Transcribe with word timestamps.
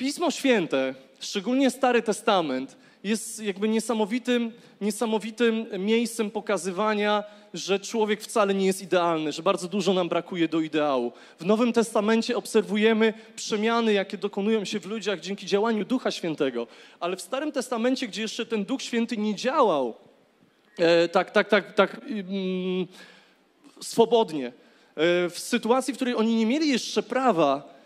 Pismo 0.00 0.30
Święte, 0.30 0.94
szczególnie 1.20 1.70
Stary 1.70 2.02
Testament, 2.02 2.76
jest 3.04 3.42
jakby 3.42 3.68
niesamowitym, 3.68 4.52
niesamowitym 4.80 5.66
miejscem 5.78 6.30
pokazywania, 6.30 7.24
że 7.54 7.80
człowiek 7.80 8.22
wcale 8.22 8.54
nie 8.54 8.66
jest 8.66 8.82
idealny, 8.82 9.32
że 9.32 9.42
bardzo 9.42 9.68
dużo 9.68 9.94
nam 9.94 10.08
brakuje 10.08 10.48
do 10.48 10.60
ideału. 10.60 11.12
W 11.38 11.44
Nowym 11.44 11.72
Testamencie 11.72 12.36
obserwujemy 12.36 13.14
przemiany, 13.36 13.92
jakie 13.92 14.18
dokonują 14.18 14.64
się 14.64 14.80
w 14.80 14.86
ludziach 14.86 15.20
dzięki 15.20 15.46
działaniu 15.46 15.84
Ducha 15.84 16.10
Świętego, 16.10 16.66
ale 17.00 17.16
w 17.16 17.20
Starym 17.20 17.52
Testamencie, 17.52 18.08
gdzie 18.08 18.22
jeszcze 18.22 18.46
ten 18.46 18.64
Duch 18.64 18.82
Święty 18.82 19.16
nie 19.16 19.34
działał 19.34 19.94
e, 20.78 21.08
tak, 21.08 21.30
tak, 21.30 21.48
tak, 21.48 21.72
tak 21.72 22.00
mm, 22.08 22.86
swobodnie, 23.80 24.46
e, 24.46 24.52
w 25.30 25.38
sytuacji, 25.38 25.94
w 25.94 25.96
której 25.96 26.14
oni 26.14 26.36
nie 26.36 26.46
mieli 26.46 26.68
jeszcze 26.68 27.02
prawa, 27.02 27.79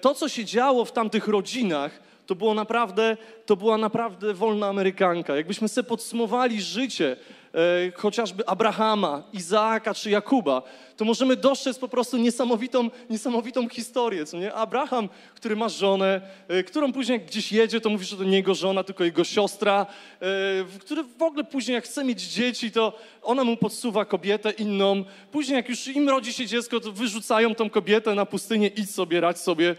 to, 0.00 0.14
co 0.14 0.28
się 0.28 0.44
działo 0.44 0.84
w 0.84 0.92
tamtych 0.92 1.28
rodzinach, 1.28 2.00
to 2.26 2.34
było 2.34 2.54
naprawdę, 2.54 3.16
to 3.46 3.56
była 3.56 3.78
naprawdę 3.78 4.34
wolna 4.34 4.66
Amerykanka. 4.66 5.36
Jakbyśmy 5.36 5.68
sobie 5.68 5.88
podsumowali 5.88 6.62
życie 6.62 7.12
e, 7.12 7.16
chociażby 7.94 8.46
Abrahama, 8.46 9.22
Izaaka 9.32 9.94
czy 9.94 10.10
Jakuba, 10.10 10.62
to 10.96 11.04
możemy 11.04 11.36
dostrzec 11.36 11.78
po 11.78 11.88
prostu 11.88 12.16
niesamowitą, 12.16 12.90
niesamowitą 13.10 13.68
historię, 13.68 14.26
co 14.26 14.38
nie? 14.38 14.54
Abraham, 14.54 15.08
który 15.34 15.56
ma 15.56 15.68
żonę, 15.68 16.20
e, 16.48 16.62
którą 16.62 16.92
później 16.92 17.18
jak 17.18 17.26
gdzieś 17.26 17.52
jedzie, 17.52 17.80
to 17.80 17.90
mówi, 17.90 18.04
że 18.04 18.16
to 18.16 18.24
nie 18.24 18.36
jego 18.36 18.54
żona, 18.54 18.84
tylko 18.84 19.04
jego 19.04 19.24
siostra, 19.24 19.86
e, 20.20 20.26
który 20.80 21.02
w 21.02 21.22
ogóle 21.22 21.44
później 21.44 21.74
jak 21.74 21.84
chce 21.84 22.04
mieć 22.04 22.22
dzieci, 22.22 22.70
to 22.70 22.98
ona 23.22 23.44
mu 23.44 23.56
podsuwa 23.56 24.04
kobietę 24.04 24.50
inną. 24.50 25.04
Później 25.32 25.56
jak 25.56 25.68
już 25.68 25.88
im 25.88 26.08
rodzi 26.08 26.32
się 26.32 26.46
dziecko, 26.46 26.80
to 26.80 26.92
wyrzucają 26.92 27.54
tą 27.54 27.70
kobietę 27.70 28.14
na 28.14 28.26
pustynię, 28.26 28.68
idź 28.68 28.90
sobie, 28.90 29.20
radź 29.20 29.38
sobie 29.38 29.76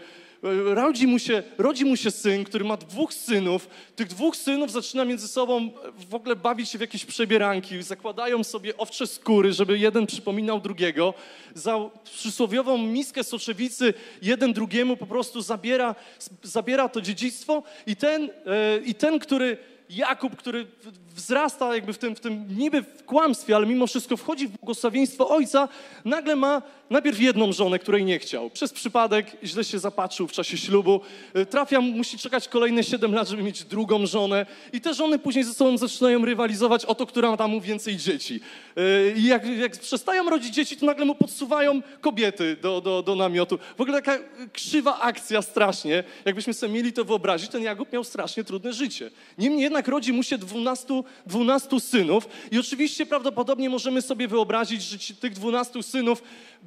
rodzi 0.74 1.06
mu, 1.06 1.18
się, 1.18 1.42
rodzi 1.58 1.84
mu 1.84 1.96
się 1.96 2.10
syn, 2.10 2.44
który 2.44 2.64
ma 2.64 2.76
dwóch 2.76 3.14
synów. 3.14 3.68
Tych 3.96 4.06
dwóch 4.06 4.36
synów 4.36 4.72
zaczyna 4.72 5.04
między 5.04 5.28
sobą 5.28 5.70
w 6.10 6.14
ogóle 6.14 6.36
bawić 6.36 6.70
się 6.70 6.78
w 6.78 6.80
jakieś 6.80 7.04
przebieranki. 7.04 7.82
Zakładają 7.82 8.44
sobie 8.44 8.76
owcze 8.76 9.06
skóry, 9.06 9.52
żeby 9.52 9.78
jeden 9.78 10.06
przypominał 10.06 10.60
drugiego. 10.60 11.14
Za 11.54 11.78
przysłowiową 12.04 12.78
miskę 12.78 13.24
soczewicy 13.24 13.94
jeden 14.22 14.52
drugiemu 14.52 14.96
po 14.96 15.06
prostu 15.06 15.40
zabiera, 15.40 15.94
zabiera 16.42 16.88
to 16.88 17.00
dziedzictwo 17.00 17.62
i 17.86 17.96
ten, 17.96 18.30
e, 18.46 18.78
i 18.84 18.94
ten 18.94 19.18
który 19.18 19.58
Jakub, 19.90 20.36
który 20.36 20.66
wzrasta 21.14 21.74
jakby 21.74 21.92
w 21.92 21.98
tym, 21.98 22.16
w 22.16 22.20
tym 22.20 22.58
niby 22.58 22.82
w 22.82 23.04
kłamstwie, 23.04 23.56
ale 23.56 23.66
mimo 23.66 23.86
wszystko 23.86 24.16
wchodzi 24.16 24.48
w 24.48 24.50
błogosławieństwo 24.50 25.28
ojca, 25.28 25.68
nagle 26.04 26.36
ma 26.36 26.62
najpierw 26.90 27.20
jedną 27.20 27.52
żonę, 27.52 27.78
której 27.78 28.04
nie 28.04 28.18
chciał. 28.18 28.50
Przez 28.50 28.72
przypadek 28.72 29.36
źle 29.44 29.64
się 29.64 29.78
zapatrzył 29.78 30.28
w 30.28 30.32
czasie 30.32 30.56
ślubu. 30.56 31.00
E, 31.34 31.46
trafia, 31.46 31.80
musi 31.80 32.18
czekać 32.18 32.48
kolejne 32.48 32.84
7 32.84 33.14
lat, 33.14 33.28
żeby 33.28 33.42
mieć 33.42 33.64
drugą 33.64 34.06
żonę. 34.06 34.46
I 34.72 34.80
te 34.80 34.94
żony 34.94 35.18
później 35.18 35.44
ze 35.44 35.54
sobą 35.54 35.78
zaczynają 35.78 36.24
rywalizować 36.24 36.84
o 36.84 36.94
to, 36.94 37.06
która 37.06 37.36
ma 37.36 37.48
mu 37.48 37.60
więcej 37.60 37.96
dzieci. 37.96 38.40
E, 38.76 39.18
I 39.18 39.24
jak, 39.24 39.46
jak 39.46 39.72
przestają 39.72 40.30
rodzić 40.30 40.54
dzieci, 40.54 40.76
to 40.76 40.86
nagle 40.86 41.04
mu 41.04 41.14
podsuwają 41.14 41.82
kobiety 42.00 42.56
do, 42.62 42.80
do, 42.80 43.02
do 43.02 43.14
namiotu. 43.14 43.58
W 43.78 43.80
ogóle 43.80 44.02
taka 44.02 44.18
krzywa 44.52 45.00
akcja 45.00 45.42
strasznie. 45.42 46.04
Jakbyśmy 46.24 46.54
sobie 46.54 46.72
mieli 46.72 46.92
to 46.92 47.04
wyobrazić, 47.04 47.50
ten 47.50 47.62
Jakub 47.62 47.92
miał 47.92 48.04
strasznie 48.04 48.44
trudne 48.44 48.72
życie. 48.72 49.10
Niemniej 49.38 49.62
jednak 49.62 49.75
rodzi 49.84 50.12
mu 50.12 50.22
się 50.22 50.38
12, 50.38 51.02
12 51.26 51.80
synów 51.80 52.28
i 52.50 52.58
oczywiście 52.58 53.06
prawdopodobnie 53.06 53.70
możemy 53.70 54.02
sobie 54.02 54.28
wyobrazić, 54.28 54.82
że 54.82 54.98
ci, 54.98 55.16
tych 55.16 55.32
12 55.32 55.82
synów 55.82 56.22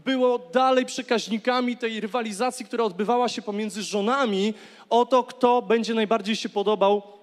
było 0.05 0.39
dalej 0.39 0.85
przekaźnikami 0.85 1.77
tej 1.77 1.99
rywalizacji, 1.99 2.65
która 2.65 2.83
odbywała 2.83 3.29
się 3.29 3.41
pomiędzy 3.41 3.83
żonami 3.83 4.53
o 4.89 5.05
to, 5.05 5.23
kto 5.23 5.61
będzie 5.61 5.93
najbardziej 5.93 6.35
się 6.35 6.49
podobał 6.49 7.19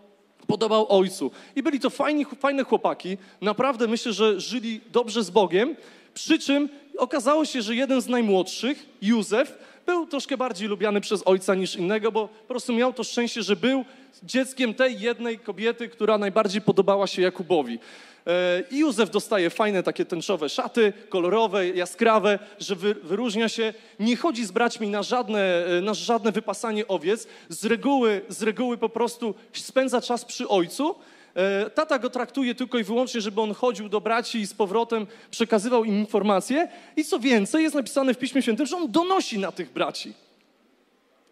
podobał 0.46 0.86
ojcu. 0.88 1.30
I 1.56 1.62
byli 1.62 1.80
to 1.80 1.90
fajni, 1.90 2.24
fajne 2.24 2.64
chłopaki. 2.64 3.16
Naprawdę 3.40 3.86
myślę, 3.86 4.12
że 4.12 4.40
żyli 4.40 4.80
dobrze 4.92 5.24
z 5.24 5.30
Bogiem. 5.30 5.76
Przy 6.14 6.38
czym 6.38 6.68
okazało 6.98 7.44
się, 7.44 7.62
że 7.62 7.74
jeden 7.74 8.00
z 8.00 8.08
najmłodszych, 8.08 8.86
Józef, 9.02 9.58
był 9.86 10.06
troszkę 10.06 10.36
bardziej 10.36 10.68
lubiany 10.68 11.00
przez 11.00 11.22
ojca 11.26 11.54
niż 11.54 11.76
innego, 11.76 12.12
bo 12.12 12.28
po 12.28 12.48
prostu 12.48 12.72
miał 12.72 12.92
to 12.92 13.04
szczęście, 13.04 13.42
że 13.42 13.56
był 13.56 13.84
dzieckiem 14.22 14.74
tej 14.74 15.00
jednej 15.00 15.38
kobiety, 15.38 15.88
która 15.88 16.18
najbardziej 16.18 16.60
podobała 16.60 17.06
się 17.06 17.22
Jakubowi. 17.22 17.78
E, 18.26 18.62
I 18.70 18.78
Józef 18.78 19.10
dostaje 19.10 19.50
fajne 19.50 19.82
takie 19.82 20.04
tęczowe 20.04 20.48
szaty, 20.48 20.92
kolorowe, 21.08 21.68
jaskrawe, 21.68 22.38
że 22.58 22.76
wyróżnia 23.02 23.48
się. 23.48 23.74
Nie 24.00 24.16
chodzi 24.16 24.44
z 24.44 24.50
braćmi 24.50 24.88
na 24.88 25.02
żadne, 25.02 25.66
e, 25.66 25.80
na 25.80 25.94
żadne 25.94 26.32
wypasanie 26.32 26.88
owiec. 26.88 27.26
Z 27.48 27.64
reguły, 27.64 28.20
z 28.28 28.42
reguły 28.42 28.78
po 28.78 28.88
prostu 28.88 29.34
spędza 29.52 30.00
czas 30.00 30.24
przy 30.24 30.48
ojcu. 30.48 30.94
E, 31.34 31.70
tata 31.70 31.98
go 31.98 32.10
traktuje 32.10 32.54
tylko 32.54 32.78
i 32.78 32.84
wyłącznie, 32.84 33.20
żeby 33.20 33.40
on 33.40 33.54
chodził 33.54 33.88
do 33.88 34.00
braci 34.00 34.38
i 34.38 34.46
z 34.46 34.54
powrotem 34.54 35.06
przekazywał 35.30 35.84
im 35.84 35.98
informacje. 35.98 36.68
I 36.96 37.04
co 37.04 37.18
więcej, 37.18 37.62
jest 37.62 37.74
napisane 37.74 38.14
w 38.14 38.18
Piśmie 38.18 38.42
Świętym, 38.42 38.66
że 38.66 38.76
on 38.76 38.92
donosi 38.92 39.38
na 39.38 39.52
tych 39.52 39.72
braci. 39.72 40.12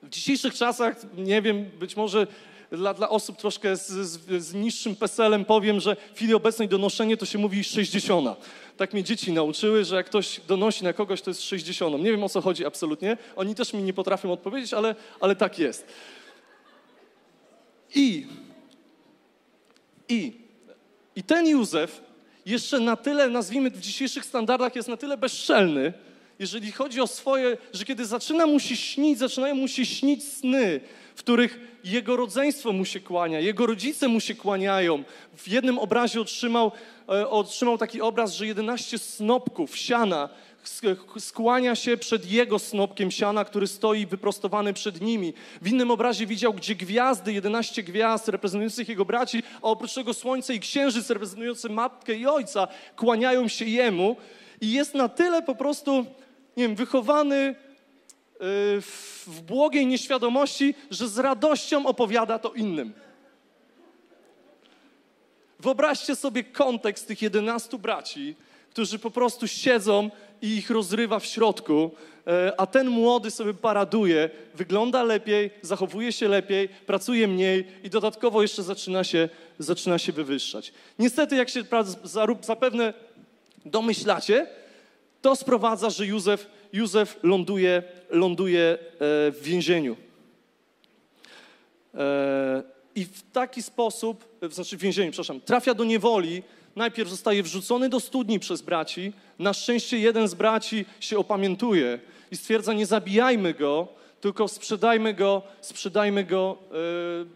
W 0.02 0.08
dzisiejszych 0.08 0.54
czasach, 0.54 0.96
nie 1.16 1.42
wiem, 1.42 1.70
być 1.78 1.96
może 1.96 2.26
dla, 2.76 2.94
dla 2.94 3.08
osób 3.08 3.36
troszkę 3.36 3.76
z, 3.76 3.86
z, 3.86 4.42
z 4.44 4.54
niższym 4.54 4.96
peselem 4.96 5.44
powiem, 5.44 5.80
że 5.80 5.96
w 6.12 6.16
chwili 6.16 6.34
obecnej 6.34 6.68
donoszenie 6.68 7.16
to 7.16 7.26
się 7.26 7.38
mówi 7.38 7.64
60. 7.64 8.38
Tak 8.76 8.92
mnie 8.92 9.04
dzieci 9.04 9.32
nauczyły, 9.32 9.84
że 9.84 9.96
jak 9.96 10.06
ktoś 10.06 10.40
donosi 10.48 10.84
na 10.84 10.92
kogoś, 10.92 11.22
to 11.22 11.30
jest 11.30 11.42
60. 11.42 11.98
Nie 11.98 12.10
wiem 12.10 12.24
o 12.24 12.28
co 12.28 12.40
chodzi 12.40 12.66
absolutnie. 12.66 13.16
Oni 13.36 13.54
też 13.54 13.72
mi 13.72 13.82
nie 13.82 13.92
potrafią 13.92 14.32
odpowiedzieć, 14.32 14.74
ale, 14.74 14.94
ale 15.20 15.36
tak 15.36 15.58
jest. 15.58 15.86
I, 17.94 18.26
i, 20.08 20.32
i 21.16 21.22
ten 21.22 21.46
Józef 21.46 22.00
jeszcze 22.46 22.80
na 22.80 22.96
tyle, 22.96 23.28
nazwijmy 23.28 23.70
w 23.70 23.80
dzisiejszych 23.80 24.24
standardach, 24.24 24.76
jest 24.76 24.88
na 24.88 24.96
tyle 24.96 25.16
bezczelny, 25.16 25.92
jeżeli 26.38 26.72
chodzi 26.72 27.00
o 27.00 27.06
swoje, 27.06 27.56
że 27.72 27.84
kiedy 27.84 28.06
zaczyna 28.06 28.46
mu 28.46 28.60
się 28.60 28.76
śnić, 28.76 29.18
zaczynają 29.18 29.54
mu 29.54 29.68
się 29.68 29.86
śnić 29.86 30.24
sny, 30.24 30.80
w 31.14 31.18
których 31.18 31.60
jego 31.84 32.16
rodzeństwo 32.16 32.72
mu 32.72 32.84
się 32.84 33.00
kłania, 33.00 33.40
jego 33.40 33.66
rodzice 33.66 34.08
mu 34.08 34.20
się 34.20 34.34
kłaniają. 34.34 35.04
W 35.36 35.48
jednym 35.48 35.78
obrazie 35.78 36.20
otrzymał, 36.20 36.72
e, 37.08 37.28
otrzymał 37.28 37.78
taki 37.78 38.00
obraz, 38.00 38.34
że 38.34 38.46
11 38.46 38.98
snopków 38.98 39.76
siana 39.76 40.28
skłania 41.18 41.74
się 41.74 41.96
przed 41.96 42.30
jego 42.30 42.58
snopkiem 42.58 43.10
siana, 43.10 43.44
który 43.44 43.66
stoi 43.66 44.06
wyprostowany 44.06 44.72
przed 44.72 45.00
nimi. 45.00 45.32
W 45.62 45.68
innym 45.68 45.90
obrazie 45.90 46.26
widział, 46.26 46.54
gdzie 46.54 46.74
gwiazdy, 46.74 47.32
11 47.32 47.82
gwiazd 47.82 48.28
reprezentujących 48.28 48.88
jego 48.88 49.04
braci, 49.04 49.42
a 49.56 49.62
oprócz 49.62 49.94
tego 49.94 50.14
słońce 50.14 50.54
i 50.54 50.60
księżyc 50.60 51.10
reprezentujący 51.10 51.68
matkę 51.68 52.14
i 52.14 52.26
ojca 52.26 52.68
kłaniają 52.96 53.48
się 53.48 53.64
jemu 53.64 54.16
i 54.60 54.72
jest 54.72 54.94
na 54.94 55.08
tyle 55.08 55.42
po 55.42 55.54
prostu, 55.54 56.06
nie 56.56 56.68
wiem, 56.68 56.74
wychowany 56.74 57.54
w 58.40 59.40
błogiej 59.46 59.86
nieświadomości, 59.86 60.74
że 60.90 61.08
z 61.08 61.18
radością 61.18 61.86
opowiada 61.86 62.38
to 62.38 62.52
innym. 62.52 62.92
Wyobraźcie 65.60 66.16
sobie 66.16 66.44
kontekst 66.44 67.08
tych 67.08 67.22
11 67.22 67.78
braci, 67.78 68.34
którzy 68.70 68.98
po 68.98 69.10
prostu 69.10 69.48
siedzą 69.48 70.10
i 70.42 70.56
ich 70.56 70.70
rozrywa 70.70 71.18
w 71.18 71.26
środku, 71.26 71.90
e, 72.26 72.60
a 72.60 72.66
ten 72.66 72.88
młody 72.88 73.30
sobie 73.30 73.54
paraduje, 73.54 74.30
wygląda 74.54 75.02
lepiej, 75.02 75.50
zachowuje 75.62 76.12
się 76.12 76.28
lepiej, 76.28 76.68
pracuje 76.68 77.28
mniej 77.28 77.66
i 77.84 77.90
dodatkowo 77.90 78.42
jeszcze 78.42 78.62
zaczyna 78.62 79.04
się, 79.04 79.28
zaczyna 79.58 79.98
się 79.98 80.12
wywyższać. 80.12 80.72
Niestety, 80.98 81.36
jak 81.36 81.48
się 81.48 81.64
zapewne 82.40 82.94
domyślacie, 83.64 84.46
to 85.22 85.36
sprowadza, 85.36 85.90
że 85.90 86.06
Józef 86.06 86.46
Józef 86.74 87.18
ląduje, 87.22 87.82
ląduje 88.10 88.60
e, 88.60 88.76
w 89.30 89.38
więzieniu. 89.42 89.96
E, 91.94 92.62
I 92.94 93.04
w 93.04 93.22
taki 93.32 93.62
sposób, 93.62 94.24
znaczy 94.50 94.76
w 94.76 94.80
więzieniu, 94.80 95.10
przepraszam, 95.10 95.40
trafia 95.40 95.74
do 95.74 95.84
niewoli. 95.84 96.42
Najpierw 96.76 97.10
zostaje 97.10 97.42
wrzucony 97.42 97.88
do 97.88 98.00
studni 98.00 98.40
przez 98.40 98.62
braci. 98.62 99.12
Na 99.38 99.52
szczęście 99.52 99.98
jeden 99.98 100.28
z 100.28 100.34
braci 100.34 100.84
się 101.00 101.18
opamiętuje 101.18 101.98
i 102.30 102.36
stwierdza: 102.36 102.72
Nie 102.72 102.86
zabijajmy 102.86 103.54
go, 103.54 103.88
tylko 104.20 104.48
sprzedajmy 104.48 105.14
go, 105.14 105.42
sprzedajmy 105.60 106.24
go 106.24 106.58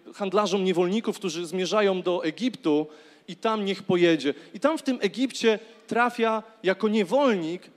e, 0.09 0.13
handlarzom 0.13 0.65
niewolników, 0.65 1.19
którzy 1.19 1.47
zmierzają 1.47 2.03
do 2.03 2.25
Egiptu 2.25 2.87
i 3.29 3.37
tam 3.37 3.65
niech 3.65 3.83
pojedzie. 3.83 4.35
I 4.55 4.61
tam 4.61 4.79
w 4.79 4.83
tym 4.83 4.99
Egipcie 5.01 5.59
trafia 5.87 6.43
jako 6.63 6.89
niewolnik 6.89 7.71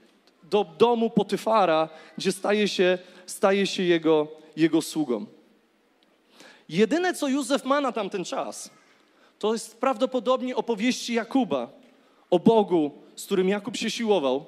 do 0.52 0.66
domu 0.78 1.10
Potyfara, 1.10 1.90
gdzie 2.18 2.32
staje 2.32 2.68
się, 2.68 2.98
staje 3.26 3.68
się 3.68 3.84
jego, 3.84 4.28
jego 4.56 4.82
sługą. 4.82 5.26
Jedyne, 6.70 7.14
co 7.14 7.28
Józef 7.28 7.66
ma 7.66 7.82
na 7.82 7.92
tamten 7.92 8.24
czas, 8.24 8.70
to 9.40 9.54
jest 9.54 9.80
prawdopodobnie 9.80 10.56
opowieści 10.56 11.14
Jakuba 11.14 11.70
o 12.30 12.40
Bogu, 12.40 12.92
z 13.16 13.26
którym 13.26 13.50
Jakub 13.50 13.78
się 13.78 13.92
siłował, 13.92 14.46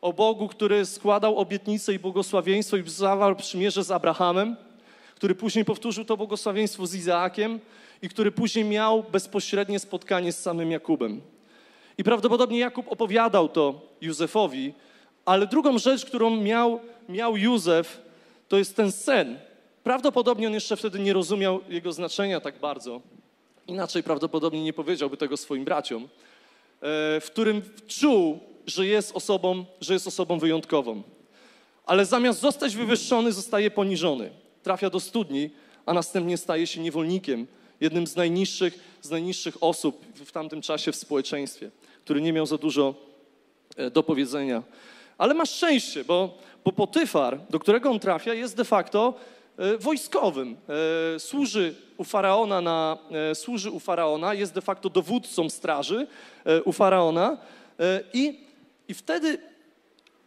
o 0.00 0.12
Bogu, 0.12 0.48
który 0.48 0.86
składał 0.86 1.38
obietnice 1.38 1.94
i 1.94 1.98
błogosławieństwo 1.98 2.76
i 2.76 2.90
zawarł 2.90 3.36
przymierze 3.36 3.84
z 3.84 3.90
Abrahamem, 3.90 4.56
który 5.14 5.34
później 5.34 5.64
powtórzył 5.64 6.04
to 6.04 6.16
błogosławieństwo 6.16 6.86
z 6.86 6.94
Izaakiem 6.94 7.60
i 8.02 8.08
który 8.08 8.32
później 8.32 8.64
miał 8.64 9.02
bezpośrednie 9.02 9.78
spotkanie 9.78 10.32
z 10.32 10.42
samym 10.42 10.70
Jakubem. 10.70 11.20
I 11.98 12.04
prawdopodobnie 12.04 12.58
Jakub 12.58 12.92
opowiadał 12.92 13.48
to 13.48 13.80
Józefowi, 14.00 14.72
ale 15.30 15.46
drugą 15.46 15.78
rzecz, 15.78 16.04
którą 16.04 16.30
miał, 16.30 16.80
miał 17.08 17.36
Józef, 17.36 18.00
to 18.48 18.58
jest 18.58 18.76
ten 18.76 18.92
sen. 18.92 19.38
Prawdopodobnie 19.84 20.46
on 20.46 20.54
jeszcze 20.54 20.76
wtedy 20.76 20.98
nie 20.98 21.12
rozumiał 21.12 21.60
jego 21.68 21.92
znaczenia 21.92 22.40
tak 22.40 22.58
bardzo. 22.58 23.00
Inaczej 23.66 24.02
prawdopodobnie 24.02 24.64
nie 24.64 24.72
powiedziałby 24.72 25.16
tego 25.16 25.36
swoim 25.36 25.64
braciom, 25.64 26.02
e, 26.02 26.08
w 27.20 27.26
którym 27.26 27.62
czuł, 27.86 28.38
że 28.66 28.86
jest 28.86 29.16
osobą, 29.16 29.64
że 29.80 29.92
jest 29.92 30.06
osobą 30.06 30.38
wyjątkową. 30.38 31.02
Ale 31.86 32.06
zamiast 32.06 32.40
zostać 32.40 32.76
wywyższony, 32.76 33.32
zostaje 33.32 33.70
poniżony. 33.70 34.30
Trafia 34.62 34.90
do 34.90 35.00
studni, 35.00 35.50
a 35.86 35.94
następnie 35.94 36.36
staje 36.36 36.66
się 36.66 36.80
niewolnikiem, 36.80 37.46
jednym 37.80 38.06
z 38.06 38.16
najniższych, 38.16 38.78
z 39.02 39.10
najniższych 39.10 39.56
osób 39.60 40.04
w 40.14 40.32
tamtym 40.32 40.62
czasie 40.62 40.92
w 40.92 40.96
społeczeństwie, 40.96 41.70
który 42.04 42.20
nie 42.20 42.32
miał 42.32 42.46
za 42.46 42.58
dużo 42.58 42.94
e, 43.76 43.90
do 43.90 44.02
powiedzenia. 44.02 44.62
Ale 45.20 45.34
ma 45.34 45.46
szczęście, 45.46 46.04
bo, 46.04 46.38
bo 46.64 46.72
Potyfar, 46.72 47.40
do 47.50 47.58
którego 47.58 47.90
on 47.90 48.00
trafia, 48.00 48.34
jest 48.34 48.56
de 48.56 48.64
facto 48.64 49.14
e, 49.58 49.78
wojskowym. 49.78 50.56
E, 51.14 51.20
służy 51.20 51.74
u 51.96 52.04
faraona, 52.04 52.60
na, 52.60 52.98
służy 53.34 53.70
u 53.70 53.80
faraona, 53.80 54.34
jest 54.34 54.54
de 54.54 54.60
facto 54.60 54.90
dowódcą 54.90 55.50
straży 55.50 56.06
u 56.64 56.72
faraona 56.72 57.36
i, 58.12 58.38
i 58.88 58.94
wtedy 58.94 59.38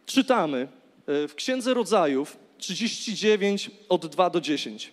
czytamy 0.06 0.68
w 1.06 1.32
Księdze 1.36 1.74
Rodzajów 1.74 2.36
39 2.58 3.70
od 3.88 4.06
2 4.06 4.30
do 4.30 4.40
10. 4.40 4.92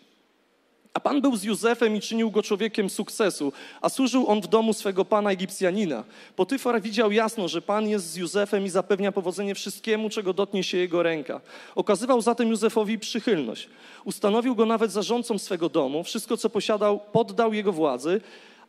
A 0.94 1.00
Pan 1.00 1.22
był 1.22 1.36
z 1.36 1.44
Józefem 1.44 1.96
i 1.96 2.02
czynił 2.02 2.32
go 2.32 2.44
człowiekiem 2.44 2.90
sukcesu, 2.90 3.54
a 3.82 3.90
służył 3.90 4.28
on 4.28 4.42
w 4.42 4.48
domu 4.48 4.74
swego 4.74 5.06
pana 5.06 5.32
Egipcjanina. 5.32 6.04
Potyfar 6.36 6.82
widział 6.82 7.12
jasno, 7.12 7.48
że 7.48 7.62
Pan 7.62 7.88
jest 7.88 8.12
z 8.12 8.16
Józefem 8.16 8.66
i 8.66 8.70
zapewnia 8.70 9.12
powodzenie 9.12 9.56
wszystkiemu, 9.56 10.10
czego 10.10 10.34
dotknie 10.34 10.64
się 10.64 10.78
jego 10.78 11.04
ręka. 11.04 11.42
Okazywał 11.76 12.22
zatem 12.22 12.50
Józefowi 12.50 13.00
przychylność. 13.00 13.70
Ustanowił 14.06 14.56
go 14.56 14.66
nawet 14.66 14.92
zarządcą 14.92 15.38
swego 15.38 15.70
domu. 15.70 16.04
Wszystko, 16.04 16.38
co 16.38 16.50
posiadał, 16.50 17.00
poddał 17.12 17.54
jego 17.54 17.72
władzy 17.72 18.22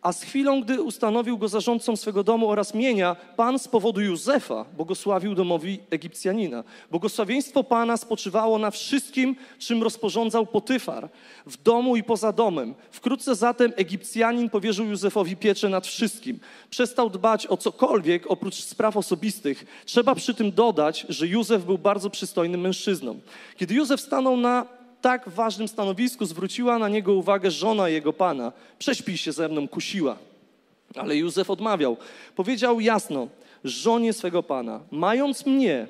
a 0.03 0.13
z 0.13 0.23
chwilą, 0.23 0.61
gdy 0.63 0.83
ustanowił 0.83 1.39
go 1.39 1.49
zarządcą 1.49 1.97
swego 1.97 2.25
domu 2.25 2.51
oraz 2.51 2.75
mienia, 2.75 3.17
Pan 3.37 3.59
z 3.59 3.69
powodu 3.69 4.01
Józefa 4.01 4.65
błogosławił 4.77 5.35
domowi 5.35 5.81
Egipcjanina. 5.91 6.65
Błogosławieństwo 6.91 7.65
Pana 7.65 7.97
spoczywało 7.97 8.59
na 8.59 8.71
wszystkim, 8.71 9.37
czym 9.59 9.83
rozporządzał 9.83 10.47
Potyfar, 10.47 11.09
w 11.47 11.63
domu 11.63 11.97
i 11.97 12.03
poza 12.03 12.33
domem. 12.33 12.75
Wkrótce 12.91 13.35
zatem 13.35 13.73
Egipcjanin 13.77 14.51
powierzył 14.51 14.87
Józefowi 14.87 15.37
pieczę 15.37 15.69
nad 15.69 15.87
wszystkim. 15.87 16.41
Przestał 16.71 17.11
dbać 17.11 17.47
o 17.47 17.57
cokolwiek 17.57 18.31
oprócz 18.31 18.55
spraw 18.55 18.97
osobistych. 18.97 19.83
Trzeba 19.85 20.15
przy 20.15 20.35
tym 20.35 20.53
dodać, 20.53 21.07
że 21.09 21.27
Józef 21.27 21.65
był 21.65 21.79
bardzo 21.79 22.11
przystojnym 22.11 22.61
mężczyzną. 22.61 23.21
Kiedy 23.57 23.75
Józef 23.75 24.01
stanął 24.01 24.37
na 24.37 24.82
tak 25.03 25.29
ważnym 25.29 25.69
stanowisku 25.69 26.25
zwróciła 26.25 26.79
na 26.79 26.89
niego 26.89 27.13
uwagę 27.15 27.51
żona 27.51 27.89
jego 27.89 28.13
pana. 28.13 28.53
Prześpij 28.79 29.17
się 29.17 29.33
ze 29.33 29.49
mną, 29.49 29.69
kusiła. 29.69 30.19
Ale 30.95 31.17
Józef 31.17 31.51
odmawiał. 31.51 31.97
Powiedział 32.37 32.81
jasno, 32.81 33.29
żonie 33.65 34.13
swego 34.13 34.43
pana, 34.43 34.81
mając 34.91 35.47
mnie, 35.47 35.87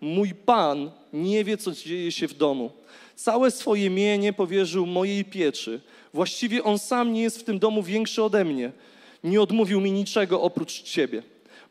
mój 0.00 0.34
pan 0.34 0.90
nie 1.12 1.44
wie, 1.44 1.56
co 1.56 1.72
dzieje 1.72 2.12
się 2.12 2.28
w 2.28 2.34
domu. 2.34 2.70
Całe 3.16 3.50
swoje 3.50 3.90
mienie 3.90 4.32
powierzył 4.32 4.86
mojej 4.86 5.24
pieczy. 5.24 5.80
Właściwie 6.14 6.64
on 6.64 6.78
sam 6.78 7.12
nie 7.12 7.22
jest 7.22 7.40
w 7.40 7.44
tym 7.44 7.58
domu 7.58 7.82
większy 7.82 8.22
ode 8.22 8.44
mnie. 8.44 8.72
Nie 9.24 9.42
odmówił 9.42 9.80
mi 9.80 9.92
niczego 9.92 10.42
oprócz 10.42 10.82
ciebie, 10.82 11.22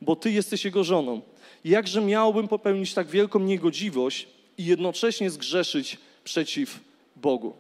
bo 0.02 0.16
ty 0.16 0.32
jesteś 0.32 0.66
jego 0.66 0.84
żoną. 0.84 1.22
Jakże 1.66 2.02
miałbym 2.02 2.48
popełnić 2.48 2.94
tak 2.94 3.08
wielką 3.08 3.40
niegodziwość 3.40 4.28
i 4.58 4.66
jednocześnie 4.66 5.30
zgrzeszyć 5.30 5.98
przeciw 6.24 6.80
Bogu. 7.16 7.54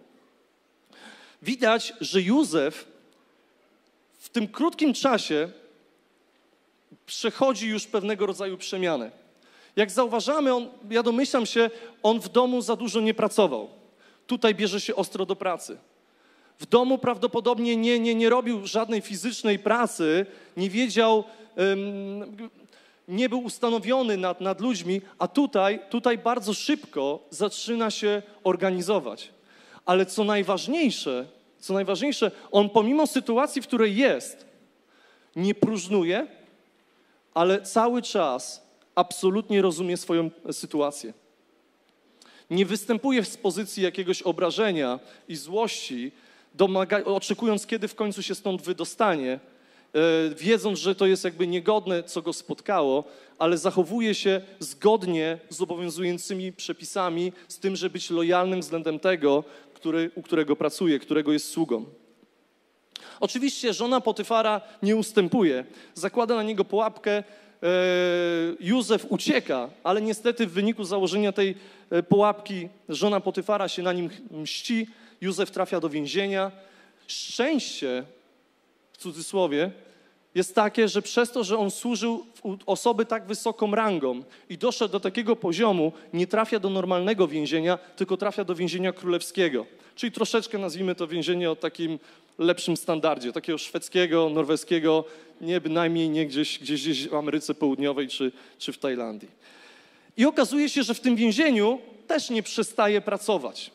Widać, 1.42 1.94
że 2.01 2.21
Józef 2.21 2.88
w 4.19 4.30
tym 4.30 4.48
krótkim 4.48 4.94
czasie 4.94 5.50
przechodzi 7.06 7.68
już 7.68 7.88
pewnego 7.88 8.25
rodzaju 8.25 8.57
przemianę. 8.57 9.12
Jak 9.75 9.92
zauważamy, 9.92 10.54
on, 10.54 10.69
ja 10.89 11.04
domyślam 11.04 11.45
się, 11.45 11.69
on 12.04 12.19
w 12.19 12.30
domu 12.30 12.62
za 12.62 12.75
dużo 12.75 13.01
nie 13.01 13.13
pracował. 13.13 13.69
Tutaj 14.27 14.56
bierze 14.56 14.81
się 14.81 14.95
ostro 14.95 15.25
do 15.25 15.36
pracy. 15.36 15.77
W 16.60 16.65
domu 16.65 16.98
prawdopodobnie 16.98 17.77
nie, 17.77 18.00
nie, 18.00 18.15
nie 18.15 18.30
robił 18.30 18.68
żadnej 18.68 19.01
fizycznej 19.01 19.60
pracy, 19.60 20.25
nie 20.57 20.69
wiedział, 20.69 21.24
nie 23.07 23.29
był 23.29 23.44
ustanowiony 23.44 24.17
nad, 24.17 24.41
nad 24.41 24.61
ludźmi, 24.61 25.01
a 25.19 25.27
tutaj, 25.27 25.79
tutaj 25.89 26.17
bardzo 26.17 26.53
szybko 26.53 27.19
zaczyna 27.29 27.91
się 27.91 28.21
organizować. 28.44 29.29
Ale 29.85 30.05
co 30.05 30.23
najważniejsze, 30.23 31.25
co 31.59 31.73
najważniejsze, 31.73 32.31
on 32.51 32.69
pomimo 32.69 33.07
sytuacji, 33.07 33.61
w 33.61 33.67
której 33.67 33.95
jest, 33.95 34.45
nie 35.35 35.55
próżnuje, 35.55 36.27
ale 37.33 37.61
cały 37.61 38.01
czas 38.01 38.63
absolutnie 38.95 39.61
rozumie 39.61 39.97
swoją 39.97 40.29
sytuację. 40.51 41.13
Nie 42.50 42.65
występuje 42.65 43.25
z 43.25 43.38
pozycji 43.38 43.83
jakiegoś 43.83 44.21
obrażenia 44.21 45.00
i 45.27 45.35
złości, 45.35 46.11
domaga, 46.53 47.03
oczekując, 47.03 47.65
kiedy 47.65 47.88
w 47.88 47.95
końcu 47.95 48.23
się 48.23 48.35
stąd 48.35 48.61
wydostanie, 48.61 49.39
wiedząc, 50.35 50.79
że 50.79 50.95
to 50.95 51.05
jest 51.05 51.23
jakby 51.23 51.47
niegodne, 51.47 52.03
co 52.03 52.21
go 52.21 52.33
spotkało, 52.33 53.03
ale 53.39 53.57
zachowuje 53.57 54.15
się 54.15 54.41
zgodnie 54.59 55.39
z 55.49 55.61
obowiązującymi 55.61 56.53
przepisami, 56.53 57.33
z 57.47 57.59
tym, 57.59 57.75
żeby 57.75 57.93
być 57.93 58.09
lojalnym 58.09 58.61
względem 58.61 58.99
tego, 58.99 59.43
który, 59.73 60.11
u 60.15 60.21
którego 60.21 60.55
pracuje, 60.55 60.99
którego 60.99 61.33
jest 61.33 61.49
sługą. 61.49 61.85
Oczywiście 63.19 63.73
żona 63.73 64.01
Potyfara 64.01 64.61
nie 64.83 64.95
ustępuje, 64.95 65.65
zakłada 65.93 66.35
na 66.35 66.43
niego 66.43 66.65
pułapkę, 66.65 67.11
e, 67.11 67.23
Józef 68.59 69.05
ucieka, 69.09 69.69
ale 69.83 70.01
niestety 70.01 70.47
w 70.47 70.51
wyniku 70.51 70.83
założenia 70.83 71.31
tej 71.31 71.55
e, 71.89 72.03
pułapki 72.03 72.69
żona 72.89 73.19
Potyfara 73.19 73.67
się 73.67 73.81
na 73.81 73.93
nim 73.93 74.09
mści, 74.31 74.87
Józef 75.21 75.51
trafia 75.51 75.79
do 75.79 75.89
więzienia. 75.89 76.51
Szczęście 77.07 78.03
cudzysłowie, 79.03 79.72
jest 80.36 80.55
takie, 80.55 80.88
że 80.88 81.01
przez 81.01 81.31
to, 81.31 81.43
że 81.43 81.57
on 81.57 81.72
służył 81.72 82.25
osoby 82.65 83.05
tak 83.05 83.25
wysoką 83.25 83.75
rangą 83.75 84.24
i 84.50 84.57
doszedł 84.57 84.91
do 84.91 85.00
takiego 85.00 85.36
poziomu, 85.36 85.91
nie 86.13 86.27
trafia 86.27 86.60
do 86.60 86.69
normalnego 86.69 87.27
więzienia, 87.27 87.77
tylko 87.77 88.17
trafia 88.17 88.43
do 88.43 88.55
więzienia 88.55 88.93
królewskiego. 88.93 89.65
Czyli 89.95 90.12
troszeczkę 90.12 90.57
nazwijmy 90.57 90.95
to 90.95 91.07
więzienie 91.07 91.51
o 91.51 91.55
takim 91.55 92.00
lepszym 92.39 92.77
standardzie, 92.77 93.31
takiego 93.31 93.57
szwedzkiego, 93.57 94.29
norweskiego, 94.29 95.03
nie 95.41 95.62
bynajmniej 95.62 96.10
nie 96.10 96.25
gdzieś, 96.25 96.60
gdzieś, 96.60 96.81
gdzieś 96.81 97.07
w 97.07 97.13
Ameryce 97.13 97.53
Południowej 97.53 98.07
czy, 98.07 98.31
czy 98.57 98.74
w 98.74 98.77
Tajlandii. 98.77 99.29
I 100.17 100.25
okazuje 100.25 100.69
się, 100.69 100.83
że 100.83 100.93
w 100.93 101.00
tym 101.00 101.15
więzieniu 101.15 101.79
też 102.07 102.29
nie 102.29 102.43
przestaje 102.43 103.01
pracować. 103.01 103.72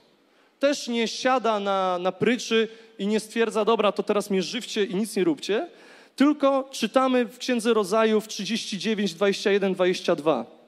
Też 0.58 0.88
nie 0.88 1.08
siada 1.08 1.60
na, 1.60 1.98
na 1.98 2.12
pryczy 2.12 2.68
i 2.98 3.06
nie 3.06 3.20
stwierdza, 3.20 3.64
dobra, 3.64 3.92
to 3.92 4.02
teraz 4.02 4.30
mnie 4.30 4.42
żywcie 4.42 4.84
i 4.84 4.94
nic 4.94 5.16
nie 5.16 5.24
róbcie, 5.24 5.68
tylko 6.16 6.68
czytamy 6.70 7.24
w 7.24 7.38
Księdze 7.38 7.74
Rodzajów 7.74 8.28
39, 8.28 9.14
21, 9.14 9.74
22. 9.74 10.58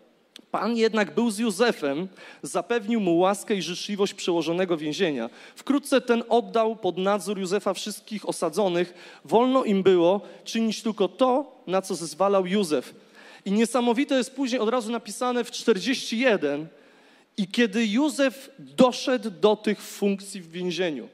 Pan 0.50 0.76
jednak 0.76 1.14
był 1.14 1.30
z 1.30 1.38
Józefem, 1.38 2.08
zapewnił 2.42 3.00
mu 3.00 3.18
łaskę 3.18 3.54
i 3.54 3.62
życzliwość 3.62 4.14
przełożonego 4.14 4.76
więzienia. 4.76 5.30
Wkrótce 5.56 6.00
ten 6.00 6.24
oddał 6.28 6.76
pod 6.76 6.98
nadzór 6.98 7.38
Józefa 7.38 7.74
wszystkich 7.74 8.28
osadzonych. 8.28 8.94
Wolno 9.24 9.64
im 9.64 9.82
było 9.82 10.20
czynić 10.44 10.82
tylko 10.82 11.08
to, 11.08 11.62
na 11.66 11.82
co 11.82 11.94
zezwalał 11.94 12.46
Józef. 12.46 12.94
I 13.44 13.52
niesamowite 13.52 14.14
jest 14.14 14.34
później 14.34 14.60
od 14.60 14.68
razu 14.68 14.92
napisane 14.92 15.44
w 15.44 15.50
41. 15.50 16.66
I 17.40 17.46
kiedy 17.46 17.86
Józef 17.86 18.50
doszedł 18.58 19.30
do 19.30 19.56
tych 19.56 19.82
funkcji 19.82 20.40
w 20.40 20.50
więzieniu, 20.50 21.08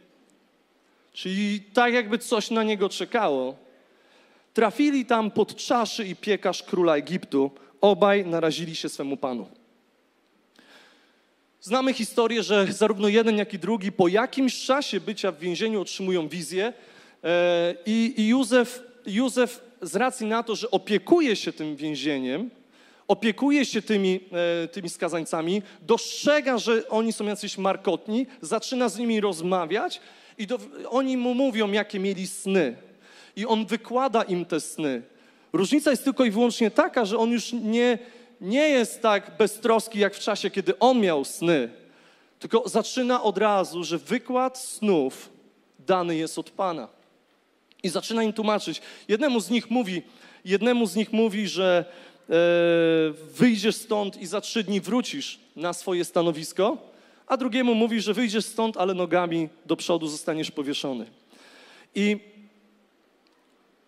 czyli 1.13 1.61
tak 1.61 1.95
jakby 1.95 2.19
coś 2.19 2.51
na 2.51 2.63
niego 2.63 2.89
czekało, 2.89 3.57
trafili 4.55 5.05
tam 5.05 5.31
pod 5.31 5.57
czaszy 5.57 6.05
i 6.05 6.17
piekarz 6.17 6.63
króla 6.63 6.97
Egiptu. 6.97 7.51
Obaj 7.81 8.27
narazili 8.27 8.77
się 8.77 8.89
swemu 8.89 9.17
panu. 9.17 9.49
Znamy 11.61 11.95
historię, 11.95 12.43
że 12.43 12.67
zarówno 12.73 13.09
jeden, 13.09 13.37
jak 13.37 13.55
i 13.55 13.59
drugi 13.59 13.93
po 13.93 14.09
jakimś 14.09 14.65
czasie 14.65 15.01
bycia 15.01 15.33
w 15.33 15.39
więzieniu 15.39 15.81
otrzymują 15.81 16.29
wizję 16.29 16.73
e, 17.25 17.75
i, 17.87 18.15
i 18.17 18.29
Józef, 18.29 18.83
Józef 19.07 19.61
z 19.83 19.97
racji 19.97 20.27
na 20.27 20.43
to, 20.43 20.57
że 20.57 20.71
opiekuje 20.71 21.37
się 21.37 21.53
tym 21.53 21.77
więzieniem, 21.77 22.51
opiekuje 23.09 23.65
się 23.65 23.83
tymi, 23.83 24.21
e, 24.65 24.69
tymi 24.69 24.89
skazańcami, 24.89 25.63
dostrzega, 25.83 26.59
że 26.59 26.89
oni 26.89 27.13
są 27.13 27.25
jacyś 27.25 27.59
markotni, 27.59 28.27
zaczyna 28.41 28.89
z 28.89 28.99
nimi 28.99 29.21
rozmawiać 29.21 30.01
i 30.39 30.47
do, 30.47 30.59
oni 30.91 31.17
mu 31.17 31.35
mówią, 31.35 31.73
jakie 31.73 31.99
mieli 31.99 32.27
sny. 32.27 32.77
I 33.37 33.47
on 33.47 33.67
wykłada 33.67 34.23
im 34.23 34.45
te 34.45 34.61
sny. 34.61 35.03
Różnica 35.53 35.91
jest 35.91 36.05
tylko 36.05 36.25
i 36.25 36.31
wyłącznie 36.31 36.71
taka, 36.71 37.05
że 37.05 37.19
on 37.19 37.31
już 37.31 37.53
nie, 37.53 37.99
nie 38.41 38.69
jest 38.69 39.03
tak 39.03 39.37
beztroski 39.39 39.99
jak 39.99 40.15
w 40.15 40.19
czasie, 40.19 40.51
kiedy 40.51 40.79
on 40.79 41.01
miał 41.01 41.25
sny, 41.25 41.69
tylko 42.39 42.69
zaczyna 42.69 43.23
od 43.23 43.39
razu, 43.39 43.85
że 43.85 43.99
wykład 43.99 44.59
snów 44.59 45.29
dany 45.79 46.17
jest 46.17 46.39
od 46.39 46.51
Pana. 46.51 46.89
I 47.83 47.89
zaczyna 47.89 48.23
im 48.23 48.33
tłumaczyć. 48.33 48.83
Jednemu 49.09 49.41
z 49.41 49.51
nich 49.51 49.71
mówi, 49.71 50.03
jednemu 50.45 50.87
z 50.87 50.97
nich 50.97 51.13
mówi, 51.13 51.49
że 51.49 51.85
wyjdziesz 53.37 53.77
stąd 53.77 54.17
i 54.17 54.27
za 54.27 54.41
trzy 54.41 54.65
dni 54.65 54.81
wrócisz 54.81 55.39
na 55.57 55.73
swoje 55.73 56.05
stanowisko, 56.05 56.79
a 57.27 57.37
drugiemu 57.37 57.75
mówi, 57.75 58.01
że 58.01 58.15
wyjdziesz 58.15 58.45
stąd, 58.45 58.77
ale 58.77 58.95
nogami 58.95 59.49
do 59.67 59.77
przodu 59.77 60.09
zostaniesz 60.09 60.51
powieszony. 60.51 61.07
I, 61.95 62.17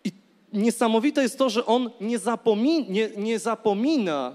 i 0.03 0.11
niesamowite 0.53 1.21
jest 1.21 1.37
to, 1.37 1.49
że 1.49 1.65
on 1.65 1.89
nie, 2.01 2.19
zapomi, 2.19 2.85
nie, 2.89 3.09
nie 3.17 3.39
zapomina 3.39 4.33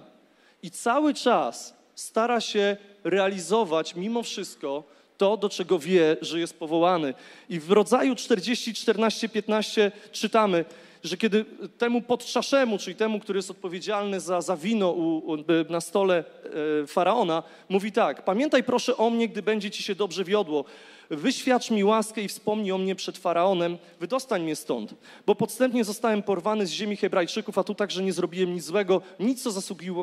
i 0.62 0.70
cały 0.70 1.14
czas 1.14 1.74
stara 1.94 2.40
się 2.40 2.76
realizować 3.04 3.94
mimo 3.94 4.22
wszystko 4.22 4.84
to, 5.18 5.36
do 5.36 5.48
czego 5.48 5.78
wie, 5.78 6.16
że 6.20 6.40
jest 6.40 6.58
powołany. 6.58 7.14
I 7.48 7.60
w 7.60 7.70
rodzaju 7.70 8.14
40, 8.14 8.74
14, 8.74 9.28
15 9.28 9.92
czytamy, 10.12 10.64
że 11.04 11.16
kiedy 11.16 11.44
temu 11.78 12.02
podczaszemu, 12.02 12.78
czyli 12.78 12.96
temu, 12.96 13.20
który 13.20 13.38
jest 13.38 13.50
odpowiedzialny 13.50 14.20
za, 14.20 14.40
za 14.40 14.56
wino 14.56 14.90
u, 14.90 15.32
u, 15.32 15.36
na 15.68 15.80
stole 15.80 16.24
e, 16.82 16.86
faraona, 16.86 17.42
mówi 17.68 17.92
tak: 17.92 18.24
Pamiętaj 18.24 18.62
proszę 18.62 18.96
o 18.96 19.10
mnie, 19.10 19.28
gdy 19.28 19.42
będzie 19.42 19.70
ci 19.70 19.82
się 19.82 19.94
dobrze 19.94 20.24
wiodło. 20.24 20.64
Wyświadcz 21.10 21.70
mi 21.70 21.84
łaskę 21.84 22.22
i 22.22 22.28
wspomnij 22.28 22.72
o 22.72 22.78
mnie 22.78 22.94
przed 22.94 23.18
faraonem, 23.18 23.78
wydostań 24.00 24.42
mnie 24.42 24.56
stąd, 24.56 24.94
bo 25.26 25.34
podstępnie 25.34 25.84
zostałem 25.84 26.22
porwany 26.22 26.66
z 26.66 26.70
ziemi 26.70 26.96
Hebrajczyków, 26.96 27.58
a 27.58 27.64
tu 27.64 27.74
także 27.74 28.02
nie 28.02 28.12
zrobiłem 28.12 28.54
nic 28.54 28.64
złego, 28.64 29.02
nic 29.20 29.42
co 29.42 29.50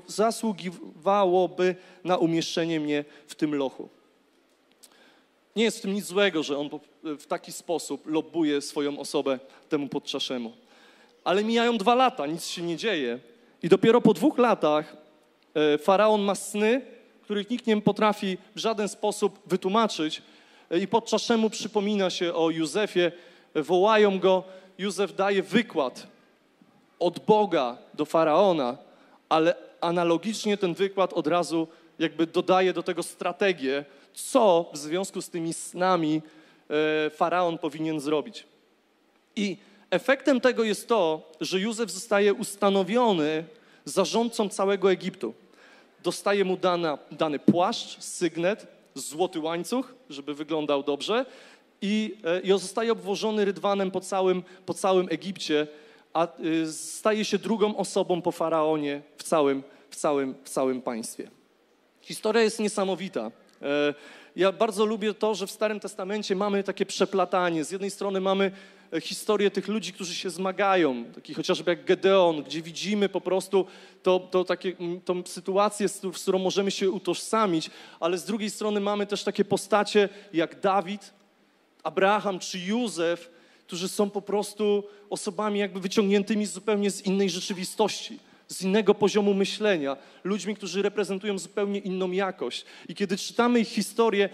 zasługiwałoby 0.08 1.76
na 2.04 2.18
umieszczenie 2.18 2.80
mnie 2.80 3.06
w 3.28 3.36
tym 3.36 3.56
lochu. 3.56 3.90
Nie 5.56 5.64
jest 5.64 5.78
w 5.78 5.82
tym 5.82 5.94
nic 5.94 6.06
złego, 6.06 6.44
że 6.44 6.58
on 6.58 6.70
w 7.04 7.26
taki 7.26 7.52
sposób 7.52 8.08
lobbuje 8.08 8.62
swoją 8.62 9.00
osobę 9.00 9.40
temu 9.70 9.88
podczaszemu. 9.88 10.54
Ale 11.24 11.44
mijają 11.44 11.78
dwa 11.78 11.96
lata, 11.96 12.28
nic 12.28 12.46
się 12.48 12.62
nie 12.62 12.78
dzieje. 12.78 13.20
I 13.64 13.70
dopiero 13.70 14.02
po 14.02 14.14
dwóch 14.14 14.38
latach 14.38 14.98
e, 15.54 15.78
faraon 15.78 16.22
ma 16.22 16.36
sny, 16.36 16.82
których 17.22 17.50
nikt 17.50 17.68
nie 17.68 17.82
potrafi 17.82 18.38
w 18.56 18.60
żaden 18.60 18.90
sposób 18.90 19.40
wytłumaczyć. 19.46 20.22
E, 20.72 20.80
I 20.80 20.88
podczaszemu 20.88 21.50
przypomina 21.50 22.10
się 22.10 22.34
o 22.34 22.50
Józefie, 22.50 23.12
wołają 23.56 24.20
go. 24.20 24.44
Józef 24.78 25.16
daje 25.16 25.44
wykład 25.44 26.08
od 27.00 27.20
Boga 27.20 27.78
do 27.94 28.06
faraona, 28.06 28.78
ale 29.30 29.56
analogicznie 29.82 30.58
ten 30.58 30.74
wykład 30.74 31.14
od 31.14 31.28
razu 31.28 31.68
jakby 32.00 32.28
dodaje 32.28 32.74
do 32.74 32.84
tego 32.84 33.04
strategię, 33.04 33.86
co 34.14 34.70
w 34.74 34.78
związku 34.78 35.22
z 35.22 35.30
tymi 35.30 35.54
snami 35.54 36.22
e, 36.70 37.10
faraon 37.10 37.58
powinien 37.58 38.00
zrobić. 38.00 38.46
I 39.36 39.58
efektem 39.92 40.42
tego 40.42 40.64
jest 40.64 40.88
to, 40.88 41.32
że 41.42 41.60
Józef 41.60 41.92
zostaje 41.92 42.34
ustanowiony 42.34 43.44
zarządcą 43.86 44.50
całego 44.50 44.92
Egiptu. 44.92 45.34
Dostaje 46.04 46.46
mu 46.46 46.58
dana, 46.58 46.98
dany 47.12 47.40
płaszcz, 47.40 48.04
sygnet, 48.04 48.68
złoty 48.96 49.40
łańcuch, 49.40 49.94
żeby 50.10 50.34
wyglądał 50.34 50.84
dobrze 50.84 51.26
i, 51.82 52.18
e, 52.24 52.40
i 52.40 52.48
zostaje 52.48 52.92
obwożony 52.92 53.46
rydwanem 53.46 53.92
po 53.92 54.02
całym, 54.02 54.44
po 54.66 54.74
całym 54.74 55.08
Egipcie, 55.10 55.68
a 56.14 56.28
e, 56.28 56.28
staje 56.72 57.26
się 57.26 57.38
drugą 57.38 57.78
osobą 57.78 58.22
po 58.22 58.32
faraonie 58.32 59.02
w 59.18 59.24
całym, 59.24 59.64
w 59.90 59.96
całym, 59.96 60.36
w 60.44 60.50
całym 60.50 60.82
państwie. 60.82 61.32
Historia 62.02 62.42
jest 62.42 62.60
niesamowita. 62.60 63.32
E, 63.62 63.94
ja 64.36 64.52
bardzo 64.52 64.86
lubię 64.86 65.14
to, 65.14 65.36
że 65.36 65.48
w 65.48 65.52
Starym 65.52 65.80
Testamencie 65.80 66.36
mamy 66.36 66.64
takie 66.64 66.86
przeplatanie. 66.86 67.64
Z 67.64 67.72
jednej 67.72 67.92
strony 67.92 68.22
mamy 68.22 68.52
e, 68.94 69.02
historię 69.02 69.52
tych 69.52 69.68
ludzi, 69.68 69.94
którzy 69.94 70.16
się 70.16 70.30
zmagają, 70.30 71.06
taki 71.06 71.34
chociażby 71.34 71.72
jak 71.72 71.86
Gedeon, 71.86 72.44
gdzie 72.44 72.62
widzimy 72.62 73.10
po 73.10 73.22
prostu 73.22 73.66
to, 74.04 74.20
to 74.20 74.44
takie, 74.44 74.76
tą 75.06 75.24
sytuację, 75.26 75.88
z 75.90 76.22
którą 76.22 76.40
możemy 76.40 76.72
się 76.72 76.92
utożsamić, 76.92 77.70
ale 78.00 78.18
z 78.18 78.26
drugiej 78.26 78.50
strony 78.50 78.80
mamy 78.80 79.06
też 79.06 79.24
takie 79.24 79.46
postacie 79.46 80.10
jak 80.34 80.60
Dawid, 80.60 81.14
Abraham 81.84 82.40
czy 82.40 82.60
Józef, 82.60 83.30
którzy 83.68 83.88
są 83.88 84.10
po 84.10 84.22
prostu 84.22 84.84
osobami 85.10 85.60
jakby 85.60 85.80
wyciągniętymi 85.80 86.46
zupełnie 86.46 86.92
z 86.92 87.06
innej 87.06 87.30
rzeczywistości 87.30 88.31
z 88.52 88.62
innego 88.62 88.94
poziomu 88.94 89.34
myślenia, 89.34 89.98
ludźmi, 90.24 90.56
którzy 90.56 90.82
reprezentują 90.82 91.38
zupełnie 91.40 91.80
inną 91.80 92.12
jakość. 92.12 92.66
I 92.90 92.96
kiedy 92.96 93.18
czytamy 93.18 93.60
ich 93.60 93.68
historię, 93.68 94.30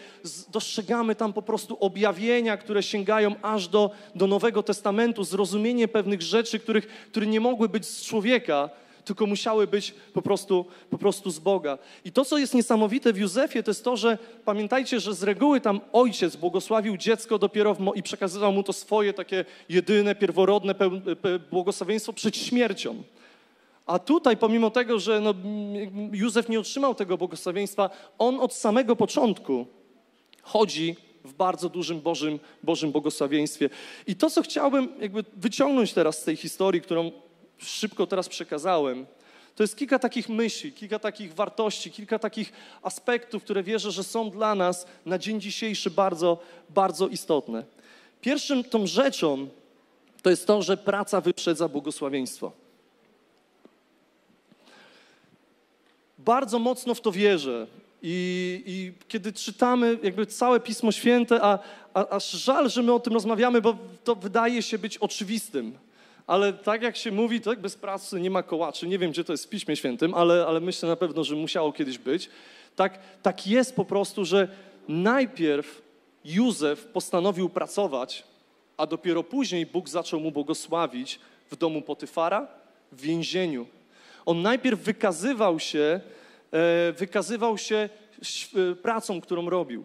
dostrzegamy 0.50 1.16
tam 1.16 1.34
po 1.34 1.42
prostu 1.42 1.78
objawienia, 1.80 2.58
które 2.58 2.84
sięgają 2.84 3.36
aż 3.42 3.68
do, 3.68 3.92
do 4.16 4.28
Nowego 4.28 4.64
Testamentu, 4.64 5.24
zrozumienie 5.24 5.88
pewnych 5.88 6.22
rzeczy, 6.22 6.60
których, 6.60 6.88
które 6.88 7.28
nie 7.28 7.40
mogły 7.40 7.70
być 7.70 7.86
z 7.86 8.06
człowieka, 8.06 8.70
tylko 9.06 9.26
musiały 9.26 9.68
być 9.68 9.94
po 10.14 10.22
prostu, 10.22 10.66
po 10.90 10.98
prostu 10.98 11.32
z 11.32 11.40
Boga. 11.40 11.78
I 12.06 12.12
to, 12.12 12.26
co 12.26 12.38
jest 12.38 12.54
niesamowite 12.54 13.14
w 13.14 13.18
Józefie, 13.18 13.64
to 13.64 13.72
jest 13.72 13.84
to, 13.84 13.98
że 13.98 14.18
pamiętajcie, 14.46 15.00
że 15.00 15.14
z 15.14 15.24
reguły 15.24 15.62
tam 15.62 15.82
ojciec 15.94 16.36
błogosławił 16.36 16.98
dziecko 16.98 17.40
dopiero 17.40 17.74
w, 17.74 17.92
i 17.96 18.04
przekazywał 18.04 18.52
mu 18.52 18.64
to 18.64 18.74
swoje 18.74 19.14
takie 19.14 19.46
jedyne, 19.70 20.16
pierworodne 20.16 20.76
błogosławieństwo 21.52 22.14
przed 22.14 22.38
śmiercią. 22.38 23.04
A 23.88 24.00
tutaj, 24.00 24.38
pomimo 24.38 24.72
tego, 24.72 25.00
że 25.00 25.20
no, 25.20 25.34
Józef 26.12 26.50
nie 26.50 26.60
otrzymał 26.60 26.96
tego 26.96 27.18
błogosławieństwa, 27.18 27.90
on 28.18 28.40
od 28.40 28.54
samego 28.54 28.96
początku 28.96 29.66
chodzi 30.42 30.96
w 31.24 31.34
bardzo 31.34 31.70
dużym 31.70 32.02
Bożym, 32.02 32.40
Bożym 32.64 32.92
błogosławieństwie. 32.92 33.70
I 34.08 34.16
to, 34.16 34.30
co 34.30 34.42
chciałbym 34.42 34.90
jakby 35.00 35.24
wyciągnąć 35.36 35.94
teraz 35.94 36.22
z 36.22 36.24
tej 36.24 36.36
historii, 36.36 36.82
którą 36.82 37.12
szybko 37.58 38.08
teraz 38.08 38.30
przekazałem, 38.30 39.06
to 39.56 39.64
jest 39.64 39.78
kilka 39.78 40.00
takich 40.00 40.30
myśli, 40.30 40.72
kilka 40.72 41.00
takich 41.00 41.34
wartości, 41.34 41.92
kilka 41.92 42.20
takich 42.20 42.52
aspektów, 42.82 43.44
które 43.44 43.64
wierzę, 43.64 43.92
że 43.92 44.04
są 44.04 44.30
dla 44.30 44.56
nas 44.56 44.86
na 45.06 45.18
dzień 45.18 45.42
dzisiejszy 45.42 45.92
bardzo, 45.92 46.38
bardzo 46.70 47.08
istotne. 47.08 47.64
Pierwszym 48.22 48.64
tą 48.64 48.88
rzeczą 48.88 49.48
to 50.22 50.30
jest 50.30 50.48
to, 50.48 50.62
że 50.62 50.78
praca 50.78 51.22
wyprzedza 51.22 51.68
błogosławieństwo. 51.68 52.67
Bardzo 56.28 56.60
mocno 56.60 56.96
w 56.96 57.02
to 57.02 57.12
wierzę. 57.12 57.68
I, 58.02 58.64
I, 58.66 58.94
kiedy 59.08 59.34
czytamy 59.34 59.98
jakby 60.04 60.26
całe 60.26 60.60
Pismo 60.60 60.92
Święte, 60.92 61.40
a, 61.42 61.60
a, 61.94 62.08
aż 62.08 62.32
żal, 62.32 62.70
że 62.70 62.84
my 62.84 62.94
o 62.94 63.00
tym 63.00 63.14
rozmawiamy, 63.14 63.62
bo 63.62 63.78
to 64.04 64.16
wydaje 64.16 64.62
się 64.62 64.78
być 64.78 64.98
oczywistym. 64.98 65.78
Ale 66.28 66.54
tak 66.54 66.82
jak 66.82 66.98
się 66.98 67.12
mówi, 67.12 67.42
tak 67.42 67.60
bez 67.60 67.76
pracy 67.76 68.20
nie 68.20 68.30
ma 68.30 68.44
kołaczy. 68.44 68.88
Nie 68.88 68.98
wiem, 69.00 69.12
gdzie 69.12 69.24
to 69.24 69.34
jest 69.34 69.46
w 69.46 69.50
Piśmie 69.50 69.76
Świętym, 69.76 70.14
ale, 70.14 70.46
ale 70.48 70.60
myślę 70.60 70.90
na 70.90 70.96
pewno, 70.96 71.24
że 71.24 71.36
musiało 71.36 71.72
kiedyś 71.74 71.98
być. 71.98 72.30
Tak, 72.76 73.00
tak 73.22 73.48
jest 73.48 73.76
po 73.76 73.86
prostu, 73.86 74.26
że 74.26 74.48
najpierw 74.88 75.82
Józef 76.26 76.86
postanowił 76.86 77.50
pracować, 77.50 78.24
a 78.78 78.86
dopiero 78.86 79.24
później 79.24 79.66
Bóg 79.66 79.90
zaczął 79.90 80.20
mu 80.20 80.32
błogosławić 80.32 81.20
w 81.52 81.56
domu 81.56 81.82
Potyfara, 81.82 82.48
w 82.92 83.02
więzieniu. 83.02 83.77
On 84.28 84.42
najpierw 84.42 84.80
wykazywał 84.80 85.60
się 85.60 86.02
E, 86.52 86.92
wykazywał 86.92 87.58
się 87.58 87.90
e, 88.72 88.76
pracą, 88.76 89.22
którą 89.22 89.50
robił. 89.50 89.84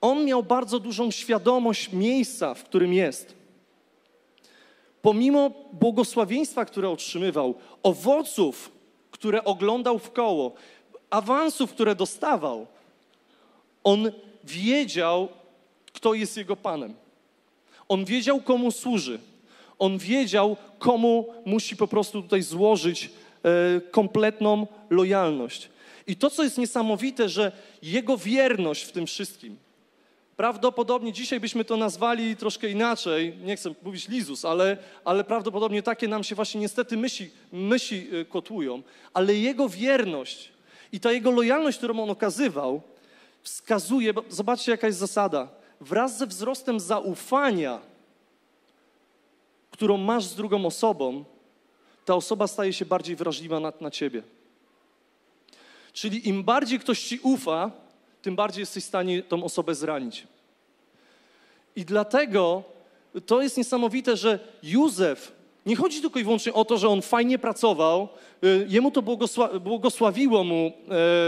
On 0.00 0.24
miał 0.24 0.42
bardzo 0.42 0.80
dużą 0.80 1.10
świadomość 1.10 1.92
miejsca, 1.92 2.54
w 2.54 2.64
którym 2.64 2.92
jest. 2.92 3.34
Pomimo 5.02 5.50
błogosławieństwa, 5.72 6.64
które 6.64 6.90
otrzymywał, 6.90 7.54
owoców, 7.82 8.72
które 9.10 9.44
oglądał 9.44 9.98
w 9.98 10.12
koło, 10.12 10.54
awansów, 11.10 11.72
które 11.72 11.94
dostawał, 11.94 12.66
on 13.84 14.12
wiedział, 14.44 15.28
kto 15.92 16.14
jest 16.14 16.36
jego 16.36 16.56
panem. 16.56 16.94
On 17.88 18.04
wiedział, 18.04 18.40
komu 18.40 18.70
służy. 18.70 19.18
On 19.78 19.98
wiedział, 19.98 20.56
komu 20.78 21.34
musi 21.44 21.76
po 21.76 21.88
prostu 21.88 22.22
tutaj 22.22 22.42
złożyć 22.42 23.10
kompletną 23.90 24.66
lojalność. 24.90 25.68
I 26.06 26.16
to, 26.16 26.30
co 26.30 26.44
jest 26.44 26.58
niesamowite, 26.58 27.28
że 27.28 27.52
jego 27.82 28.16
wierność 28.16 28.84
w 28.84 28.92
tym 28.92 29.06
wszystkim 29.06 29.56
Prawdopodobnie 30.36 31.12
dzisiaj 31.12 31.40
byśmy 31.40 31.64
to 31.64 31.76
nazwali 31.76 32.36
troszkę 32.36 32.68
inaczej, 32.68 33.36
nie 33.44 33.56
chcę 33.56 33.74
mówić 33.82 34.08
lizus, 34.08 34.44
ale, 34.44 34.76
ale 35.04 35.24
prawdopodobnie 35.24 35.82
takie 35.82 36.08
nam 36.08 36.24
się 36.24 36.34
właśnie 36.34 36.60
niestety 36.60 36.96
myśli, 36.96 37.30
myśli 37.52 38.14
y, 38.14 38.24
kotłują, 38.24 38.82
ale 39.14 39.34
jego 39.34 39.68
wierność 39.68 40.52
i 40.92 41.00
ta 41.00 41.12
jego 41.12 41.30
lojalność, 41.30 41.78
którą 41.78 42.02
on 42.02 42.10
okazywał, 42.10 42.82
wskazuje, 43.42 44.12
zobaczcie 44.28 44.72
jaka 44.72 44.86
jest 44.86 44.98
zasada, 44.98 45.48
wraz 45.80 46.18
ze 46.18 46.26
wzrostem 46.26 46.80
zaufania, 46.80 47.80
którą 49.70 49.96
masz 49.96 50.24
z 50.24 50.34
drugą 50.34 50.66
osobą, 50.66 51.24
ta 52.06 52.14
osoba 52.14 52.46
staje 52.46 52.72
się 52.72 52.84
bardziej 52.84 53.16
wrażliwa 53.16 53.60
na, 53.60 53.72
na 53.80 53.90
ciebie. 53.90 54.22
Czyli 55.92 56.28
im 56.28 56.44
bardziej 56.44 56.78
ktoś 56.78 57.04
ci 57.04 57.18
ufa, 57.22 57.70
tym 58.22 58.36
bardziej 58.36 58.62
jesteś 58.62 58.84
w 58.84 58.86
stanie 58.86 59.22
tą 59.22 59.44
osobę 59.44 59.74
zranić. 59.74 60.26
I 61.76 61.84
dlatego 61.84 62.62
to 63.26 63.42
jest 63.42 63.56
niesamowite, 63.56 64.16
że 64.16 64.38
Józef, 64.62 65.32
nie 65.66 65.76
chodzi 65.76 66.00
tylko 66.00 66.18
i 66.18 66.24
wyłącznie 66.24 66.52
o 66.52 66.64
to, 66.64 66.78
że 66.78 66.88
on 66.88 67.02
fajnie 67.02 67.38
pracował, 67.38 68.08
y, 68.44 68.66
jemu 68.68 68.90
to 68.90 69.02
błogosła 69.02 69.58
błogosławiło 69.58 70.44
mu, 70.44 70.72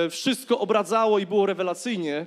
e, 0.07 0.11
wszystko 0.11 0.59
obradzało 0.59 1.19
i 1.19 1.27
było 1.27 1.47
rewelacyjnie, 1.47 2.27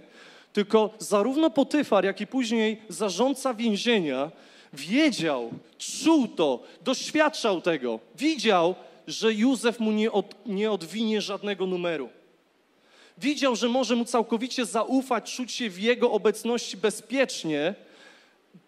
tylko 0.53 0.89
zarówno 1.00 1.50
Potyfar, 1.50 2.05
jak 2.05 2.22
i 2.22 2.27
później 2.27 2.81
zarządca 2.89 3.53
więzienia 3.53 4.31
wiedział, 4.73 5.51
czuł 5.77 6.27
to, 6.27 6.63
doświadczał 6.81 7.61
tego, 7.61 7.99
widział, 8.15 8.75
że 9.07 9.33
Józef 9.33 9.79
mu 9.79 9.91
nie, 9.91 10.11
od, 10.11 10.35
nie 10.45 10.71
odwinie 10.71 11.21
żadnego 11.21 11.65
numeru. 11.65 12.09
Widział, 13.17 13.55
że 13.55 13.69
może 13.69 13.95
mu 13.95 14.05
całkowicie 14.05 14.65
zaufać, 14.65 15.35
czuć 15.35 15.51
się 15.51 15.69
w 15.69 15.79
jego 15.79 16.11
obecności 16.11 16.77
bezpiecznie, 16.77 17.75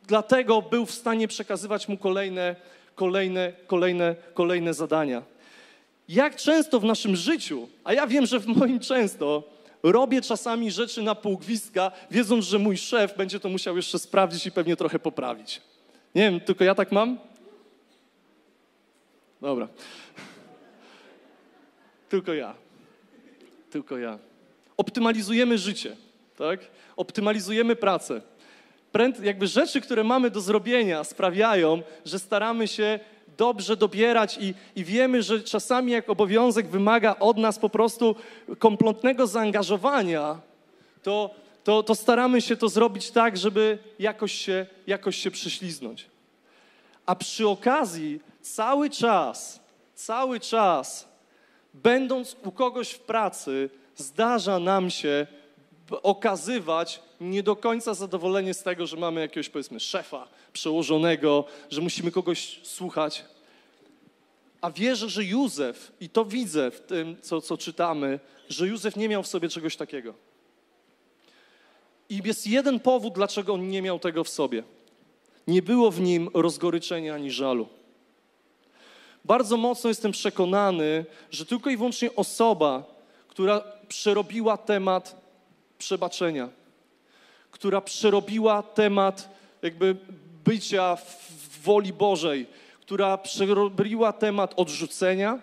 dlatego 0.07 0.61
był 0.61 0.85
w 0.85 0.91
stanie 0.91 1.27
przekazywać 1.27 1.87
mu 1.87 1.97
kolejne, 1.97 2.55
kolejne, 2.95 3.53
kolejne, 3.67 4.15
kolejne 4.33 4.73
zadania. 4.73 5.23
Jak 6.09 6.35
często 6.35 6.79
w 6.79 6.83
naszym 6.83 7.15
życiu, 7.15 7.67
a 7.83 7.93
ja 7.93 8.07
wiem, 8.07 8.25
że 8.25 8.39
w 8.39 8.47
moim 8.47 8.79
często, 8.79 9.43
robię 9.83 10.21
czasami 10.21 10.71
rzeczy 10.71 11.01
na 11.01 11.15
półgwistka, 11.15 11.91
wiedząc, 12.11 12.45
że 12.45 12.59
mój 12.59 12.77
szef 12.77 13.17
będzie 13.17 13.39
to 13.39 13.49
musiał 13.49 13.75
jeszcze 13.75 13.99
sprawdzić 13.99 14.45
i 14.45 14.51
pewnie 14.51 14.75
trochę 14.75 14.99
poprawić. 14.99 15.61
Nie 16.15 16.21
wiem, 16.31 16.39
tylko 16.39 16.63
ja 16.63 16.75
tak 16.75 16.91
mam? 16.91 17.19
Dobra. 19.41 19.67
Tylko 22.09 22.33
ja. 22.33 22.55
Tylko 23.69 23.97
ja 23.97 24.19
optymalizujemy 24.77 25.57
życie, 25.57 25.95
tak? 26.37 26.59
Optymalizujemy 26.95 27.75
pracę. 27.75 28.21
Pręd, 28.91 29.19
jakby 29.19 29.47
rzeczy, 29.47 29.81
które 29.81 30.03
mamy 30.03 30.29
do 30.29 30.41
zrobienia, 30.41 31.03
sprawiają, 31.03 31.81
że 32.05 32.19
staramy 32.19 32.67
się 32.67 32.99
dobrze 33.37 33.77
dobierać 33.77 34.37
i, 34.41 34.53
i 34.75 34.83
wiemy, 34.83 35.23
że 35.23 35.41
czasami 35.41 35.91
jak 35.91 36.09
obowiązek 36.09 36.67
wymaga 36.67 37.15
od 37.19 37.37
nas 37.37 37.59
po 37.59 37.69
prostu 37.69 38.15
kompletnego 38.59 39.27
zaangażowania, 39.27 40.39
to, 41.03 41.35
to, 41.63 41.83
to 41.83 41.95
staramy 41.95 42.41
się 42.41 42.57
to 42.57 42.69
zrobić 42.69 43.11
tak, 43.11 43.37
żeby 43.37 43.77
jakoś 43.99 44.31
się, 44.31 44.65
jakoś 44.87 45.15
się 45.15 45.31
prześliznąć. 45.31 46.05
A 47.05 47.15
przy 47.15 47.47
okazji 47.47 48.19
cały 48.41 48.89
czas, 48.89 49.59
cały 49.95 50.39
czas, 50.39 51.07
będąc 51.73 52.35
u 52.43 52.51
kogoś 52.51 52.91
w 52.91 52.99
pracy, 52.99 53.69
zdarza 53.95 54.59
nam 54.59 54.89
się 54.89 55.27
okazywać 56.03 57.01
nie 57.21 57.43
do 57.43 57.55
końca 57.55 57.93
zadowolenie 57.93 58.53
z 58.53 58.63
tego, 58.63 58.87
że 58.87 58.97
mamy 58.97 59.21
jakiegoś, 59.21 59.49
powiedzmy, 59.49 59.79
szefa, 59.79 60.27
przełożonego, 60.53 61.45
że 61.69 61.81
musimy 61.81 62.11
kogoś 62.11 62.59
słuchać. 62.63 63.25
A 64.61 64.71
wierzę, 64.71 65.09
że 65.09 65.23
Józef, 65.23 65.91
i 65.99 66.09
to 66.09 66.25
widzę 66.25 66.71
w 66.71 66.79
tym, 66.79 67.17
co, 67.21 67.41
co 67.41 67.57
czytamy, 67.57 68.19
że 68.49 68.67
Józef 68.67 68.95
nie 68.95 69.09
miał 69.09 69.23
w 69.23 69.27
sobie 69.27 69.49
czegoś 69.49 69.75
takiego. 69.75 70.13
I 72.13 72.21
jest 72.25 72.47
jeden 72.47 72.79
powód, 72.79 73.13
dlaczego 73.13 73.53
on 73.53 73.69
nie 73.69 73.81
miał 73.81 73.99
tego 73.99 74.23
w 74.23 74.29
sobie. 74.29 74.63
Nie 75.47 75.61
było 75.61 75.91
w 75.91 76.01
nim 76.01 76.29
rozgoryczenia 76.33 77.15
ani 77.15 77.31
żalu. 77.31 77.67
Bardzo 79.25 79.57
mocno 79.57 79.87
jestem 79.87 80.11
przekonany, 80.11 81.05
że 81.31 81.45
tylko 81.45 81.69
i 81.69 81.77
wyłącznie 81.77 82.15
osoba, 82.15 82.83
która 83.27 83.63
przerobiła 83.87 84.57
temat 84.57 85.15
przebaczenia, 85.77 86.49
która 87.51 87.81
przerobiła 87.81 88.63
temat 88.63 89.29
jakby 89.61 89.95
bycia 90.45 90.95
w 90.95 91.59
woli 91.63 91.93
Bożej, 91.93 92.47
która 92.81 93.17
przerobiła 93.17 94.13
temat 94.13 94.53
odrzucenia, 94.55 95.41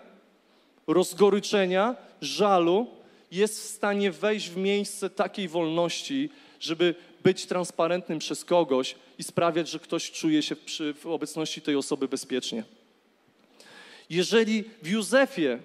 rozgoryczenia, 0.87 1.95
żalu, 2.21 2.87
jest 3.31 3.59
w 3.59 3.65
stanie 3.65 4.11
wejść 4.11 4.49
w 4.49 4.57
miejsce 4.57 5.09
takiej 5.09 5.47
wolności, 5.47 6.29
żeby 6.61 6.95
być 7.23 7.45
transparentnym 7.45 8.19
przez 8.19 8.45
kogoś 8.45 8.95
i 9.17 9.23
sprawiać, 9.23 9.69
że 9.69 9.79
ktoś 9.79 10.11
czuje 10.11 10.43
się 10.43 10.55
przy, 10.55 10.93
w 10.93 11.05
obecności 11.07 11.61
tej 11.61 11.75
osoby 11.75 12.07
bezpiecznie. 12.07 12.63
Jeżeli 14.09 14.63
w 14.81 14.87
Józefie 14.87 15.59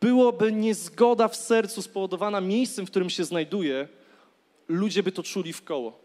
byłoby 0.00 0.52
niezgoda 0.52 1.28
w 1.28 1.36
sercu 1.36 1.82
spowodowana 1.82 2.40
miejscem, 2.40 2.86
w 2.86 2.90
którym 2.90 3.10
się 3.10 3.24
znajduje, 3.24 3.88
ludzie 4.68 5.02
by 5.02 5.12
to 5.12 5.22
czuli 5.22 5.52
w 5.52 5.64
koło. 5.64 6.00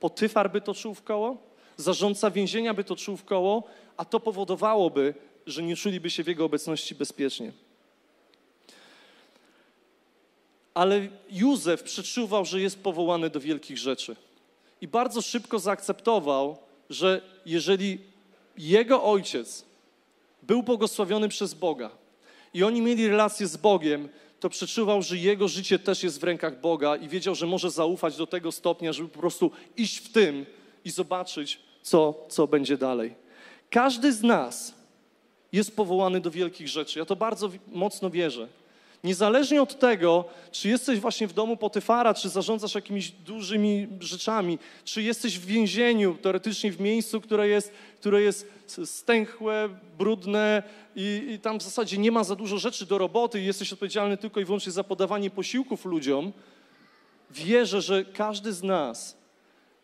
Potyfar 0.00 0.52
by 0.52 0.60
to 0.60 0.74
czuł 0.74 0.94
w 0.94 1.02
koło, 1.02 1.36
zarządca 1.76 2.30
więzienia 2.30 2.74
by 2.74 2.84
to 2.84 2.96
czuł 2.96 3.16
w 3.16 3.24
koło, 3.24 3.62
a 3.96 4.04
to 4.04 4.20
powodowałoby, 4.20 5.14
że 5.46 5.62
nie 5.62 5.76
czuliby 5.76 6.10
się 6.10 6.24
w 6.24 6.26
jego 6.26 6.44
obecności 6.44 6.94
bezpiecznie. 6.94 7.52
Ale 10.74 11.08
Józef 11.30 11.82
przeczuwał, 11.82 12.44
że 12.44 12.60
jest 12.60 12.82
powołany 12.82 13.30
do 13.30 13.40
wielkich 13.40 13.78
rzeczy. 13.78 14.16
I 14.80 14.88
bardzo 14.88 15.22
szybko 15.22 15.58
zaakceptował, 15.58 16.58
że 16.90 17.20
jeżeli 17.46 17.98
jego 18.58 19.02
ojciec 19.04 19.64
był 20.42 20.62
błogosławiony 20.62 21.28
przez 21.28 21.54
Boga, 21.54 21.90
i 22.54 22.62
oni 22.62 22.82
mieli 22.82 23.08
relację 23.08 23.46
z 23.46 23.56
Bogiem, 23.56 24.08
to 24.40 24.48
przeczuwał, 24.48 25.02
że 25.02 25.16
jego 25.16 25.48
życie 25.48 25.78
też 25.78 26.02
jest 26.02 26.20
w 26.20 26.24
rękach 26.24 26.60
Boga 26.60 26.96
i 26.96 27.08
wiedział, 27.08 27.34
że 27.34 27.46
może 27.46 27.70
zaufać 27.70 28.16
do 28.16 28.26
tego 28.26 28.52
stopnia, 28.52 28.92
żeby 28.92 29.08
po 29.08 29.18
prostu 29.18 29.50
iść 29.76 29.98
w 29.98 30.12
tym 30.12 30.46
i 30.84 30.90
zobaczyć, 30.90 31.60
co, 31.82 32.14
co 32.28 32.46
będzie 32.46 32.76
dalej. 32.76 33.14
Każdy 33.70 34.12
z 34.12 34.22
nas 34.22 34.74
jest 35.52 35.76
powołany 35.76 36.20
do 36.20 36.30
wielkich 36.30 36.68
rzeczy. 36.68 36.98
Ja 36.98 37.04
to 37.04 37.16
bardzo 37.16 37.50
mocno 37.68 38.10
wierzę. 38.10 38.48
Niezależnie 39.04 39.62
od 39.62 39.78
tego, 39.78 40.24
czy 40.52 40.68
jesteś 40.68 41.00
właśnie 41.00 41.26
w 41.26 41.32
domu 41.32 41.56
Potyfara, 41.56 42.14
czy 42.14 42.28
zarządzasz 42.28 42.74
jakimiś 42.74 43.10
dużymi 43.10 43.88
rzeczami, 44.00 44.58
czy 44.84 45.02
jesteś 45.02 45.38
w 45.38 45.46
więzieniu, 45.46 46.14
teoretycznie 46.22 46.72
w 46.72 46.80
miejscu, 46.80 47.20
które 47.20 47.48
jest, 47.48 47.72
które 48.00 48.22
jest 48.22 48.50
stęchłe, 48.84 49.68
brudne 49.98 50.62
i, 50.96 51.26
i 51.30 51.38
tam 51.38 51.58
w 51.60 51.62
zasadzie 51.62 51.98
nie 51.98 52.12
ma 52.12 52.24
za 52.24 52.36
dużo 52.36 52.58
rzeczy 52.58 52.86
do 52.86 52.98
roboty 52.98 53.40
i 53.40 53.44
jesteś 53.44 53.72
odpowiedzialny 53.72 54.16
tylko 54.16 54.40
i 54.40 54.44
wyłącznie 54.44 54.72
za 54.72 54.84
podawanie 54.84 55.30
posiłków 55.30 55.84
ludziom, 55.84 56.32
wierzę, 57.30 57.82
że 57.82 58.04
każdy 58.04 58.52
z 58.52 58.62
nas 58.62 59.16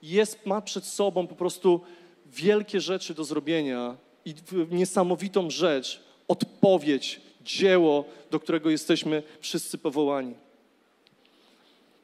jest, 0.02 0.46
ma 0.46 0.61
przed 0.61 0.85
sobą 0.85 1.26
po 1.26 1.35
prostu 1.35 1.80
wielkie 2.26 2.80
rzeczy 2.80 3.14
do 3.14 3.24
zrobienia 3.24 3.96
i 4.24 4.35
niesamowitą 4.70 5.50
rzecz, 5.50 6.00
odpowiedź, 6.28 7.29
dzieło, 7.44 8.05
do 8.31 8.40
którego 8.40 8.70
jesteśmy 8.70 9.22
wszyscy 9.40 9.79
powołani. 9.79 10.35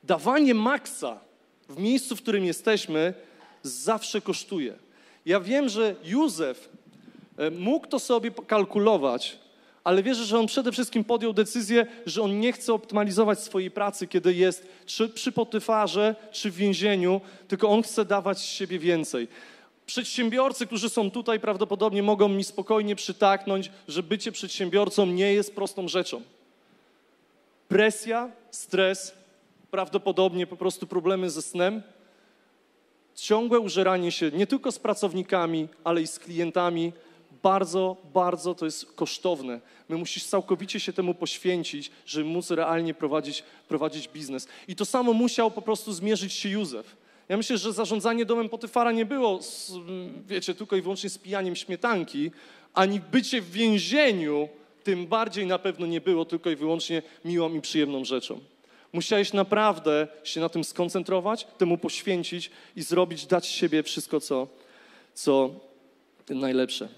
Dawanie 0.05 0.55
maksa 0.55 1.21
w 1.69 1.79
miejscu, 1.79 2.17
w 2.17 2.23
którym 2.23 2.45
jesteśmy, 2.45 3.15
zawsze 3.63 4.21
kosztuje. 4.21 4.75
Ja 5.27 5.41
wiem, 5.41 5.69
że 5.69 5.95
Józef 6.05 6.69
e, 7.37 7.51
mógł 7.51 7.87
to 7.87 7.99
sobie 7.99 8.31
kalkulować, 8.31 9.39
ale 9.85 10.03
wierzę, 10.03 10.25
że 10.25 10.39
on 10.39 10.47
przede 10.47 10.73
wszystkim 10.73 11.05
podjął 11.05 11.33
decyzję, 11.33 11.87
że 12.07 12.23
on 12.23 12.41
nie 12.41 12.53
chce 12.53 12.75
optymalizować 12.75 13.41
swojej 13.41 13.71
pracy, 13.71 14.07
kiedy 14.07 14.35
jest 14.35 14.67
czy 14.87 15.09
przy 15.09 15.33
Potyfarze, 15.33 16.15
czy 16.33 16.51
w 16.51 16.55
więzieniu, 16.55 17.21
tylko 17.49 17.69
on 17.69 17.83
chce 17.83 18.05
dawać 18.05 18.39
z 18.39 18.45
siebie 18.45 18.79
więcej. 18.79 19.29
Przedsiębiorcy, 19.87 20.67
którzy 20.67 20.89
są 20.89 21.11
tutaj, 21.11 21.41
prawdopodobnie 21.41 22.03
mogą 22.03 22.29
mi 22.29 22.45
spokojnie 22.45 22.97
przytaknąć, 22.97 23.71
że 23.89 24.03
bycie 24.03 24.33
przedsiębiorcą 24.33 25.07
nie 25.07 25.33
jest 25.33 25.55
prostą 25.55 25.89
rzeczą. 25.89 26.23
Presja, 27.69 28.31
stres, 28.51 29.15
prawdopodobnie 29.71 30.47
po 30.47 30.57
prostu 30.57 30.87
problemy 30.87 31.31
ze 31.31 31.43
snem, 31.43 31.83
ciągłe 33.15 33.61
użeranie 33.61 34.13
się 34.13 34.31
nie 34.31 34.47
tylko 34.47 34.73
z 34.73 34.79
pracownikami, 34.79 35.69
ale 35.85 36.03
i 36.03 36.07
z 36.07 36.19
klientami, 36.19 36.93
bardzo, 37.43 37.97
bardzo 38.15 38.55
to 38.55 38.65
jest 38.65 38.93
kosztowne. 38.93 39.61
My 39.89 39.97
musisz 39.97 40.25
całkowicie 40.25 40.81
się 40.81 40.93
temu 40.93 41.15
poświęcić, 41.15 41.91
żeby 42.07 42.25
móc 42.25 42.51
realnie 42.51 42.95
prowadzić, 42.95 43.43
prowadzić 43.69 44.09
biznes. 44.09 44.49
I 44.69 44.77
to 44.77 44.85
samo 44.85 45.13
musiał 45.13 45.51
po 45.51 45.63
prostu 45.63 45.93
zmierzyć 45.93 46.33
się 46.33 46.49
Józef. 46.49 46.97
Ja 47.29 47.37
myślę, 47.37 47.59
że 47.59 47.73
zarządzanie 47.73 48.25
domem 48.25 48.49
Potyfara 48.49 48.93
nie 48.93 49.07
było, 49.07 49.41
wiecie, 50.27 50.55
tylko 50.55 50.77
i 50.77 50.83
wyłącznie 50.83 51.11
spijaniem 51.11 51.57
śmietanki, 51.57 52.31
ani 52.75 53.01
bycie 53.01 53.41
w 53.41 53.51
więzieniu 53.51 54.49
tym 54.85 55.07
bardziej 55.07 55.47
na 55.47 55.59
pewno 55.59 55.87
nie 55.87 56.01
było 56.01 56.25
tylko 56.25 56.51
i 56.51 56.57
wyłącznie 56.57 57.03
miłą 57.25 57.55
i 57.55 57.61
przyjemną 57.61 58.05
rzeczą. 58.05 58.41
Musiałeś 58.93 59.33
naprawdę 59.33 60.09
się 60.25 60.41
na 60.41 60.49
tym 60.49 60.65
skoncentrować, 60.65 61.47
temu 61.59 61.79
poświęcić 61.79 62.51
i 62.77 62.83
zrobić, 62.83 63.27
dać 63.27 63.47
siebie 63.47 63.83
wszystko, 63.83 64.21
co, 64.21 64.49
co 65.15 65.51
najlepsze. 66.29 66.89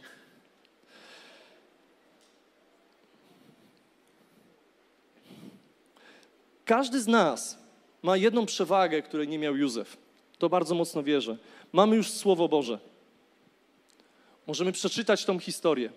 Każdy 6.64 7.00
z 7.00 7.06
nas 7.06 7.58
ma 8.02 8.16
jedną 8.16 8.46
przewagę, 8.46 9.02
której 9.02 9.28
nie 9.28 9.38
miał 9.38 9.56
Józef. 9.56 10.07
To 10.38 10.48
bardzo 10.48 10.74
mocno 10.74 11.02
wierzę. 11.02 11.36
Mamy 11.72 11.96
już 11.96 12.10
Słowo 12.10 12.48
Boże. 12.48 12.78
Możemy 14.46 14.72
przeczytać 14.72 15.24
tą 15.24 15.38
historię. 15.38 15.90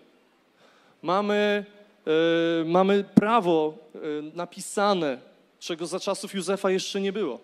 Mamy, 1.02 1.64
yy, 2.06 2.64
mamy 2.64 3.04
prawo 3.04 3.74
yy, 3.94 4.32
napisane, 4.34 5.18
czego 5.58 5.86
za 5.86 6.00
czasów 6.00 6.34
Józefa 6.34 6.70
jeszcze 6.70 7.00
nie 7.00 7.12
było. 7.12 7.40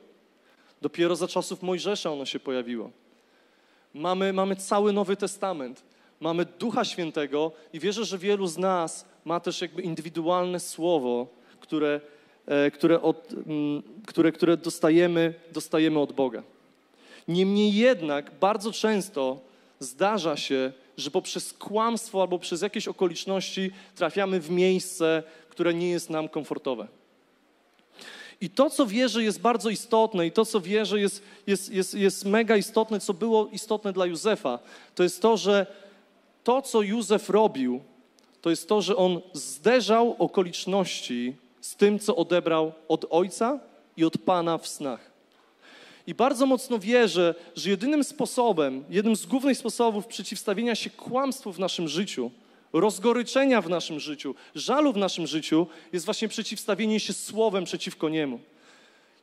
Dopiero 0.82 1.16
za 1.16 1.28
czasów 1.28 1.62
Mojżesza 1.62 2.12
ono 2.12 2.26
się 2.26 2.40
pojawiło. 2.40 2.90
Mamy, 3.94 4.32
mamy 4.32 4.56
cały 4.56 4.92
Nowy 4.92 5.16
Testament. 5.16 5.82
Mamy 6.20 6.44
Ducha 6.44 6.84
Świętego 6.84 7.52
i 7.72 7.80
wierzę, 7.80 8.04
że 8.04 8.18
wielu 8.18 8.46
z 8.46 8.58
nas 8.58 9.04
ma 9.24 9.40
też 9.40 9.60
jakby 9.60 9.82
indywidualne 9.82 10.60
słowo, 10.60 11.26
które 11.60 12.00
E, 12.48 12.70
które, 12.70 13.02
od, 13.02 13.32
mm, 13.46 13.82
które, 14.06 14.32
które 14.32 14.56
dostajemy, 14.56 15.34
dostajemy 15.52 15.98
od 15.98 16.12
Boga. 16.12 16.42
Niemniej 17.28 17.74
jednak 17.74 18.30
bardzo 18.40 18.72
często 18.72 19.40
zdarza 19.80 20.36
się, 20.36 20.72
że 20.96 21.10
poprzez 21.10 21.52
kłamstwo 21.52 22.20
albo 22.20 22.38
przez 22.38 22.62
jakieś 22.62 22.88
okoliczności 22.88 23.70
trafiamy 23.94 24.40
w 24.40 24.50
miejsce, 24.50 25.22
które 25.48 25.74
nie 25.74 25.90
jest 25.90 26.10
nam 26.10 26.28
komfortowe. 26.28 26.88
I 28.40 28.50
to, 28.50 28.70
co 28.70 28.86
wierzę, 28.86 29.22
jest 29.22 29.40
bardzo 29.40 29.70
istotne, 29.70 30.26
i 30.26 30.32
to, 30.32 30.44
co 30.44 30.60
wierzę, 30.60 31.00
jest, 31.00 31.22
jest, 31.46 31.72
jest, 31.72 31.94
jest 31.94 32.24
mega 32.24 32.56
istotne, 32.56 33.00
co 33.00 33.14
było 33.14 33.48
istotne 33.52 33.92
dla 33.92 34.06
Józefa, 34.06 34.58
to 34.94 35.02
jest 35.02 35.22
to, 35.22 35.36
że 35.36 35.66
to, 36.44 36.62
co 36.62 36.82
Józef 36.82 37.30
robił, 37.30 37.80
to 38.42 38.50
jest 38.50 38.68
to, 38.68 38.82
że 38.82 38.96
on 38.96 39.20
zderzał 39.32 40.16
okoliczności 40.18 41.36
z 41.60 41.76
tym, 41.76 41.98
co 41.98 42.16
odebrał 42.16 42.72
od 42.88 43.04
Ojca 43.10 43.60
i 43.96 44.04
od 44.04 44.18
Pana 44.18 44.58
w 44.58 44.68
snach. 44.68 45.17
I 46.08 46.14
bardzo 46.14 46.46
mocno 46.46 46.78
wierzę, 46.78 47.34
że 47.56 47.70
jedynym 47.70 48.04
sposobem, 48.04 48.84
jednym 48.90 49.16
z 49.16 49.26
głównych 49.26 49.58
sposobów 49.58 50.06
przeciwstawienia 50.06 50.74
się 50.74 50.90
kłamstwu 50.90 51.52
w 51.52 51.58
naszym 51.58 51.88
życiu, 51.88 52.30
rozgoryczenia 52.72 53.60
w 53.60 53.68
naszym 53.68 54.00
życiu, 54.00 54.34
żalu 54.54 54.92
w 54.92 54.96
naszym 54.96 55.26
życiu, 55.26 55.66
jest 55.92 56.04
właśnie 56.04 56.28
przeciwstawienie 56.28 57.00
się 57.00 57.12
słowem 57.12 57.64
przeciwko 57.64 58.08
niemu. 58.08 58.40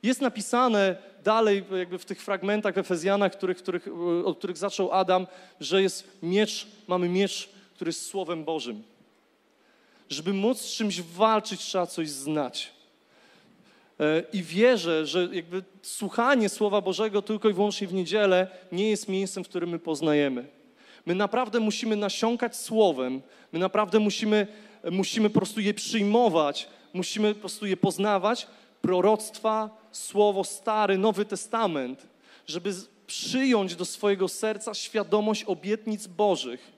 Jest 0.02 0.20
napisane 0.20 0.96
dalej, 1.24 1.64
jakby 1.78 1.98
w 1.98 2.04
tych 2.04 2.22
fragmentach 2.22 2.74
w 2.74 2.78
Efezjanach, 2.78 3.32
których, 3.32 3.56
których, 3.56 3.88
od 4.24 4.38
których 4.38 4.56
zaczął 4.56 4.92
Adam, 4.92 5.26
że 5.60 5.82
jest 5.82 6.08
miecz, 6.22 6.66
mamy 6.88 7.08
miecz, 7.08 7.48
który 7.74 7.88
jest 7.88 8.06
Słowem 8.06 8.44
Bożym. 8.44 8.82
Żeby 10.10 10.32
móc 10.32 10.60
z 10.60 10.72
czymś 10.72 11.02
walczyć, 11.02 11.60
trzeba 11.60 11.86
coś 11.86 12.10
znać. 12.10 12.75
E, 14.00 14.22
I 14.32 14.42
wierzę, 14.42 15.06
że 15.06 15.28
jakby 15.32 15.62
słuchanie 15.82 16.48
Słowa 16.48 16.80
Bożego 16.80 17.22
tylko 17.22 17.48
i 17.48 17.52
wyłącznie 17.52 17.88
w 17.88 17.94
niedzielę 17.94 18.48
nie 18.72 18.90
jest 18.90 19.08
miejscem, 19.08 19.44
w 19.44 19.48
którym 19.48 19.70
my 19.70 19.78
poznajemy. 19.78 20.46
My 21.06 21.14
naprawdę 21.14 21.60
musimy 21.60 21.96
nasiąkać 21.96 22.56
Słowem, 22.56 23.22
my 23.52 23.58
naprawdę 23.58 23.98
musimy, 23.98 24.46
musimy 24.90 25.30
po 25.30 25.40
prostu 25.40 25.60
je 25.60 25.74
przyjmować, 25.74 26.68
musimy 26.92 27.34
po 27.34 27.40
prostu 27.40 27.66
je 27.66 27.76
poznawać, 27.76 28.46
proroctwa, 28.82 29.70
Słowo 29.92 30.44
Stary, 30.44 30.98
Nowy 30.98 31.24
Testament, 31.24 32.06
żeby 32.46 32.74
przyjąć 33.06 33.76
do 33.76 33.84
swojego 33.84 34.28
serca 34.28 34.74
świadomość 34.74 35.44
obietnic 35.44 36.06
Bożych 36.06 36.75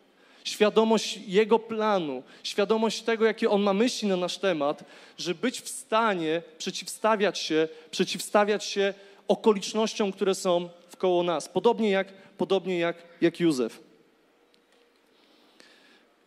świadomość 0.49 1.21
Jego 1.27 1.59
planu, 1.59 2.23
świadomość 2.43 3.03
tego, 3.03 3.25
jakie 3.25 3.51
On 3.51 3.63
ma 3.63 3.73
myśli 3.73 4.09
na 4.09 4.17
nasz 4.17 4.39
temat, 4.39 4.85
żeby 5.19 5.41
być 5.41 5.61
w 5.61 5.69
stanie 5.69 6.43
przeciwstawiać 6.59 7.39
się, 7.39 7.69
przeciwstawiać 7.91 8.65
się 8.65 8.95
okolicznościom, 9.29 10.13
które 10.13 10.35
są 10.35 10.69
wkoło 10.89 11.23
nas. 11.23 11.49
Podobnie 11.49 11.91
jak, 11.91 12.13
podobnie 12.37 12.79
jak, 12.79 12.97
jak 13.21 13.41
Józef. 13.41 13.81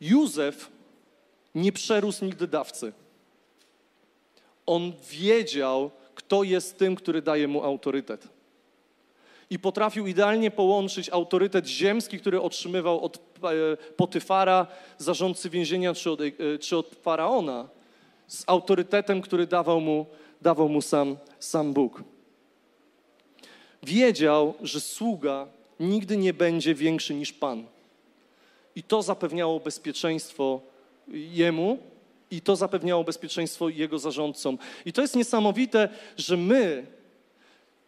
Józef 0.02 0.70
nie 1.56 1.72
przerósł 1.72 2.26
nigdy 2.26 2.48
dawcy. 2.48 2.94
On 4.66 4.94
wiedział, 5.10 5.92
kto 6.16 6.44
jest 6.44 6.78
tym, 6.78 6.96
który 6.96 7.22
daje 7.22 7.48
mu 7.48 7.64
autorytet 7.64 8.41
i 9.52 9.60
potrafił 9.60 10.08
idealnie 10.08 10.52
połączyć 10.52 11.10
autorytet 11.10 11.68
ziemski, 11.68 12.20
który 12.20 12.42
otrzymywał 12.42 13.02
od 13.04 13.18
e, 13.18 13.78
Potyfara, 13.96 14.68
zarządcy 14.98 15.50
więzienia, 15.50 15.94
czy 15.94 16.12
od, 16.12 16.22
e, 16.22 16.32
czy 16.60 16.78
od 16.78 16.96
Faraona, 17.02 17.70
z 18.28 18.44
autorytetem, 18.48 19.22
który 19.22 19.48
dawał 19.48 19.82
mu, 19.82 20.06
dawał 20.42 20.70
mu 20.70 20.82
sam, 20.82 21.18
sam 21.40 21.74
Bóg. 21.74 22.04
Wiedział, 23.84 24.54
że 24.62 24.82
sługa 24.82 25.48
nigdy 25.80 26.18
nie 26.18 26.34
będzie 26.34 26.76
większy 26.76 27.14
niż 27.14 27.34
Pan. 27.34 27.66
I 28.76 28.84
to 28.84 29.02
zapewniało 29.02 29.60
bezpieczeństwo 29.60 30.62
jemu, 31.08 31.78
i 32.32 32.42
to 32.42 32.56
zapewniało 32.56 33.04
bezpieczeństwo 33.04 33.70
jego 33.70 34.00
zarządcom. 34.00 34.58
I 34.86 34.94
to 34.94 35.02
jest 35.02 35.16
niesamowite, 35.16 35.90
że 36.18 36.38
my 36.38 36.86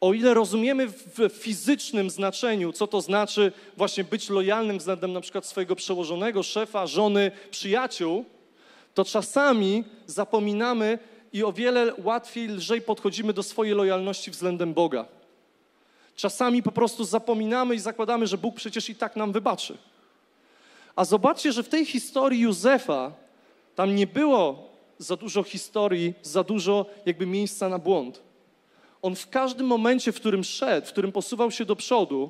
o 0.03 0.13
ile 0.13 0.33
rozumiemy 0.33 0.87
w 0.87 1.29
fizycznym 1.33 2.09
znaczeniu, 2.09 2.73
co 2.73 2.87
to 2.87 3.01
znaczy 3.01 3.51
właśnie 3.77 4.03
być 4.03 4.29
lojalnym 4.29 4.77
względem 4.77 5.13
na 5.13 5.21
przykład 5.21 5.45
swojego 5.45 5.75
przełożonego, 5.75 6.43
szefa, 6.43 6.87
żony, 6.87 7.31
przyjaciół, 7.51 8.25
to 8.93 9.05
czasami 9.05 9.83
zapominamy 10.07 10.99
i 11.33 11.43
o 11.43 11.53
wiele 11.53 11.93
łatwiej, 11.97 12.47
lżej 12.47 12.81
podchodzimy 12.81 13.33
do 13.33 13.43
swojej 13.43 13.75
lojalności 13.75 14.31
względem 14.31 14.73
Boga. 14.73 15.05
Czasami 16.15 16.63
po 16.63 16.71
prostu 16.71 17.03
zapominamy 17.03 17.75
i 17.75 17.79
zakładamy, 17.79 18.27
że 18.27 18.37
Bóg 18.37 18.55
przecież 18.55 18.89
i 18.89 18.95
tak 18.95 19.15
nam 19.15 19.31
wybaczy. 19.31 19.77
A 20.95 21.05
zobaczcie, 21.05 21.51
że 21.51 21.63
w 21.63 21.69
tej 21.69 21.85
historii 21.85 22.41
Józefa 22.41 23.11
tam 23.75 23.95
nie 23.95 24.07
było 24.07 24.69
za 24.97 25.15
dużo 25.15 25.43
historii, 25.43 26.13
za 26.21 26.43
dużo 26.43 26.85
jakby 27.05 27.25
miejsca 27.25 27.69
na 27.69 27.79
błąd 27.79 28.32
on 29.03 29.15
w 29.15 29.29
każdym 29.29 29.67
momencie, 29.67 30.11
w 30.11 30.15
którym 30.15 30.43
szedł, 30.43 30.87
w 30.87 30.91
którym 30.91 31.11
posuwał 31.11 31.51
się 31.51 31.65
do 31.65 31.75
przodu, 31.75 32.29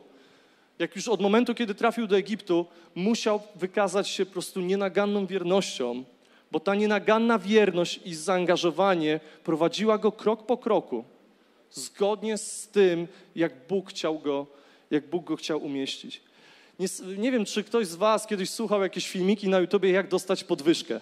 jak 0.79 0.95
już 0.95 1.07
od 1.07 1.21
momentu, 1.21 1.55
kiedy 1.55 1.75
trafił 1.75 2.07
do 2.07 2.17
Egiptu, 2.17 2.65
musiał 2.95 3.41
wykazać 3.55 4.09
się 4.09 4.25
po 4.25 4.31
prostu 4.31 4.61
nienaganną 4.61 5.25
wiernością, 5.25 6.03
bo 6.51 6.59
ta 6.59 6.75
nienaganna 6.75 7.39
wierność 7.39 7.99
i 8.05 8.15
zaangażowanie 8.15 9.19
prowadziła 9.43 9.97
go 9.97 10.11
krok 10.11 10.45
po 10.45 10.57
kroku, 10.57 11.03
zgodnie 11.71 12.37
z 12.37 12.67
tym, 12.67 13.07
jak 13.35 13.67
Bóg 13.67 13.89
chciał 13.89 14.19
go, 14.19 14.47
jak 14.91 15.09
Bóg 15.09 15.23
go 15.23 15.35
chciał 15.35 15.63
umieścić. 15.63 16.21
Nie, 16.79 16.87
nie 17.17 17.31
wiem, 17.31 17.45
czy 17.45 17.63
ktoś 17.63 17.87
z 17.87 17.95
was 17.95 18.27
kiedyś 18.27 18.49
słuchał 18.49 18.81
jakieś 18.81 19.09
filmiki 19.09 19.49
na 19.49 19.59
YouTubie, 19.59 19.89
jak 19.89 20.07
dostać 20.07 20.43
podwyżkę. 20.43 20.99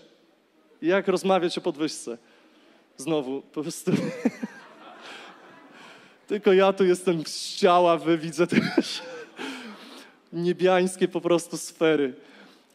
Jak 0.81 1.07
rozmawiać 1.07 1.57
o 1.57 1.61
podwyżce. 1.61 2.17
Znowu, 2.97 3.41
po 3.41 3.61
prostu... 3.61 3.91
Tylko 6.31 6.53
ja 6.53 6.73
tu 6.73 6.85
jestem 6.85 7.25
z 7.25 7.55
ciała, 7.55 7.97
wy 7.97 8.17
widzę 8.17 8.47
też 8.47 9.01
niebiańskie 10.33 11.07
po 11.07 11.21
prostu 11.21 11.57
sfery. 11.57 12.13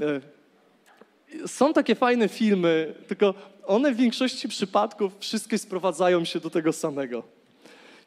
E, 0.01 1.49
są 1.49 1.73
takie 1.73 1.95
fajne 1.95 2.29
filmy, 2.29 2.95
tylko 3.09 3.35
one 3.67 3.93
w 3.93 3.97
większości 3.97 4.49
przypadków 4.49 5.13
wszystkie 5.21 5.59
sprowadzają 5.59 6.25
się 6.25 6.41
do 6.41 6.51
tego 6.51 6.73
samego. 6.73 7.23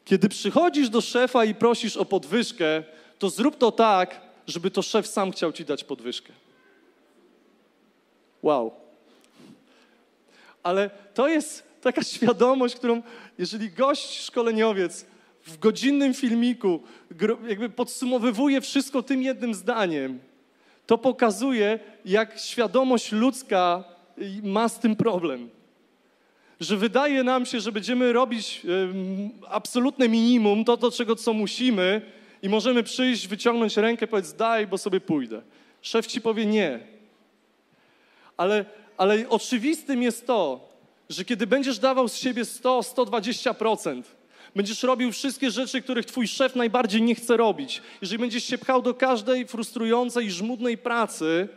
Kiedy 0.04 0.28
przychodzisz 0.28 0.88
do 0.88 1.00
szefa 1.00 1.44
i 1.44 1.54
prosisz 1.54 1.96
o 1.96 2.04
podwyżkę, 2.04 2.82
to 3.18 3.30
zrób 3.30 3.58
to 3.58 3.72
tak, 3.72 4.20
żeby 4.46 4.70
to 4.70 4.82
szef 4.82 5.06
sam 5.06 5.32
chciał 5.32 5.52
ci 5.52 5.64
dać 5.64 5.84
podwyżkę. 5.84 6.32
Wow. 8.42 8.74
Ale 10.62 10.90
to 11.14 11.28
jest 11.28 11.62
taka 11.80 12.02
świadomość, 12.14 12.74
którą, 12.74 13.02
jeżeli 13.38 13.70
gość 13.70 14.20
szkoleniowiec 14.20 15.10
w 15.46 15.58
godzinnym 15.58 16.14
filmiku 16.14 16.82
jakby 17.48 17.68
podsumowywuje 17.68 18.60
wszystko 18.60 19.02
tym 19.02 19.22
jednym 19.22 19.54
zdaniem, 19.54 20.18
to 20.86 20.98
pokazuje, 20.98 21.78
jak 22.04 22.38
świadomość 22.38 23.12
ludzka 23.12 23.84
ma 24.42 24.68
z 24.68 24.78
tym 24.78 24.96
problem. 24.96 25.48
Że 26.60 26.76
wydaje 26.76 27.24
nam 27.24 27.46
się, 27.46 27.60
że 27.60 27.72
będziemy 27.72 28.12
robić 28.12 28.62
absolutne 29.48 30.08
minimum, 30.08 30.64
to, 30.64 30.76
do 30.76 30.90
czego 30.90 31.16
co 31.16 31.32
musimy, 31.32 32.02
i 32.42 32.48
możemy 32.48 32.82
przyjść, 32.82 33.28
wyciągnąć 33.28 33.76
rękę, 33.76 34.06
powiedzieć 34.06 34.32
daj, 34.32 34.66
bo 34.66 34.78
sobie 34.78 35.00
pójdę. 35.00 35.42
Szef 35.82 36.06
ci 36.06 36.20
powie 36.20 36.46
nie. 36.46 36.80
Ale, 38.36 38.64
ale 38.96 39.28
oczywistym 39.28 40.02
jest 40.02 40.26
to, 40.26 40.68
że 41.08 41.24
kiedy 41.24 41.46
będziesz 41.46 41.78
dawał 41.78 42.08
z 42.08 42.16
siebie 42.16 42.44
100, 42.44 42.80
120%, 42.80 44.02
będziesz 44.56 44.82
robił 44.82 45.12
wszystkie 45.12 45.50
rzeczy, 45.50 45.82
których 45.82 46.06
twój 46.06 46.28
szef 46.28 46.56
najbardziej 46.56 47.02
nie 47.02 47.14
chce 47.14 47.36
robić, 47.36 47.82
jeżeli 48.02 48.18
będziesz 48.18 48.44
się 48.44 48.58
pchał 48.58 48.82
do 48.82 48.94
każdej 48.94 49.46
frustrującej 49.46 50.26
i 50.26 50.30
żmudnej 50.30 50.78
pracy, 50.78 51.48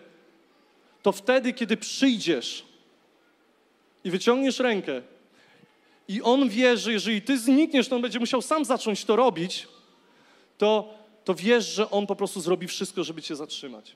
to 1.01 1.11
wtedy, 1.11 1.53
kiedy 1.53 1.77
przyjdziesz 1.77 2.65
i 4.03 4.11
wyciągniesz 4.11 4.59
rękę 4.59 5.01
i 6.07 6.21
on 6.21 6.49
wie, 6.49 6.77
że 6.77 6.91
jeżeli 6.91 7.21
ty 7.21 7.39
znikniesz, 7.39 7.87
to 7.87 7.95
on 7.95 8.01
będzie 8.01 8.19
musiał 8.19 8.41
sam 8.41 8.65
zacząć 8.65 9.05
to 9.05 9.15
robić, 9.15 9.67
to, 10.57 10.93
to 11.23 11.35
wiesz, 11.35 11.65
że 11.65 11.89
on 11.89 12.07
po 12.07 12.15
prostu 12.15 12.41
zrobi 12.41 12.67
wszystko, 12.67 13.03
żeby 13.03 13.21
cię 13.21 13.35
zatrzymać. 13.35 13.95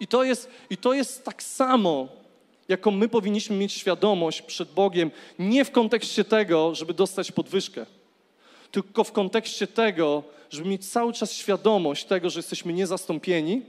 I 0.00 0.06
to 0.06 0.24
jest, 0.24 0.50
i 0.70 0.76
to 0.76 0.94
jest 0.94 1.24
tak 1.24 1.42
samo, 1.42 2.08
jaką 2.68 2.90
my 2.90 3.08
powinniśmy 3.08 3.56
mieć 3.56 3.72
świadomość 3.72 4.42
przed 4.42 4.72
Bogiem, 4.72 5.10
nie 5.38 5.64
w 5.64 5.70
kontekście 5.70 6.24
tego, 6.24 6.74
żeby 6.74 6.94
dostać 6.94 7.32
podwyżkę, 7.32 7.86
tylko 8.70 9.04
w 9.04 9.12
kontekście 9.12 9.66
tego, 9.66 10.22
żeby 10.50 10.68
mieć 10.68 10.88
cały 10.88 11.12
czas 11.12 11.32
świadomość 11.32 12.04
tego, 12.04 12.30
że 12.30 12.38
jesteśmy 12.38 12.72
niezastąpieni, 12.72 13.62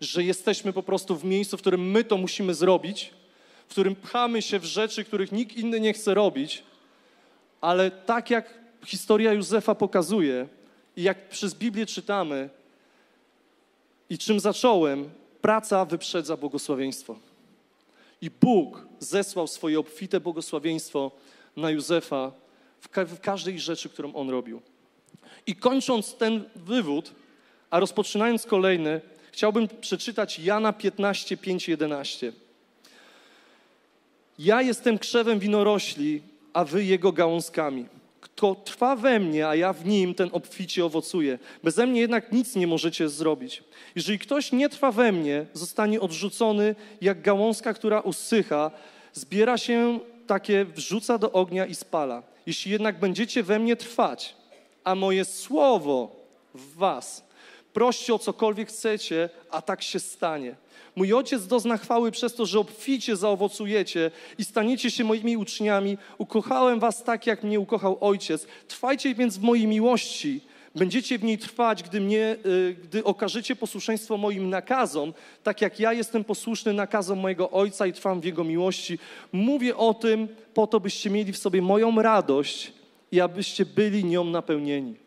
że 0.00 0.24
jesteśmy 0.24 0.72
po 0.72 0.82
prostu 0.82 1.16
w 1.16 1.24
miejscu, 1.24 1.56
w 1.56 1.60
którym 1.60 1.90
my 1.90 2.04
to 2.04 2.16
musimy 2.16 2.54
zrobić, 2.54 3.10
w 3.68 3.70
którym 3.70 3.96
pchamy 3.96 4.42
się 4.42 4.58
w 4.58 4.64
rzeczy, 4.64 5.04
których 5.04 5.32
nikt 5.32 5.56
inny 5.56 5.80
nie 5.80 5.92
chce 5.92 6.14
robić, 6.14 6.62
ale 7.60 7.90
tak 7.90 8.30
jak 8.30 8.58
historia 8.86 9.32
Józefa 9.32 9.74
pokazuje 9.74 10.48
i 10.96 11.02
jak 11.02 11.28
przez 11.28 11.54
Biblię 11.54 11.86
czytamy 11.86 12.48
i 14.10 14.18
czym 14.18 14.40
zacząłem, 14.40 15.10
praca 15.40 15.84
wyprzedza 15.84 16.36
błogosławieństwo. 16.36 17.16
I 18.22 18.30
Bóg 18.30 18.86
zesłał 18.98 19.46
swoje 19.46 19.78
obfite 19.78 20.20
błogosławieństwo 20.20 21.10
na 21.56 21.70
Józefa 21.70 22.32
w, 22.80 22.88
ka 22.88 23.04
w 23.04 23.20
każdej 23.20 23.60
rzeczy, 23.60 23.88
którą 23.88 24.14
on 24.14 24.30
robił. 24.30 24.62
I 25.46 25.56
kończąc 25.56 26.14
ten 26.14 26.44
wywód, 26.56 27.12
a 27.70 27.80
rozpoczynając 27.80 28.46
kolejny, 28.46 29.00
chciałbym 29.32 29.68
przeczytać 29.80 30.38
Jana 30.38 30.72
15, 30.72 31.36
5, 31.36 31.68
11. 31.68 32.32
Ja 34.38 34.62
jestem 34.62 34.98
krzewem 34.98 35.38
winorośli, 35.38 36.22
a 36.52 36.64
wy 36.64 36.84
jego 36.84 37.12
gałązkami. 37.12 37.86
Kto 38.22 38.54
trwa 38.54 38.96
we 38.96 39.20
mnie, 39.20 39.48
a 39.48 39.54
ja 39.54 39.72
w 39.72 39.86
nim, 39.86 40.14
ten 40.14 40.28
obficie 40.32 40.84
owocuje. 40.84 41.38
Beze 41.64 41.86
mnie 41.86 42.00
jednak 42.00 42.32
nic 42.32 42.56
nie 42.56 42.66
możecie 42.66 43.08
zrobić. 43.08 43.62
Jeżeli 43.94 44.18
ktoś 44.18 44.52
nie 44.52 44.68
trwa 44.68 44.92
we 44.92 45.12
mnie, 45.12 45.46
zostanie 45.52 46.00
odrzucony 46.00 46.74
jak 47.00 47.22
gałązka, 47.22 47.74
która 47.74 48.00
usycha, 48.00 48.70
zbiera 49.12 49.58
się 49.58 50.00
takie, 50.26 50.64
wrzuca 50.64 51.18
do 51.18 51.32
ognia 51.32 51.66
i 51.66 51.74
spala. 51.74 52.22
Jeśli 52.46 52.72
jednak 52.72 53.00
będziecie 53.00 53.42
we 53.42 53.58
mnie 53.58 53.76
trwać, 53.76 54.36
a 54.84 54.94
moje 54.94 55.24
słowo 55.24 56.16
w 56.54 56.74
was, 56.74 57.24
proście 57.72 58.14
o 58.14 58.18
cokolwiek 58.18 58.68
chcecie, 58.68 59.28
a 59.50 59.62
tak 59.62 59.82
się 59.82 60.00
stanie. 60.00 60.54
Mój 60.96 61.14
ojciec 61.14 61.46
dozna 61.46 61.76
chwały 61.76 62.10
przez 62.10 62.34
to, 62.34 62.46
że 62.46 62.60
obficie 62.60 63.16
zaowocujecie 63.16 64.10
i 64.38 64.44
staniecie 64.44 64.90
się 64.90 65.04
moimi 65.04 65.36
uczniami. 65.36 65.98
Ukochałem 66.18 66.80
was 66.80 67.04
tak, 67.04 67.26
jak 67.26 67.42
mnie 67.42 67.60
ukochał 67.60 67.98
ojciec. 68.00 68.46
Trwajcie 68.68 69.14
więc 69.14 69.38
w 69.38 69.42
mojej 69.42 69.66
miłości. 69.66 70.40
Będziecie 70.74 71.18
w 71.18 71.24
niej 71.24 71.38
trwać, 71.38 71.82
gdy, 71.82 72.00
mnie, 72.00 72.36
y, 72.46 72.76
gdy 72.82 73.04
okażecie 73.04 73.56
posłuszeństwo 73.56 74.16
moim 74.16 74.50
nakazom, 74.50 75.14
tak 75.42 75.60
jak 75.60 75.80
ja 75.80 75.92
jestem 75.92 76.24
posłuszny 76.24 76.72
nakazom 76.72 77.18
mojego 77.18 77.50
Ojca 77.50 77.86
i 77.86 77.92
trwam 77.92 78.20
w 78.20 78.24
Jego 78.24 78.44
miłości. 78.44 78.98
Mówię 79.32 79.76
o 79.76 79.94
tym 79.94 80.28
po 80.54 80.66
to, 80.66 80.80
byście 80.80 81.10
mieli 81.10 81.32
w 81.32 81.38
sobie 81.38 81.62
moją 81.62 82.02
radość 82.02 82.72
i 83.12 83.20
abyście 83.20 83.66
byli 83.66 84.04
nią 84.04 84.24
napełnieni. 84.24 85.01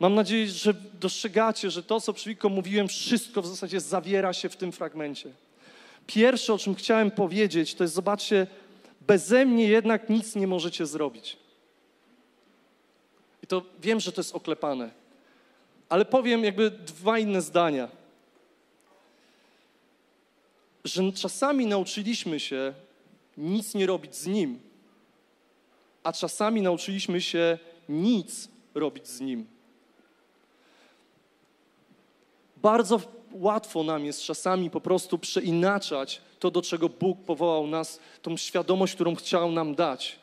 Mam 0.00 0.14
nadzieję, 0.14 0.46
że 0.46 0.74
dostrzegacie, 1.00 1.70
że 1.70 1.82
to, 1.82 2.00
co 2.00 2.12
przed 2.12 2.44
mówiłem, 2.44 2.88
wszystko 2.88 3.42
w 3.42 3.46
zasadzie 3.46 3.80
zawiera 3.80 4.32
się 4.32 4.48
w 4.48 4.56
tym 4.56 4.72
fragmencie. 4.72 5.32
Pierwsze, 6.06 6.54
o 6.54 6.58
czym 6.58 6.74
chciałem 6.74 7.10
powiedzieć, 7.10 7.74
to 7.74 7.84
jest, 7.84 7.94
zobaczcie, 7.94 8.46
beze 9.00 9.46
mnie 9.46 9.64
jednak 9.64 10.10
nic 10.10 10.34
nie 10.34 10.46
możecie 10.46 10.86
zrobić. 10.86 11.36
I 13.42 13.46
to 13.46 13.62
wiem, 13.80 14.00
że 14.00 14.12
to 14.12 14.20
jest 14.20 14.34
oklepane, 14.34 14.90
ale 15.88 16.04
powiem 16.04 16.44
jakby 16.44 16.70
dwa 16.70 17.18
inne 17.18 17.42
zdania. 17.42 17.88
Że 20.84 21.12
czasami 21.12 21.66
nauczyliśmy 21.66 22.40
się 22.40 22.74
nic 23.36 23.74
nie 23.74 23.86
robić 23.86 24.16
z 24.16 24.26
Nim, 24.26 24.60
a 26.04 26.12
czasami 26.12 26.62
nauczyliśmy 26.62 27.20
się 27.20 27.58
nic 27.88 28.48
robić 28.74 29.08
z 29.08 29.20
Nim. 29.20 29.57
Bardzo 32.62 33.00
łatwo 33.32 33.82
nam 33.82 34.04
jest 34.04 34.22
czasami 34.22 34.70
po 34.70 34.80
prostu 34.80 35.18
przeinaczać 35.18 36.20
to, 36.38 36.50
do 36.50 36.62
czego 36.62 36.88
Bóg 36.88 37.18
powołał 37.20 37.66
nas, 37.66 38.00
tą 38.22 38.36
świadomość, 38.36 38.94
którą 38.94 39.14
chciał 39.14 39.52
nam 39.52 39.74
dać. 39.74 40.18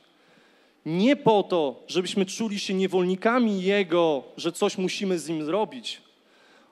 Nie 0.86 1.16
po 1.16 1.44
to, 1.44 1.84
żebyśmy 1.88 2.26
czuli 2.26 2.60
się 2.60 2.74
niewolnikami 2.74 3.62
Jego, 3.62 4.24
że 4.38 4.52
coś 4.52 4.78
musimy 4.78 5.20
z 5.20 5.30
Nim 5.30 5.46
zrobić, 5.46 6.02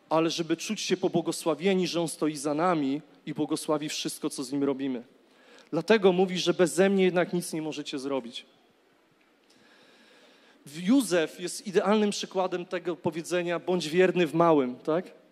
ale 0.10 0.30
żeby 0.30 0.58
czuć 0.58 0.82
się 0.82 0.98
pobłogosławieni, 0.98 1.88
że 1.88 2.02
On 2.02 2.08
stoi 2.08 2.36
za 2.36 2.54
nami 2.54 3.02
i 3.26 3.34
błogosławi 3.34 3.90
wszystko, 3.90 4.30
co 4.30 4.44
z 4.44 4.52
Nim 4.52 4.64
robimy. 4.64 5.04
Dlatego 5.72 6.12
mówi, 6.12 6.40
że 6.40 6.54
beze 6.54 6.90
mnie 6.90 7.04
jednak 7.04 7.34
nic 7.34 7.54
nie 7.54 7.62
możecie 7.62 8.00
zrobić. 8.00 8.46
Józef 10.84 11.40
jest 11.40 11.68
idealnym 11.68 12.10
przykładem 12.10 12.66
tego 12.66 12.96
powiedzenia, 12.96 13.60
bądź 13.60 13.90
wierny 13.90 14.28
w 14.28 14.34
małym, 14.34 14.76
tak? 14.76 15.23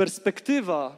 Perspektywa, 0.00 0.96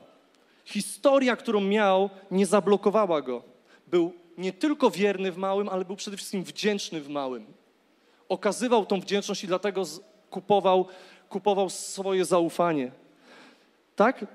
historia, 0.65 1.37
którą 1.37 1.61
miał, 1.61 2.11
nie 2.31 2.47
zablokowała 2.47 3.23
go. 3.23 3.43
Był 3.87 4.13
nie 4.39 4.53
tylko 4.53 4.91
wierny 4.91 5.33
w 5.33 5.37
małym, 5.37 5.69
ale 5.69 5.85
był 5.85 5.97
przede 5.97 6.17
wszystkim 6.17 6.45
wdzięczny 6.45 7.01
w 7.01 7.09
małym. 7.09 7.47
Okazywał 8.29 8.87
tą 8.87 9.01
wdzięczność 9.01 9.45
i 9.45 9.47
dlatego 9.47 9.83
kupował, 10.31 10.87
kupował 11.29 11.71
swoje 11.71 12.25
zaufanie. 12.25 12.93
Tak? 13.97 14.27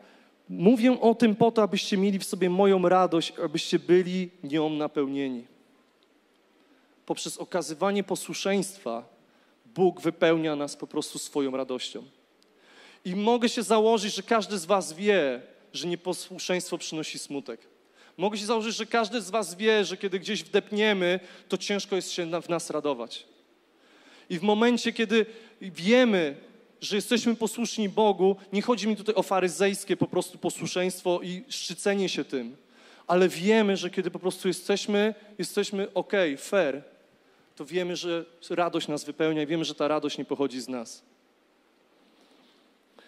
Mówię 0.50 1.02
o 1.02 1.16
tym 1.16 1.36
po 1.36 1.52
to, 1.52 1.64
abyście 1.64 1.98
mieli 1.98 2.20
w 2.20 2.24
sobie 2.24 2.50
moją 2.50 2.90
radość, 2.90 3.34
abyście 3.44 3.80
byli 3.80 4.30
nią 4.44 4.70
napełnieni. 4.70 5.48
Poprzez 7.06 7.38
okazywanie 7.38 8.04
posłuszeństwa 8.04 9.04
Bóg 9.66 10.02
wypełnia 10.02 10.56
nas 10.56 10.76
po 10.76 10.88
prostu 10.88 11.20
swoją 11.20 11.58
radością. 11.58 12.17
I 13.06 13.16
mogę 13.16 13.50
się 13.50 13.64
założyć, 13.64 14.16
że 14.16 14.24
każdy 14.24 14.58
z 14.58 14.66
Was 14.66 14.94
wie, 14.94 15.42
że 15.74 15.88
nieposłuszeństwo 15.88 16.78
przynosi 16.78 17.20
smutek. 17.20 17.62
Mogę 18.18 18.38
się 18.38 18.46
założyć, 18.46 18.76
że 18.76 18.86
każdy 18.86 19.22
z 19.22 19.30
Was 19.30 19.56
wie, 19.56 19.86
że 19.86 19.98
kiedy 19.98 20.20
gdzieś 20.20 20.44
wdepniemy, 20.44 21.20
to 21.50 21.58
ciężko 21.58 21.96
jest 21.96 22.12
się 22.12 22.42
w 22.42 22.50
nas 22.50 22.70
radować. 22.70 23.26
I 24.30 24.40
w 24.40 24.42
momencie, 24.42 24.94
kiedy 24.94 25.26
wiemy, 25.62 26.36
że 26.82 26.96
jesteśmy 26.96 27.36
posłuszni 27.36 27.90
Bogu, 27.90 28.36
nie 28.54 28.62
chodzi 28.62 28.88
mi 28.88 28.96
tutaj 28.96 29.16
o 29.16 29.24
faryzejskie 29.24 29.98
po 29.98 30.08
prostu 30.08 30.38
posłuszeństwo 30.38 31.20
i 31.24 31.44
szczycenie 31.50 32.10
się 32.10 32.24
tym, 32.26 32.58
ale 33.08 33.30
wiemy, 33.30 33.78
że 33.78 33.90
kiedy 33.90 34.12
po 34.12 34.20
prostu 34.20 34.48
jesteśmy, 34.48 35.14
jesteśmy 35.38 35.94
ok, 35.94 36.14
fair, 36.38 36.84
to 37.56 37.66
wiemy, 37.66 37.96
że 37.96 38.26
radość 38.50 38.88
nas 38.88 39.04
wypełnia 39.04 39.44
i 39.44 39.48
wiemy, 39.48 39.66
że 39.66 39.76
ta 39.76 39.88
radość 39.88 40.18
nie 40.18 40.26
pochodzi 40.26 40.62
z 40.62 40.68
nas. 40.68 41.04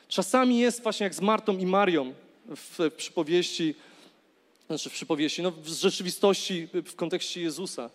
Czasami 0.09 0.59
jest 0.59 0.83
właśnie 0.83 1.03
jak 1.03 1.15
z 1.15 1.21
Martą 1.21 1.57
i 1.57 1.65
Marią 1.65 2.13
w, 2.55 2.77
w 2.79 2.93
przypowieści, 2.93 3.75
znaczy 4.67 4.89
w 4.89 4.93
przypowieści, 4.93 5.41
no 5.41 5.51
w 5.51 5.67
rzeczywistości 5.67 6.67
w 6.73 6.95
kontekście 6.95 7.41
Jezusa. 7.41 7.89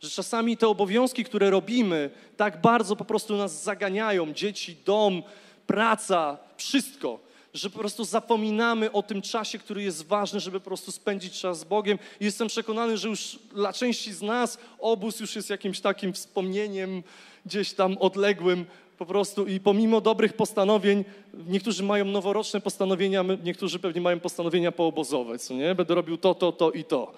Że 0.00 0.10
czasami 0.10 0.56
te 0.56 0.68
obowiązki, 0.68 1.24
które 1.24 1.50
robimy, 1.50 2.10
tak 2.36 2.60
bardzo 2.60 2.96
po 2.96 3.04
prostu 3.04 3.36
nas 3.36 3.62
zaganiają, 3.62 4.32
dzieci, 4.32 4.76
dom, 4.84 5.22
praca, 5.66 6.38
wszystko, 6.56 7.20
że 7.54 7.70
po 7.70 7.78
prostu 7.78 8.04
zapominamy 8.04 8.92
o 8.92 9.02
tym 9.02 9.22
czasie, 9.22 9.58
który 9.58 9.82
jest 9.82 10.06
ważny, 10.06 10.40
żeby 10.40 10.60
po 10.60 10.66
prostu 10.66 10.92
spędzić 10.92 11.40
czas 11.40 11.58
z 11.58 11.64
Bogiem. 11.64 11.98
I 12.20 12.24
jestem 12.24 12.48
przekonany, 12.48 12.98
że 12.98 13.08
już 13.08 13.38
dla 13.54 13.72
części 13.72 14.12
z 14.12 14.22
nas 14.22 14.58
obóz 14.78 15.20
już 15.20 15.36
jest 15.36 15.50
jakimś 15.50 15.80
takim 15.80 16.12
wspomnieniem 16.12 17.02
gdzieś 17.46 17.72
tam 17.72 17.98
odległym, 17.98 18.66
po 18.98 19.06
prostu 19.06 19.46
i 19.46 19.60
pomimo 19.60 20.00
dobrych 20.00 20.32
postanowień, 20.32 21.04
niektórzy 21.46 21.82
mają 21.82 22.04
noworoczne 22.04 22.60
postanowienia, 22.60 23.24
niektórzy 23.44 23.78
pewnie 23.78 24.00
mają 24.00 24.20
postanowienia 24.20 24.72
poobozowe, 24.72 25.38
co 25.38 25.54
nie? 25.54 25.74
Będę 25.74 25.94
robił 25.94 26.16
to, 26.16 26.34
to, 26.34 26.52
to 26.52 26.70
i 26.70 26.84
to. 26.84 27.12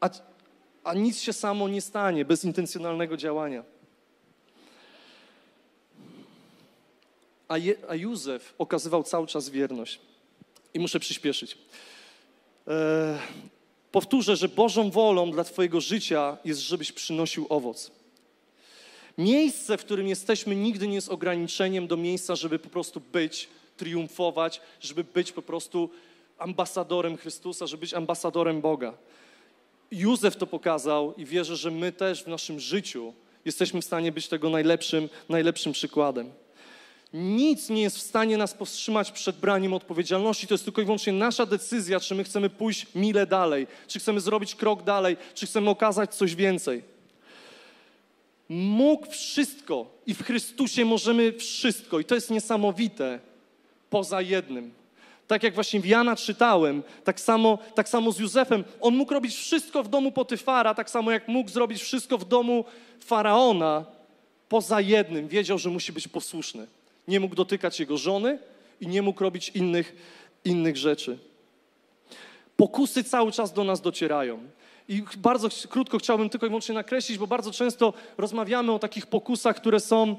A, 0.00 0.10
a 0.84 0.94
nic 0.94 1.20
się 1.20 1.32
samo 1.32 1.68
nie 1.68 1.80
stanie 1.80 2.24
bez 2.24 2.44
intencjonalnego 2.44 3.16
działania. 3.16 3.64
a, 7.52 7.58
Je, 7.58 7.74
a 7.88 7.94
Józef 7.94 8.54
okazywał 8.58 9.02
cały 9.02 9.26
czas 9.26 9.48
wierność. 9.48 10.00
I 10.74 10.80
muszę 10.80 11.00
przyspieszyć. 11.00 11.58
E, 12.68 13.18
powtórzę, 13.92 14.36
że 14.36 14.48
Bożą 14.48 14.90
wolą 14.90 15.30
dla 15.30 15.44
Twojego 15.44 15.80
życia 15.80 16.36
jest, 16.44 16.60
żebyś 16.60 16.92
przynosił 16.92 17.46
owoc. 17.48 17.90
Miejsce, 19.18 19.78
w 19.78 19.84
którym 19.84 20.08
jesteśmy, 20.08 20.56
nigdy 20.56 20.88
nie 20.88 20.94
jest 20.94 21.08
ograniczeniem 21.08 21.86
do 21.86 21.96
miejsca, 21.96 22.36
żeby 22.36 22.58
po 22.58 22.68
prostu 22.68 23.00
być, 23.12 23.48
triumfować, 23.76 24.60
żeby 24.80 25.04
być 25.04 25.32
po 25.32 25.42
prostu 25.42 25.90
ambasadorem 26.38 27.16
Chrystusa, 27.16 27.66
żeby 27.66 27.80
być 27.80 27.94
ambasadorem 27.94 28.60
Boga. 28.60 28.94
Józef 29.90 30.36
to 30.36 30.46
pokazał 30.46 31.14
i 31.16 31.24
wierzę, 31.24 31.56
że 31.56 31.70
my 31.70 31.92
też 31.92 32.24
w 32.24 32.26
naszym 32.26 32.60
życiu 32.60 33.14
jesteśmy 33.44 33.80
w 33.80 33.84
stanie 33.84 34.12
być 34.12 34.28
tego 34.28 34.50
najlepszym, 34.50 35.08
najlepszym 35.28 35.72
przykładem. 35.72 36.32
Nic 37.12 37.68
nie 37.68 37.82
jest 37.82 37.98
w 37.98 38.02
stanie 38.02 38.36
nas 38.36 38.54
powstrzymać 38.54 39.12
przed 39.12 39.36
braniem 39.36 39.74
odpowiedzialności. 39.74 40.46
To 40.46 40.54
jest 40.54 40.64
tylko 40.64 40.82
i 40.82 40.84
wyłącznie 40.84 41.12
nasza 41.12 41.46
decyzja, 41.46 42.00
czy 42.00 42.14
my 42.14 42.24
chcemy 42.24 42.50
pójść 42.50 42.86
mile 42.94 43.26
dalej, 43.26 43.66
czy 43.86 43.98
chcemy 43.98 44.20
zrobić 44.20 44.54
krok 44.54 44.82
dalej, 44.82 45.16
czy 45.34 45.46
chcemy 45.46 45.70
okazać 45.70 46.14
coś 46.14 46.34
więcej. 46.34 46.91
Mógł 48.52 49.10
wszystko 49.10 49.86
i 50.06 50.14
w 50.14 50.22
Chrystusie 50.22 50.84
możemy 50.84 51.32
wszystko, 51.32 52.00
i 52.00 52.04
to 52.04 52.14
jest 52.14 52.30
niesamowite, 52.30 53.18
poza 53.90 54.20
jednym. 54.20 54.72
Tak 55.26 55.42
jak 55.42 55.54
właśnie 55.54 55.80
w 55.80 55.86
Jana 55.86 56.16
czytałem, 56.16 56.82
tak 57.04 57.20
samo, 57.20 57.58
tak 57.74 57.88
samo 57.88 58.12
z 58.12 58.18
Józefem. 58.18 58.64
On 58.80 58.96
mógł 58.96 59.14
robić 59.14 59.34
wszystko 59.34 59.82
w 59.82 59.88
domu 59.88 60.12
Potyfara, 60.12 60.74
tak 60.74 60.90
samo 60.90 61.10
jak 61.10 61.28
mógł 61.28 61.50
zrobić 61.50 61.82
wszystko 61.82 62.18
w 62.18 62.24
domu 62.24 62.64
Faraona, 63.00 63.84
poza 64.48 64.80
jednym. 64.80 65.28
Wiedział, 65.28 65.58
że 65.58 65.70
musi 65.70 65.92
być 65.92 66.08
posłuszny. 66.08 66.66
Nie 67.08 67.20
mógł 67.20 67.34
dotykać 67.34 67.80
jego 67.80 67.96
żony 67.96 68.38
i 68.80 68.86
nie 68.86 69.02
mógł 69.02 69.22
robić 69.22 69.48
innych, 69.48 69.96
innych 70.44 70.76
rzeczy. 70.76 71.18
Pokusy 72.56 73.04
cały 73.04 73.32
czas 73.32 73.52
do 73.52 73.64
nas 73.64 73.80
docierają. 73.80 74.38
I 74.88 75.02
bardzo 75.16 75.48
krótko 75.68 75.98
chciałbym 75.98 76.30
tylko 76.30 76.46
i 76.46 76.48
wyłącznie 76.48 76.74
nakreślić, 76.74 77.18
bo 77.18 77.26
bardzo 77.26 77.50
często 77.50 77.92
rozmawiamy 78.18 78.72
o 78.72 78.78
takich 78.78 79.06
pokusach, 79.06 79.56
które 79.56 79.80
są 79.80 80.16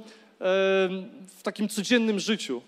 w 1.27 1.39
takim 1.43 1.69
codziennym 1.69 2.19
życiu. 2.19 2.61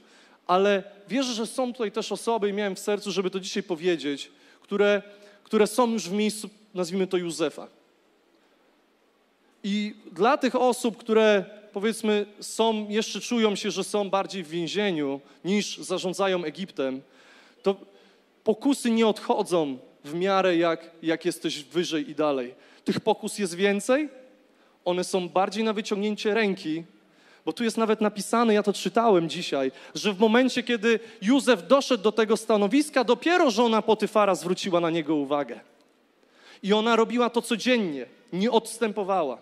Ale 0.48 0.84
wierzę, 1.08 1.34
że 1.34 1.48
są 1.48 1.74
tutaj 1.74 1.92
też 1.92 2.12
osoby, 2.12 2.50
i 2.50 2.54
miałem 2.54 2.76
w 2.76 2.80
sercu, 2.80 3.12
żeby 3.12 3.30
to 3.30 3.40
dzisiaj 3.40 3.64
powiedzieć, 3.64 4.32
które, 4.62 5.02
które 5.44 5.68
są 5.68 5.92
już 5.92 6.10
w 6.10 6.14
miejscu, 6.14 6.50
nazwijmy 6.74 7.08
to 7.08 7.18
Józefa. 7.18 7.68
I 9.64 9.96
dla 10.12 10.38
tych 10.38 10.56
osób, 10.56 10.98
które 10.98 11.46
powiedzmy 11.74 12.26
są, 12.40 12.90
jeszcze 12.90 13.22
czują 13.22 13.56
się, 13.56 13.72
że 13.72 13.84
są 13.84 14.10
bardziej 14.10 14.44
w 14.44 14.50
więzieniu 14.50 15.22
niż 15.46 15.78
zarządzają 15.78 16.44
Egiptem, 16.44 17.02
to 17.64 17.76
pokusy 18.44 18.92
nie 18.92 19.08
odchodzą 19.08 19.78
w 20.06 20.14
miarę 20.14 20.58
jak, 20.58 20.92
jak 21.04 21.26
jesteś 21.26 21.64
wyżej 21.64 22.10
i 22.10 22.16
dalej. 22.16 22.56
Tych 22.84 23.00
pokus 23.00 23.40
jest 23.40 23.56
więcej, 23.56 24.10
one 24.86 25.04
są 25.04 25.30
bardziej 25.30 25.64
na 25.64 25.74
wyciągnięcie 25.74 26.34
ręki, 26.34 26.84
bo 27.46 27.54
tu 27.54 27.64
jest 27.64 27.78
nawet 27.78 28.02
napisane, 28.02 28.54
ja 28.54 28.64
to 28.64 28.74
czytałem 28.74 29.30
dzisiaj, 29.30 29.72
że 29.96 30.14
w 30.14 30.20
momencie, 30.20 30.64
kiedy 30.64 31.00
Józef 31.22 31.68
doszedł 31.68 32.04
do 32.04 32.12
tego 32.12 32.38
stanowiska, 32.38 33.04
dopiero 33.04 33.52
żona 33.52 33.82
Potyfara 33.82 34.36
zwróciła 34.36 34.80
na 34.80 34.90
niego 34.90 35.16
uwagę. 35.16 35.60
I 36.64 36.74
ona 36.74 36.96
robiła 36.96 37.30
to 37.30 37.42
codziennie, 37.42 38.06
nie 38.34 38.52
odstępowała. 38.52 39.38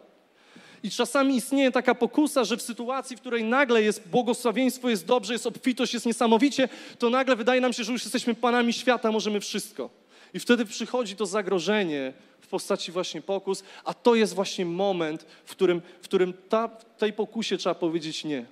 I 0.83 0.89
czasami 0.89 1.35
istnieje 1.35 1.71
taka 1.71 1.95
pokusa, 1.95 2.43
że 2.43 2.57
w 2.57 2.61
sytuacji, 2.61 3.17
w 3.17 3.19
której 3.19 3.43
nagle 3.43 3.81
jest 3.81 4.07
błogosławieństwo, 4.07 4.89
jest 4.89 5.05
dobrze, 5.05 5.33
jest 5.33 5.47
obfitość, 5.47 5.93
jest 5.93 6.05
niesamowicie, 6.05 6.69
to 6.99 7.09
nagle 7.09 7.35
wydaje 7.35 7.61
nam 7.61 7.73
się, 7.73 7.83
że 7.83 7.91
już 7.91 8.03
jesteśmy 8.03 8.35
panami 8.35 8.73
świata, 8.73 9.11
możemy 9.11 9.39
wszystko. 9.39 9.89
I 10.33 10.39
wtedy 10.39 10.65
przychodzi 10.65 11.15
to 11.15 11.25
zagrożenie 11.25 12.13
w 12.41 12.47
postaci 12.47 12.91
właśnie 12.91 13.21
pokus, 13.21 13.63
a 13.83 13.93
to 13.93 14.15
jest 14.15 14.33
właśnie 14.33 14.65
moment, 14.65 15.25
w 15.45 15.51
którym, 15.51 15.81
w 16.01 16.03
którym 16.03 16.33
ta, 16.49 16.67
tej 16.97 17.13
pokusie 17.13 17.57
trzeba 17.57 17.75
powiedzieć 17.75 18.23
nie. 18.23 18.45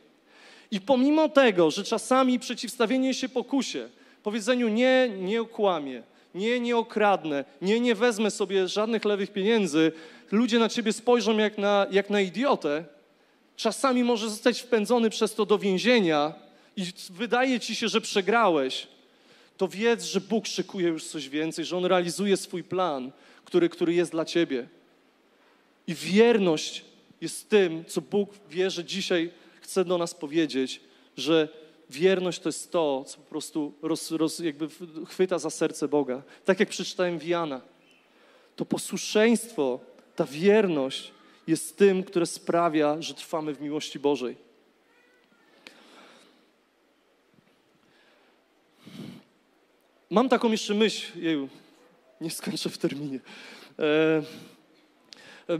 I 0.72 0.82
pomimo 0.82 1.30
tego, 1.30 1.72
że 1.72 1.84
czasami 1.84 2.40
przeciwstawienie 2.40 3.14
się 3.14 3.30
pokusie, 3.30 3.90
powiedzeniu 4.24 4.68
nie, 4.68 5.10
nie 5.20 5.42
okłamię, 5.42 6.04
nie, 6.36 6.60
nie 6.60 6.78
okradnę, 6.78 7.46
nie, 7.62 7.80
nie 7.80 7.96
wezmę 7.96 8.32
sobie 8.32 8.68
żadnych 8.68 9.06
lewych 9.06 9.32
pieniędzy, 9.32 9.92
ludzie 10.32 10.60
na 10.60 10.70
ciebie 10.70 10.94
spojrzą 10.94 11.38
jak 11.38 11.58
na, 11.58 11.88
jak 11.92 12.10
na 12.10 12.22
idiotę, 12.22 12.86
czasami 13.56 14.04
może 14.04 14.30
zostać 14.30 14.62
wpędzony 14.62 15.10
przez 15.10 15.36
to 15.36 15.46
do 15.46 15.58
więzienia 15.58 16.34
i 16.76 16.84
wydaje 17.10 17.60
ci 17.60 17.76
się, 17.76 17.88
że 17.88 18.02
przegrałeś, 18.02 18.88
to 19.62 19.68
wiedz, 19.68 20.04
że 20.04 20.22
Bóg 20.22 20.48
szykuje 20.48 20.88
już 20.88 21.06
coś 21.06 21.30
więcej, 21.30 21.66
że 21.66 21.78
On 21.78 21.86
realizuje 21.86 22.38
swój 22.38 22.64
plan, 22.64 23.12
który, 23.46 23.70
który 23.70 23.94
jest 23.94 24.12
dla 24.12 24.26
ciebie. 24.26 24.68
I 25.88 25.96
wierność 25.96 26.86
jest 27.22 27.50
tym, 27.50 27.86
co 27.86 28.02
Bóg 28.02 28.30
wie, 28.50 28.70
że 28.70 28.86
dzisiaj 28.86 29.32
chce 29.62 29.86
do 29.86 29.98
nas 29.98 30.14
powiedzieć, 30.14 30.82
że 31.18 31.50
wierność 31.90 32.40
to 32.40 32.50
jest 32.50 32.72
to, 32.72 33.04
co 33.08 33.18
po 33.18 33.24
prostu 33.24 33.74
roz, 33.82 34.12
roz, 34.12 34.40
jakby 34.40 34.68
chwyta 35.08 35.40
za 35.40 35.50
serce 35.50 35.88
Boga. 35.88 36.22
Tak 36.46 36.60
jak 36.60 36.70
przeczytałem 36.70 37.20
w 37.20 37.28
Jana. 37.28 37.62
To 38.56 38.66
posłuszeństwo, 38.66 39.80
ta 40.16 40.26
wierność 40.26 41.12
jest 41.48 41.78
tym, 41.78 42.04
które 42.04 42.26
sprawia, 42.26 43.02
że 43.02 43.14
trwamy 43.14 43.54
w 43.54 43.62
miłości 43.62 44.00
Bożej. 44.00 44.51
Mam 50.12 50.30
taką 50.30 50.52
jeszcze 50.52 50.74
myśl, 50.74 51.20
jeju, 51.20 51.50
nie 52.22 52.30
skończę 52.30 52.70
w 52.70 52.78
terminie. 52.78 53.20
E, 53.80 53.84
e, 55.50 55.60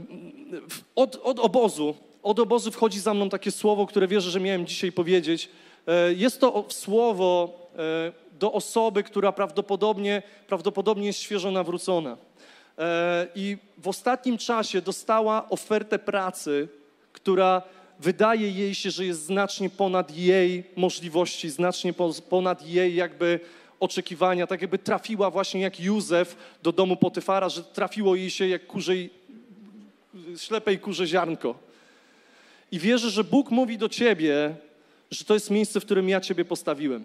od, 0.94 1.16
od 1.16 1.38
obozu, 1.38 1.94
od 2.22 2.38
obozu 2.38 2.70
wchodzi 2.70 3.00
za 3.00 3.14
mną 3.14 3.28
takie 3.28 3.50
słowo, 3.50 3.86
które 3.86 4.08
wierzę, 4.08 4.30
że 4.30 4.40
miałem 4.40 4.66
dzisiaj 4.66 4.92
powiedzieć. 4.92 5.48
E, 5.86 6.12
jest 6.12 6.40
to 6.40 6.64
słowo 6.68 7.58
do 8.38 8.52
osoby, 8.52 9.02
która 9.02 9.32
prawdopodobnie, 9.32 10.22
prawdopodobnie 10.46 11.06
jest 11.06 11.18
świeżo 11.18 11.50
nawrócona. 11.50 12.16
I 13.34 13.56
w 13.78 13.88
ostatnim 13.88 14.38
czasie 14.38 14.80
dostała 14.82 15.48
ofertę 15.50 15.98
pracy, 15.98 16.68
która 17.12 17.62
wydaje 18.00 18.50
jej 18.50 18.74
się, 18.74 18.90
że 18.90 19.04
jest 19.06 19.24
znacznie 19.24 19.70
ponad 19.70 20.16
jej 20.16 20.64
możliwości, 20.76 21.50
znacznie 21.50 21.92
ponad 22.28 22.66
jej 22.66 22.94
jakby 22.94 23.40
oczekiwania, 23.82 24.46
tak 24.46 24.60
jakby 24.60 24.78
trafiła 24.78 25.30
właśnie 25.30 25.60
jak 25.60 25.80
Józef 25.80 26.36
do 26.62 26.72
domu 26.72 26.96
Potyfara, 26.96 27.48
że 27.48 27.62
trafiło 27.62 28.16
jej 28.16 28.30
się 28.30 28.48
jak 28.48 28.66
kurzej, 28.66 29.10
ślepej 30.36 30.78
kurze 30.78 31.06
ziarnko. 31.06 31.54
I 32.72 32.78
wierzę, 32.78 33.10
że 33.10 33.24
Bóg 33.24 33.50
mówi 33.50 33.78
do 33.78 33.88
ciebie, 33.88 34.54
że 35.10 35.24
to 35.24 35.34
jest 35.34 35.50
miejsce, 35.50 35.80
w 35.80 35.84
którym 35.84 36.08
ja 36.08 36.20
ciebie 36.20 36.44
postawiłem. 36.44 37.04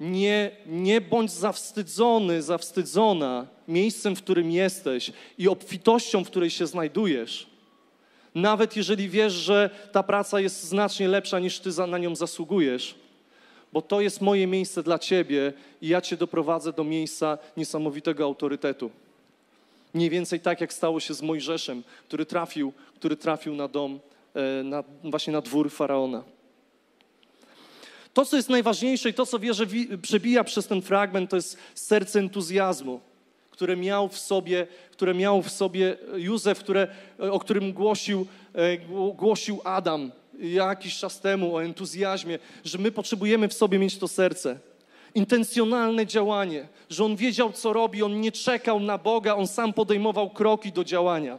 Nie, 0.00 0.50
nie 0.66 1.00
bądź 1.00 1.32
zawstydzony, 1.32 2.42
zawstydzona 2.42 3.46
miejscem, 3.68 4.16
w 4.16 4.22
którym 4.22 4.50
jesteś 4.50 5.12
i 5.38 5.48
obfitością, 5.48 6.24
w 6.24 6.30
której 6.30 6.50
się 6.50 6.66
znajdujesz. 6.66 7.46
Nawet 8.34 8.76
jeżeli 8.76 9.08
wiesz, 9.08 9.32
że 9.32 9.70
ta 9.92 10.02
praca 10.02 10.40
jest 10.40 10.62
znacznie 10.62 11.08
lepsza 11.08 11.38
niż 11.38 11.58
ty 11.58 11.70
na 11.88 11.98
nią 11.98 12.16
zasługujesz, 12.16 12.94
bo 13.76 13.82
to 13.82 14.00
jest 14.00 14.20
moje 14.20 14.46
miejsce 14.46 14.82
dla 14.82 14.98
Ciebie 14.98 15.52
i 15.82 15.88
ja 15.88 16.00
Cię 16.00 16.16
doprowadzę 16.16 16.72
do 16.72 16.84
miejsca 16.84 17.38
niesamowitego 17.56 18.24
autorytetu. 18.24 18.90
Mniej 19.94 20.10
więcej 20.10 20.40
tak, 20.40 20.60
jak 20.60 20.72
stało 20.72 21.00
się 21.00 21.14
z 21.14 21.22
Mojżeszem, 21.22 21.82
który 22.08 22.26
trafił, 22.26 22.72
który 22.94 23.16
trafił 23.16 23.54
na 23.54 23.68
dom, 23.68 24.00
e, 24.34 24.62
na, 24.62 24.84
właśnie 25.04 25.32
na 25.32 25.40
dwór 25.40 25.70
Faraona. 25.70 26.24
To, 28.14 28.24
co 28.24 28.36
jest 28.36 28.48
najważniejsze 28.48 29.08
i 29.10 29.14
to, 29.14 29.26
co 29.26 29.38
wierzę, 29.38 29.66
przebija 30.02 30.44
przez 30.44 30.66
ten 30.66 30.82
fragment, 30.82 31.30
to 31.30 31.36
jest 31.36 31.58
serce 31.74 32.18
entuzjazmu, 32.18 33.00
które 33.50 33.76
miał 33.76 34.08
w 34.08 34.18
sobie, 34.18 34.66
które 34.92 35.14
miał 35.14 35.42
w 35.42 35.50
sobie 35.50 35.96
Józef, 36.14 36.58
które, 36.58 36.88
o 37.18 37.40
którym 37.40 37.72
głosił, 37.72 38.26
e, 38.54 38.76
głosił 39.14 39.60
Adam 39.64 40.12
jakiś 40.40 40.98
czas 40.98 41.20
temu 41.20 41.56
o 41.56 41.64
entuzjazmie, 41.64 42.38
że 42.64 42.78
my 42.78 42.92
potrzebujemy 42.92 43.48
w 43.48 43.54
sobie 43.54 43.78
mieć 43.78 43.98
to 43.98 44.08
serce. 44.08 44.58
Intencjonalne 45.14 46.06
działanie, 46.06 46.68
że 46.90 47.04
on 47.04 47.16
wiedział, 47.16 47.52
co 47.52 47.72
robi, 47.72 48.02
on 48.02 48.20
nie 48.20 48.32
czekał 48.32 48.80
na 48.80 48.98
Boga, 48.98 49.34
on 49.34 49.46
sam 49.46 49.72
podejmował 49.72 50.30
kroki 50.30 50.72
do 50.72 50.84
działania. 50.84 51.38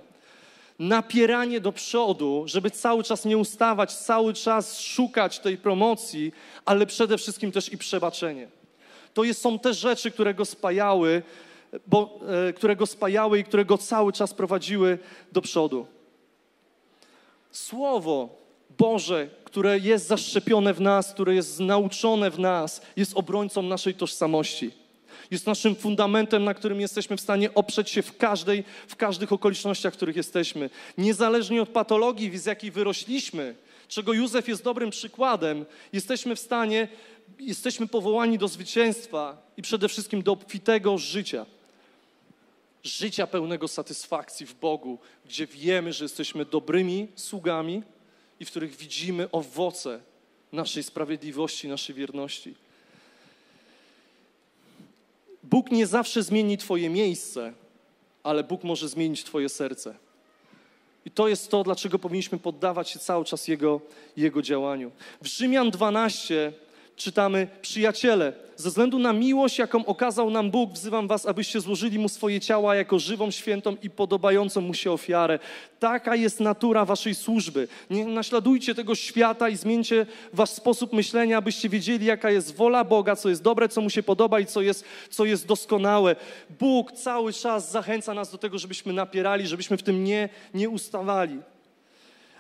Napieranie 0.79 1.59
do 1.59 1.71
przodu, 1.71 2.43
żeby 2.45 2.71
cały 2.71 3.03
czas 3.03 3.25
nie 3.25 3.37
ustawać, 3.37 3.95
cały 3.95 4.33
czas 4.33 4.79
szukać 4.79 5.39
tej 5.39 5.57
promocji, 5.57 6.31
ale 6.65 6.85
przede 6.85 7.17
wszystkim 7.17 7.51
też 7.51 7.73
i 7.73 7.77
przebaczenie. 7.77 8.47
To 9.13 9.23
jest, 9.23 9.41
są 9.41 9.59
te 9.59 9.73
rzeczy, 9.73 10.11
które 10.11 10.33
go 10.33 10.45
spajały, 10.45 11.21
bo, 11.87 12.19
e, 12.49 12.53
które 12.53 12.75
go 12.75 12.85
spajały 12.85 13.39
i 13.39 13.43
które 13.43 13.65
go 13.65 13.77
cały 13.77 14.13
czas 14.13 14.33
prowadziły 14.33 14.99
do 15.31 15.41
przodu. 15.41 15.87
Słowo 17.51 18.46
Boże, 18.77 19.29
które 19.43 19.79
jest 19.79 20.07
zaszczepione 20.07 20.73
w 20.73 20.81
nas, 20.81 21.13
które 21.13 21.35
jest 21.35 21.59
nauczone 21.59 22.31
w 22.31 22.39
nas, 22.39 22.81
jest 22.95 23.17
obrońcą 23.17 23.61
naszej 23.61 23.93
tożsamości. 23.93 24.71
Jest 25.31 25.47
naszym 25.47 25.75
fundamentem, 25.75 26.43
na 26.43 26.53
którym 26.53 26.81
jesteśmy 26.81 27.17
w 27.17 27.21
stanie 27.21 27.53
oprzeć 27.53 27.89
się 27.89 28.01
w, 28.01 28.17
każdej, 28.17 28.63
w 28.87 28.95
każdych 28.95 29.31
okolicznościach, 29.31 29.93
w 29.93 29.97
których 29.97 30.15
jesteśmy. 30.15 30.69
Niezależnie 30.97 31.61
od 31.61 31.69
patologii, 31.69 32.37
z 32.37 32.45
jakiej 32.45 32.71
wyrośliśmy, 32.71 33.55
czego 33.87 34.13
Józef 34.13 34.47
jest 34.47 34.63
dobrym 34.63 34.89
przykładem, 34.89 35.65
jesteśmy 35.93 36.35
w 36.35 36.39
stanie, 36.39 36.87
jesteśmy 37.39 37.87
powołani 37.87 38.37
do 38.37 38.47
zwycięstwa 38.47 39.37
i 39.57 39.61
przede 39.61 39.89
wszystkim 39.89 40.23
do 40.23 40.31
obfitego 40.31 40.97
życia. 40.97 41.45
Życia 42.83 43.27
pełnego 43.27 43.67
satysfakcji 43.67 44.45
w 44.45 44.53
Bogu, 44.53 44.97
gdzie 45.25 45.47
wiemy, 45.47 45.93
że 45.93 46.05
jesteśmy 46.05 46.45
dobrymi 46.45 47.07
sługami 47.15 47.83
i 48.39 48.45
w 48.45 48.49
których 48.51 48.75
widzimy 48.75 49.31
owoce 49.31 49.99
naszej 50.51 50.83
sprawiedliwości, 50.83 51.67
naszej 51.67 51.95
wierności. 51.95 52.55
Bóg 55.43 55.71
nie 55.71 55.87
zawsze 55.87 56.23
zmieni 56.23 56.57
Twoje 56.57 56.89
miejsce, 56.89 57.53
ale 58.23 58.43
Bóg 58.43 58.63
może 58.63 58.89
zmienić 58.89 59.23
Twoje 59.23 59.49
serce. 59.49 59.95
I 61.05 61.11
to 61.11 61.27
jest 61.27 61.51
to, 61.51 61.63
dlaczego 61.63 61.99
powinniśmy 61.99 62.37
poddawać 62.37 62.89
się 62.89 62.99
cały 62.99 63.25
czas 63.25 63.47
Jego, 63.47 63.81
Jego 64.17 64.41
działaniu. 64.41 64.91
W 65.21 65.27
Rzymian 65.27 65.71
12 65.71 66.53
czytamy: 66.97 67.47
Przyjaciele, 67.61 68.33
ze 68.55 68.69
względu 68.69 68.99
na 68.99 69.13
miłość, 69.13 69.59
jaką 69.59 69.85
okazał 69.85 70.29
nam 70.29 70.51
Bóg, 70.51 70.73
wzywam 70.73 71.07
Was, 71.07 71.25
abyście 71.25 71.61
złożyli 71.61 71.99
Mu 71.99 72.09
swoje 72.09 72.39
ciała 72.39 72.75
jako 72.75 72.99
żywą, 72.99 73.31
świętą 73.31 73.75
i 73.83 73.89
podobającą 73.89 74.61
Mu 74.61 74.73
się 74.73 74.91
ofiarę. 74.91 75.39
Taka 75.79 76.15
jest 76.15 76.39
natura 76.39 76.85
Waszej 76.85 77.15
służby. 77.15 77.67
Nie 77.89 78.05
naśladujcie 78.05 78.75
tego 78.75 78.95
świata 78.95 79.49
i 79.49 79.57
zmieńcie 79.57 80.05
Wasz 80.33 80.49
sposób 80.49 80.93
myślenia, 80.93 81.37
abyście 81.37 81.69
wiedzieli, 81.69 82.05
jaka 82.05 82.31
jest 82.31 82.55
wola 82.55 82.83
Boga, 82.83 83.15
co 83.15 83.29
jest 83.29 83.41
dobre, 83.41 83.69
co 83.69 83.81
Mu 83.81 83.89
się 83.89 84.03
podoba 84.03 84.39
i 84.39 84.45
co 84.45 84.61
jest, 84.61 84.85
co 85.09 85.25
jest 85.25 85.47
doskonałe. 85.47 86.15
Bóg 86.59 86.91
cały 86.91 87.33
czas 87.33 87.71
zachęca 87.71 88.13
nas 88.13 88.31
do 88.31 88.37
tego, 88.37 88.57
żebyśmy 88.57 88.93
napierali, 88.93 89.47
żebyśmy 89.47 89.77
w 89.77 89.83
tym 89.83 90.03
nie, 90.03 90.29
nie 90.53 90.69
ustawali. 90.69 91.39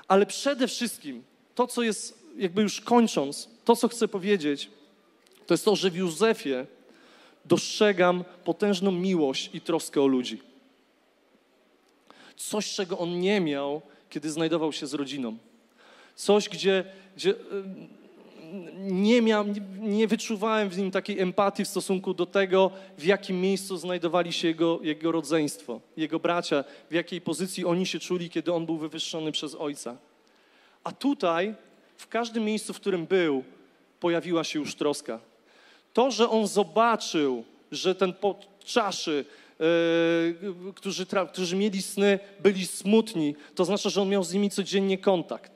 Ale 0.07 0.25
przede 0.25 0.67
wszystkim 0.67 1.23
to, 1.55 1.67
co 1.67 1.83
jest, 1.83 2.27
jakby 2.37 2.61
już 2.61 2.81
kończąc, 2.81 3.56
to, 3.67 3.75
co 3.75 3.87
chcę 3.87 4.07
powiedzieć, 4.07 4.69
to 5.45 5.53
jest 5.53 5.65
to, 5.65 5.75
że 5.75 5.91
w 5.91 5.95
Józefie 5.95 6.65
dostrzegam 7.45 8.23
potężną 8.43 8.91
miłość 8.91 9.49
i 9.53 9.61
troskę 9.61 10.01
o 10.01 10.07
ludzi. 10.07 10.41
Coś, 12.35 12.73
czego 12.73 12.97
on 12.97 13.19
nie 13.19 13.41
miał, 13.41 13.81
kiedy 14.09 14.31
znajdował 14.31 14.73
się 14.73 14.87
z 14.87 14.93
rodziną. 14.93 15.37
Coś, 16.15 16.49
gdzie, 16.49 16.85
gdzie 17.17 17.33
nie, 18.77 19.21
miał, 19.21 19.45
nie 19.79 20.07
wyczuwałem 20.07 20.69
w 20.69 20.77
nim 20.77 20.91
takiej 20.91 21.19
empatii 21.19 21.65
w 21.65 21.67
stosunku 21.67 22.13
do 22.13 22.25
tego, 22.25 22.71
w 22.97 23.05
jakim 23.05 23.41
miejscu 23.41 23.77
znajdowali 23.77 24.33
się 24.33 24.47
jego, 24.47 24.79
jego 24.83 25.11
rodzeństwo, 25.11 25.81
jego 25.97 26.19
bracia, 26.19 26.63
w 26.89 26.93
jakiej 26.93 27.21
pozycji 27.21 27.65
oni 27.65 27.85
się 27.85 27.99
czuli, 27.99 28.29
kiedy 28.29 28.53
on 28.53 28.65
był 28.65 28.77
wywyższony 28.77 29.31
przez 29.31 29.55
ojca. 29.55 29.97
A 30.83 30.91
tutaj, 30.91 31.55
w 31.97 32.07
każdym 32.07 32.45
miejscu, 32.45 32.73
w 32.73 32.79
którym 32.79 33.05
był, 33.05 33.43
pojawiła 33.99 34.43
się 34.43 34.59
już 34.59 34.75
troska. 34.75 35.19
To, 35.93 36.11
że 36.11 36.29
on 36.29 36.47
zobaczył, 36.47 37.43
że 37.71 37.95
ten 37.95 38.13
pod 38.13 38.47
czaszy, 38.65 39.25
yy, 39.59 40.73
którzy, 40.75 41.05
którzy 41.31 41.55
mieli 41.55 41.81
sny, 41.81 42.19
byli 42.39 42.67
smutni, 42.67 43.35
to 43.55 43.65
znaczy, 43.65 43.89
że 43.89 44.01
on 44.01 44.09
miał 44.09 44.23
z 44.23 44.33
nimi 44.33 44.49
codziennie 44.49 44.97
kontakt. 44.97 45.51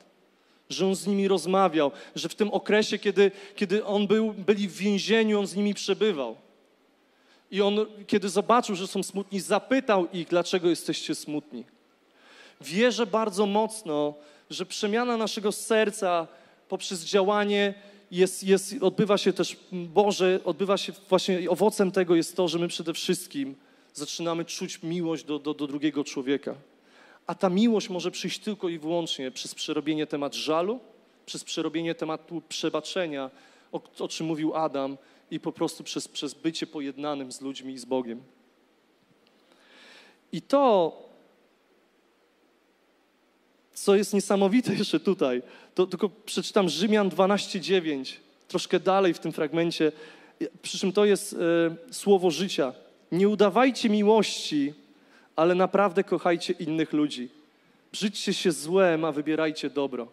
Że 0.70 0.86
on 0.86 0.94
z 0.94 1.06
nimi 1.06 1.28
rozmawiał, 1.28 1.90
że 2.14 2.28
w 2.28 2.34
tym 2.34 2.50
okresie, 2.50 2.98
kiedy, 2.98 3.30
kiedy 3.56 3.84
on 3.84 4.06
był, 4.06 4.32
byli 4.32 4.68
w 4.68 4.76
więzieniu, 4.76 5.40
on 5.40 5.46
z 5.46 5.56
nimi 5.56 5.74
przebywał. 5.74 6.36
I 7.50 7.60
on, 7.60 7.86
kiedy 8.06 8.28
zobaczył, 8.28 8.74
że 8.74 8.86
są 8.86 9.02
smutni, 9.02 9.40
zapytał 9.40 10.08
ich, 10.12 10.28
dlaczego 10.28 10.68
jesteście 10.68 11.14
smutni. 11.14 11.64
Wierzę 12.60 13.06
bardzo 13.06 13.46
mocno, 13.46 14.14
że 14.50 14.66
przemiana 14.66 15.16
naszego 15.16 15.52
serca 15.52 16.26
poprzez 16.68 17.04
działanie 17.04 17.74
jest, 18.12 18.44
jest, 18.44 18.74
odbywa 18.80 19.18
się 19.18 19.32
też 19.32 19.56
Boże, 19.72 20.40
odbywa 20.44 20.76
się 20.76 20.92
właśnie 21.08 21.50
owocem 21.50 21.92
tego 21.92 22.14
jest 22.14 22.36
to, 22.36 22.48
że 22.48 22.58
my 22.58 22.68
przede 22.68 22.94
wszystkim 22.94 23.54
zaczynamy 23.94 24.44
czuć 24.44 24.82
miłość 24.82 25.24
do, 25.24 25.38
do, 25.38 25.54
do 25.54 25.66
drugiego 25.66 26.04
człowieka. 26.04 26.54
A 27.26 27.34
ta 27.34 27.48
miłość 27.48 27.88
może 27.88 28.10
przyjść 28.10 28.38
tylko 28.38 28.68
i 28.68 28.78
wyłącznie 28.78 29.30
przez 29.30 29.54
przerobienie 29.54 30.06
temat 30.06 30.34
żalu, 30.34 30.80
przez 31.26 31.44
przerobienie 31.44 31.94
tematu 31.94 32.42
przebaczenia, 32.48 33.30
o, 33.72 33.80
o 33.98 34.08
czym 34.08 34.26
mówił 34.26 34.54
Adam, 34.54 34.96
i 35.30 35.40
po 35.40 35.52
prostu 35.52 35.84
przez, 35.84 36.08
przez 36.08 36.34
bycie 36.34 36.66
pojednanym 36.66 37.32
z 37.32 37.40
ludźmi 37.40 37.74
i 37.74 37.78
z 37.78 37.84
Bogiem. 37.84 38.22
I 40.32 40.42
to 40.42 40.92
co 43.82 43.96
jest 43.96 44.14
niesamowite 44.14 44.74
jeszcze 44.74 45.00
tutaj, 45.00 45.42
to 45.74 45.86
tylko 45.86 46.08
przeczytam 46.08 46.68
Rzymian 46.68 47.10
12:9, 47.10 48.16
troszkę 48.48 48.80
dalej 48.80 49.14
w 49.14 49.18
tym 49.18 49.32
fragmencie, 49.32 49.92
przy 50.62 50.78
czym 50.78 50.92
to 50.92 51.04
jest 51.04 51.32
e, 51.32 51.36
słowo 51.92 52.30
życia. 52.30 52.72
Nie 53.12 53.28
udawajcie 53.28 53.90
miłości, 53.90 54.74
ale 55.36 55.54
naprawdę 55.54 56.04
kochajcie 56.04 56.52
innych 56.52 56.92
ludzi. 56.92 57.28
Brzydźcie 57.92 58.34
się 58.34 58.52
złem, 58.52 59.04
a 59.04 59.12
wybierajcie 59.12 59.70
dobro. 59.70 60.08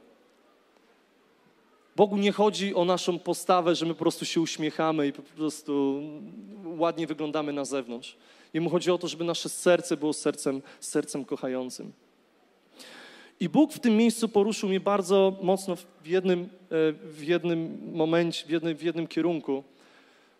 Bogu 1.95 2.17
nie 2.17 2.31
chodzi 2.31 2.75
o 2.75 2.85
naszą 2.85 3.19
postawę, 3.19 3.75
że 3.75 3.85
my 3.85 3.93
po 3.93 3.99
prostu 3.99 4.25
się 4.25 4.41
uśmiechamy 4.41 5.07
i 5.07 5.13
po 5.13 5.21
prostu 5.21 6.01
ładnie 6.65 7.07
wyglądamy 7.07 7.53
na 7.53 7.65
zewnątrz. 7.65 8.15
Jemu 8.53 8.69
chodzi 8.69 8.91
o 8.91 8.97
to, 8.97 9.07
żeby 9.07 9.23
nasze 9.23 9.49
serce 9.49 9.97
było 9.97 10.13
sercem, 10.13 10.61
sercem 10.79 11.25
kochającym. 11.25 11.91
I 13.39 13.49
Bóg 13.49 13.73
w 13.73 13.79
tym 13.79 13.97
miejscu 13.97 14.29
poruszył 14.29 14.69
mnie 14.69 14.79
bardzo 14.79 15.37
mocno 15.41 15.75
w 15.75 16.07
jednym, 16.07 16.39
e, 16.41 16.47
w 16.91 17.23
jednym 17.23 17.91
momencie, 17.93 18.45
w 18.45 18.49
jednym, 18.49 18.77
w 18.77 18.83
jednym 18.83 19.07
kierunku. 19.07 19.63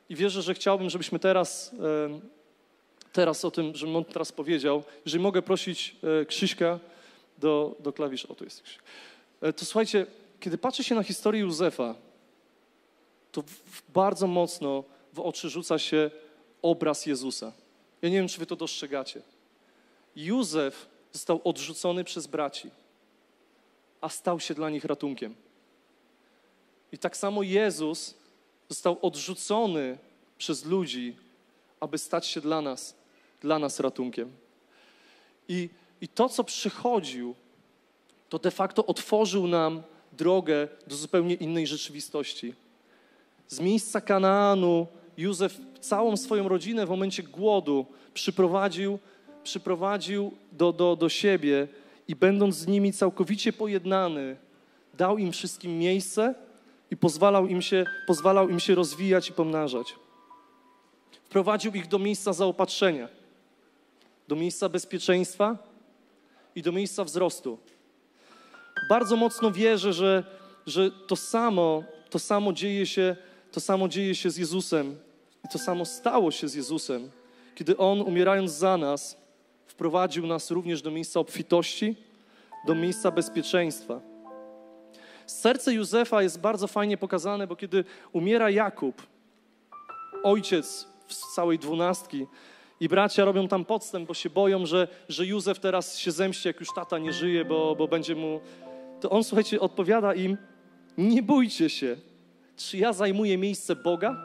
I 0.10 0.16
wierzę, 0.16 0.42
że 0.42 0.54
chciałbym, 0.54 0.90
żebyśmy 0.90 1.20
teraz, 1.20 1.74
e, 1.74 2.20
teraz 3.14 3.46
o 3.46 3.52
tym, 3.52 3.76
żebym 3.76 3.96
on 3.96 4.06
teraz 4.06 4.32
powiedział. 4.32 4.84
Jeżeli 5.06 5.24
mogę 5.24 5.42
prosić 5.42 5.96
e, 6.22 6.26
Krzyśka 6.26 6.80
do, 7.38 7.76
do 7.80 7.94
klawisz. 7.94 8.26
O, 8.26 8.36
tu 8.36 8.44
jest 8.44 8.62
Krzyś. 8.62 8.80
To 9.56 9.66
słuchajcie, 9.66 10.06
kiedy 10.40 10.58
patrzę 10.58 10.84
się 10.84 10.96
na 10.96 11.04
historię 11.04 11.42
Józefa, 11.42 11.96
to 13.32 13.44
bardzo 13.94 14.28
mocno 14.28 14.84
w 15.14 15.20
oczy 15.20 15.50
rzuca 15.50 15.80
się 15.80 16.12
obraz 16.62 17.06
Jezusa. 17.06 17.52
Ja 18.02 18.10
nie 18.10 18.16
wiem, 18.16 18.28
czy 18.28 18.40
wy 18.40 18.46
to 18.46 18.56
dostrzegacie. 18.56 19.22
Józef 20.16 20.88
został 21.12 21.42
odrzucony 21.44 22.04
przez 22.04 22.28
braci 22.28 22.70
a 24.02 24.10
stał 24.10 24.40
się 24.40 24.54
dla 24.54 24.70
nich 24.70 24.86
ratunkiem. 24.86 25.36
I 26.92 26.98
tak 26.98 27.18
samo 27.18 27.44
Jezus 27.44 28.16
został 28.70 28.98
odrzucony 29.02 29.98
przez 30.38 30.66
ludzi, 30.66 31.16
aby 31.80 31.98
stać 31.98 32.28
się 32.28 32.42
dla 32.42 32.62
nas, 32.62 32.96
dla 33.42 33.60
nas 33.60 33.80
ratunkiem. 33.80 34.32
I, 35.48 35.70
i 36.02 36.08
to, 36.08 36.30
co 36.30 36.44
przychodził, 36.44 37.36
to 38.30 38.40
de 38.40 38.52
facto 38.52 38.86
otworzył 38.86 39.48
nam 39.48 39.82
drogę 40.12 40.68
do 40.88 40.96
zupełnie 40.96 41.36
innej 41.36 41.68
rzeczywistości. 41.68 42.54
Z 43.48 43.60
miejsca 43.60 44.02
Kanaanu 44.02 44.88
Józef 45.18 45.58
całą 45.80 46.18
swoją 46.18 46.48
rodzinę 46.48 46.86
w 46.86 46.90
momencie 46.90 47.24
głodu 47.24 47.86
przyprowadził, 48.14 49.00
przyprowadził 49.44 50.32
do, 50.52 50.74
do, 50.74 50.96
do 50.96 51.10
siebie 51.10 51.68
i 52.10 52.16
będąc 52.16 52.56
z 52.56 52.68
nimi 52.68 52.94
całkowicie 52.94 53.54
pojednany, 53.54 54.38
dał 54.94 55.18
im 55.18 55.32
wszystkim 55.32 55.80
miejsce 55.80 56.36
i 56.92 56.98
pozwalał 56.98 57.48
im 57.48 57.62
się, 57.62 57.86
pozwalał 58.08 58.50
im 58.50 58.60
się 58.60 58.76
rozwijać 58.76 59.30
i 59.30 59.34
pomnażać. 59.34 59.96
Wprowadził 61.24 61.74
ich 61.74 61.88
do 61.88 62.00
miejsca 62.00 62.34
zaopatrzenia, 62.34 63.10
do 64.28 64.36
miejsca 64.36 64.70
bezpieczeństwa 64.70 65.58
i 66.56 66.62
do 66.62 66.72
miejsca 66.72 67.04
wzrostu. 67.04 67.58
Bardzo 68.90 69.16
mocno 69.16 69.52
wierzę, 69.52 69.94
że, 69.94 70.24
że 70.66 70.92
to, 70.92 71.16
samo, 71.16 71.84
to, 72.10 72.20
samo 72.20 72.54
dzieje 72.54 72.86
się, 72.86 73.16
to 73.52 73.60
samo 73.60 73.88
dzieje 73.88 74.16
się 74.16 74.30
z 74.30 74.38
Jezusem 74.38 74.98
i 75.46 75.48
to 75.48 75.60
samo 75.60 75.86
stało 75.86 76.32
się 76.32 76.48
z 76.48 76.54
Jezusem, 76.54 77.10
kiedy 77.56 77.78
On, 77.78 78.02
umierając 78.02 78.52
za 78.52 78.78
nas, 78.78 79.18
wprowadził 79.70 80.28
nas 80.28 80.52
również 80.52 80.82
do 80.82 80.92
miejsca 80.92 81.20
obfitości, 81.20 81.96
do 82.68 82.76
miejsca 82.76 83.12
bezpieczeństwa. 83.12 84.02
Serce 85.26 85.74
Józefa 85.74 86.24
jest 86.24 86.40
bardzo 86.40 86.68
fajnie 86.68 86.98
pokazane, 86.98 87.48
bo 87.48 87.56
kiedy 87.56 87.84
umiera 88.12 88.50
Jakub, 88.50 89.02
ojciec 90.24 90.88
całej 91.36 91.60
dwunastki, 91.60 92.26
i 92.80 92.88
bracia 92.88 93.26
robią 93.26 93.48
tam 93.48 93.66
podstęp, 93.66 94.08
bo 94.08 94.14
się 94.14 94.30
boją, 94.30 94.66
że, 94.66 94.88
że 95.10 95.26
Józef 95.26 95.60
teraz 95.60 95.98
się 95.98 96.12
zemści, 96.12 96.48
jak 96.48 96.60
już 96.60 96.74
tata 96.74 96.98
nie 96.98 97.14
żyje, 97.14 97.46
bo, 97.46 97.76
bo 97.76 97.88
będzie 97.88 98.16
mu. 98.16 98.42
To 99.02 99.10
on, 99.10 99.24
słuchajcie, 99.24 99.60
odpowiada 99.60 100.14
im: 100.14 100.38
Nie 100.98 101.24
bójcie 101.24 101.70
się. 101.70 101.96
Czy 102.58 102.78
ja 102.78 102.94
zajmuję 102.94 103.38
miejsce 103.38 103.76
Boga? 103.76 104.16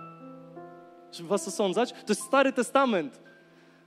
Żeby 1.12 1.28
was 1.28 1.48
osądzać? 1.48 1.92
To 1.92 2.08
jest 2.08 2.22
Stary 2.22 2.52
Testament. 2.52 3.23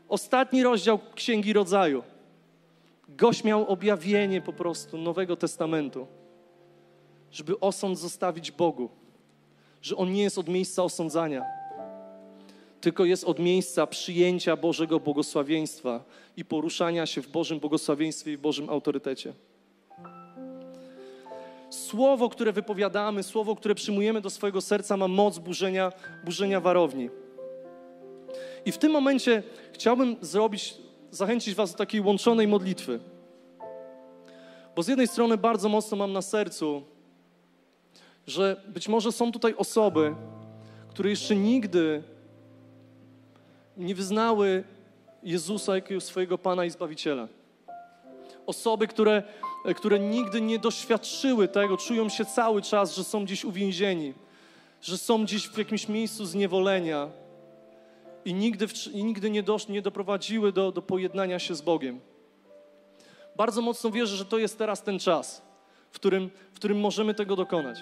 Ostatni 0.10 0.64
rozdział 0.64 1.00
Księgi 1.16 1.54
Rodzaju. 1.54 2.04
Gość 3.10 3.44
miał 3.44 3.68
objawienie 3.68 4.42
po 4.42 4.54
prostu 4.54 4.98
Nowego 4.98 5.36
Testamentu, 5.36 6.08
żeby 7.32 7.60
osąd 7.60 8.00
zostawić 8.00 8.52
Bogu, 8.52 8.90
że 9.82 9.96
On 9.96 10.12
nie 10.14 10.24
jest 10.24 10.38
od 10.38 10.48
miejsca 10.48 10.84
osądzania, 10.84 11.46
tylko 12.82 13.06
jest 13.06 13.24
od 13.24 13.40
miejsca 13.40 13.88
przyjęcia 13.88 14.56
Bożego 14.56 15.00
błogosławieństwa 15.00 16.04
i 16.38 16.46
poruszania 16.46 17.06
się 17.06 17.22
w 17.22 17.28
Bożym 17.28 17.60
błogosławieństwie 17.60 18.32
i 18.32 18.38
Bożym 18.38 18.70
autorytecie. 18.70 19.34
Słowo, 21.70 22.30
które 22.30 22.52
wypowiadamy, 22.54 23.24
słowo, 23.24 23.56
które 23.56 23.76
przyjmujemy 23.76 24.22
do 24.22 24.30
swojego 24.30 24.62
serca, 24.62 24.98
ma 24.98 25.08
moc 25.08 25.40
burzenia, 25.40 25.92
burzenia 26.26 26.60
warowni. 26.60 27.10
I 28.68 28.72
w 28.72 28.78
tym 28.78 28.92
momencie 28.92 29.44
chciałbym 29.74 30.16
zrobić, 30.22 30.78
zachęcić 31.12 31.56
Was 31.56 31.72
do 31.72 31.78
takiej 31.78 32.02
łączonej 32.02 32.48
modlitwy. 32.48 33.00
Bo 34.76 34.84
z 34.84 34.88
jednej 34.88 35.08
strony 35.08 35.38
bardzo 35.38 35.70
mocno 35.70 35.98
mam 35.98 36.14
na 36.14 36.22
sercu, 36.22 36.84
że 38.28 38.62
być 38.68 38.88
może 38.88 39.12
są 39.12 39.32
tutaj 39.32 39.56
osoby, 39.58 40.16
które 40.90 41.10
jeszcze 41.10 41.36
nigdy 41.36 42.04
nie 43.78 43.96
wyznały 43.96 44.64
Jezusa 45.24 45.76
jako 45.76 46.02
swojego 46.02 46.38
Pana 46.38 46.66
i 46.66 46.70
Zbawiciela. 46.70 47.28
Osoby, 48.46 48.88
które, 48.88 49.24
które 49.76 50.00
nigdy 50.00 50.42
nie 50.42 50.60
doświadczyły 50.60 51.48
tego, 51.48 51.78
czują 51.78 52.10
się 52.10 52.26
cały 52.26 52.62
czas, 52.62 52.96
że 52.96 53.04
są 53.04 53.26
gdzieś 53.26 53.46
uwięzieni, 53.46 54.14
że 54.82 54.98
są 54.98 55.24
gdzieś 55.24 55.48
w 55.48 55.58
jakimś 55.58 55.88
miejscu 55.88 56.26
zniewolenia 56.26 57.27
i 58.28 58.34
nigdy, 58.34 58.68
i 58.94 59.04
nigdy 59.04 59.30
nie, 59.30 59.44
dosz, 59.44 59.68
nie 59.68 59.82
doprowadziły 59.82 60.52
do, 60.52 60.72
do 60.72 60.82
pojednania 60.82 61.40
się 61.40 61.56
z 61.56 61.62
Bogiem. 61.62 62.00
Bardzo 63.36 63.62
mocno 63.62 63.92
wierzę, 63.92 64.16
że 64.16 64.26
to 64.26 64.38
jest 64.38 64.58
teraz 64.58 64.84
ten 64.84 65.00
czas, 65.00 65.42
w 65.92 65.96
którym, 65.96 66.30
w 66.52 66.56
którym 66.56 66.80
możemy 66.80 67.14
tego 67.14 67.36
dokonać. 67.36 67.80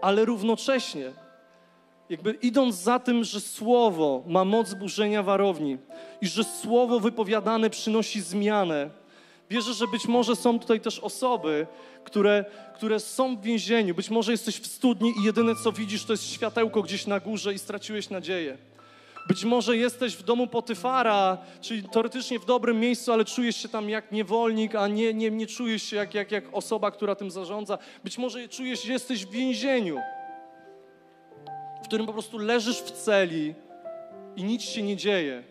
Ale 0.00 0.24
równocześnie, 0.24 1.12
jakby 2.10 2.32
idąc 2.32 2.74
za 2.74 2.98
tym, 2.98 3.24
że 3.24 3.40
słowo 3.40 4.24
ma 4.26 4.44
moc 4.44 4.74
burzenia 4.74 5.22
warowni 5.22 5.78
i 6.20 6.26
że 6.28 6.44
słowo 6.44 7.00
wypowiadane 7.00 7.70
przynosi 7.70 8.20
zmianę, 8.20 8.90
wierzę, 9.50 9.74
że 9.74 9.86
być 9.86 10.06
może 10.06 10.36
są 10.36 10.58
tutaj 10.58 10.80
też 10.80 10.98
osoby, 10.98 11.66
które, 12.04 12.44
które 12.74 13.00
są 13.00 13.36
w 13.36 13.42
więzieniu. 13.42 13.94
Być 13.94 14.10
może 14.10 14.32
jesteś 14.32 14.60
w 14.60 14.66
studni 14.66 15.12
i 15.20 15.24
jedyne 15.24 15.52
co 15.64 15.72
widzisz 15.72 16.04
to 16.04 16.12
jest 16.12 16.30
światełko 16.30 16.82
gdzieś 16.82 17.06
na 17.06 17.20
górze 17.20 17.54
i 17.54 17.58
straciłeś 17.58 18.10
nadzieję. 18.10 18.58
Być 19.28 19.44
może 19.44 19.76
jesteś 19.76 20.16
w 20.16 20.22
domu 20.22 20.46
Potyfara, 20.46 21.38
czyli 21.60 21.82
teoretycznie 21.82 22.38
w 22.38 22.44
dobrym 22.44 22.80
miejscu, 22.80 23.12
ale 23.12 23.24
czujesz 23.24 23.56
się 23.56 23.68
tam 23.68 23.90
jak 23.90 24.12
niewolnik, 24.12 24.74
a 24.74 24.88
nie, 24.88 25.14
nie, 25.14 25.30
nie 25.30 25.46
czujesz 25.46 25.82
się 25.82 25.96
jak, 25.96 26.14
jak, 26.14 26.32
jak 26.32 26.44
osoba, 26.52 26.90
która 26.90 27.14
tym 27.14 27.30
zarządza. 27.30 27.78
Być 28.04 28.18
może 28.18 28.48
czujesz, 28.48 28.82
że 28.82 28.92
jesteś 28.92 29.26
w 29.26 29.30
więzieniu, 29.30 30.00
w 31.82 31.84
którym 31.84 32.06
po 32.06 32.12
prostu 32.12 32.38
leżysz 32.38 32.78
w 32.78 32.90
celi 32.90 33.54
i 34.36 34.44
nic 34.44 34.62
się 34.62 34.82
nie 34.82 34.96
dzieje. 34.96 35.42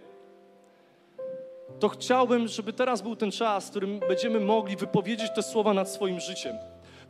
To 1.79 1.89
chciałbym, 1.89 2.47
żeby 2.47 2.73
teraz 2.73 3.01
był 3.01 3.15
ten 3.15 3.31
czas, 3.31 3.67
w 3.67 3.69
którym 3.69 3.99
będziemy 3.99 4.39
mogli 4.39 4.75
wypowiedzieć 4.75 5.31
te 5.35 5.43
słowa 5.43 5.73
nad 5.73 5.89
swoim 5.89 6.19
życiem. 6.19 6.55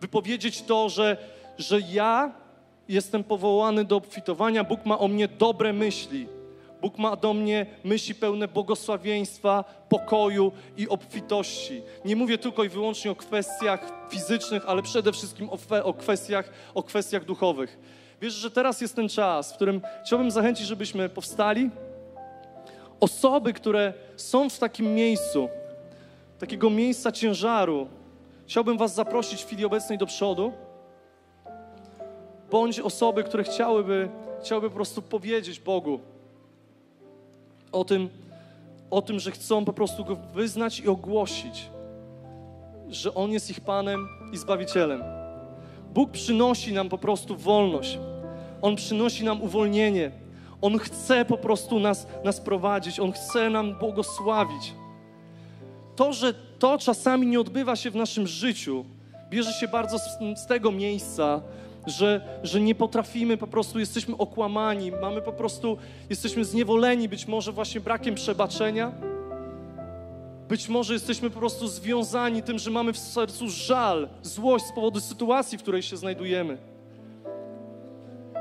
Wypowiedzieć 0.01 0.61
to, 0.61 0.89
że, 0.89 1.17
że 1.57 1.79
ja 1.91 2.31
jestem 2.89 3.23
powołany 3.23 3.85
do 3.85 3.95
obfitowania, 3.95 4.63
Bóg 4.63 4.85
ma 4.85 4.99
o 4.99 5.07
mnie 5.07 5.27
dobre 5.27 5.73
myśli 5.73 6.36
Bóg 6.81 6.97
ma 6.97 7.15
do 7.15 7.33
mnie 7.33 7.65
myśli 7.83 8.15
pełne 8.15 8.47
błogosławieństwa, 8.47 9.63
pokoju 9.89 10.51
i 10.77 10.89
obfitości. 10.89 11.81
Nie 12.05 12.15
mówię 12.15 12.37
tylko 12.37 12.63
i 12.63 12.69
wyłącznie 12.69 13.11
o 13.11 13.15
kwestiach 13.15 13.91
fizycznych, 14.09 14.63
ale 14.67 14.81
przede 14.81 15.11
wszystkim 15.11 15.49
o, 15.49 15.83
o, 15.83 15.93
kwestiach, 15.93 16.49
o 16.73 16.83
kwestiach 16.83 17.25
duchowych. 17.25 17.79
Wierzę, 18.21 18.39
że 18.39 18.51
teraz 18.51 18.81
jest 18.81 18.95
ten 18.95 19.09
czas, 19.09 19.51
w 19.53 19.55
którym 19.55 19.81
chciałbym 20.05 20.31
zachęcić, 20.31 20.67
żebyśmy 20.67 21.09
powstali. 21.09 21.69
Osoby, 22.99 23.53
które 23.53 23.93
są 24.15 24.49
w 24.49 24.59
takim 24.59 24.95
miejscu, 24.95 25.49
takiego 26.39 26.69
miejsca 26.69 27.11
ciężaru, 27.11 27.87
chciałbym 28.47 28.77
Was 28.77 28.95
zaprosić 28.95 29.41
w 29.41 29.45
chwili 29.45 29.65
obecnej 29.65 29.97
do 29.97 30.05
przodu. 30.05 30.53
Bądź 32.51 32.79
osoby, 32.79 33.23
które 33.23 33.43
chciałyby, 33.43 34.09
chciałyby 34.41 34.69
po 34.69 34.75
prostu 34.75 35.01
powiedzieć 35.01 35.59
Bogu, 35.59 35.99
o 37.71 37.85
tym, 37.85 38.09
o 38.91 39.01
tym, 39.01 39.19
że 39.19 39.31
chcą 39.31 39.65
po 39.65 39.73
prostu 39.73 40.05
Go 40.05 40.15
wyznać 40.15 40.79
i 40.79 40.87
ogłosić, 40.87 41.69
że 42.89 43.13
On 43.13 43.31
jest 43.31 43.49
ich 43.49 43.61
Panem 43.61 44.07
i 44.33 44.37
Zbawicielem. 44.37 45.03
Bóg 45.93 46.11
przynosi 46.11 46.73
nam 46.73 46.89
po 46.89 46.97
prostu 46.97 47.37
wolność. 47.37 47.99
On 48.61 48.75
przynosi 48.75 49.25
nam 49.25 49.41
uwolnienie. 49.41 50.11
On 50.61 50.79
chce 50.79 51.25
po 51.25 51.37
prostu 51.37 51.79
nas, 51.79 52.07
nas 52.23 52.41
prowadzić. 52.41 52.99
On 52.99 53.11
chce 53.11 53.49
nam 53.49 53.75
błogosławić. 53.79 54.73
To, 55.95 56.13
że 56.13 56.33
to 56.59 56.77
czasami 56.77 57.27
nie 57.27 57.39
odbywa 57.39 57.75
się 57.75 57.91
w 57.91 57.95
naszym 57.95 58.27
życiu, 58.27 58.85
bierze 59.29 59.53
się 59.53 59.67
bardzo 59.67 59.99
z, 59.99 60.17
z 60.35 60.45
tego 60.45 60.71
miejsca, 60.71 61.41
że, 61.87 62.39
że 62.43 62.61
nie 62.61 62.75
potrafimy, 62.75 63.37
po 63.37 63.47
prostu 63.47 63.79
jesteśmy 63.79 64.17
okłamani, 64.17 64.91
mamy 64.91 65.21
po 65.21 65.33
prostu, 65.33 65.77
jesteśmy 66.09 66.45
zniewoleni 66.45 67.09
być 67.09 67.27
może 67.27 67.51
właśnie 67.51 67.81
brakiem 67.81 68.15
przebaczenia. 68.15 68.91
Być 70.49 70.69
może 70.69 70.93
jesteśmy 70.93 71.29
po 71.29 71.39
prostu 71.39 71.67
związani 71.67 72.43
tym, 72.43 72.59
że 72.59 72.71
mamy 72.71 72.93
w 72.93 72.97
sercu 72.97 73.49
żal, 73.49 74.09
złość 74.21 74.65
z 74.65 74.71
powodu 74.71 74.99
sytuacji, 74.99 75.57
w 75.57 75.61
której 75.61 75.81
się 75.81 75.97
znajdujemy. 75.97 76.57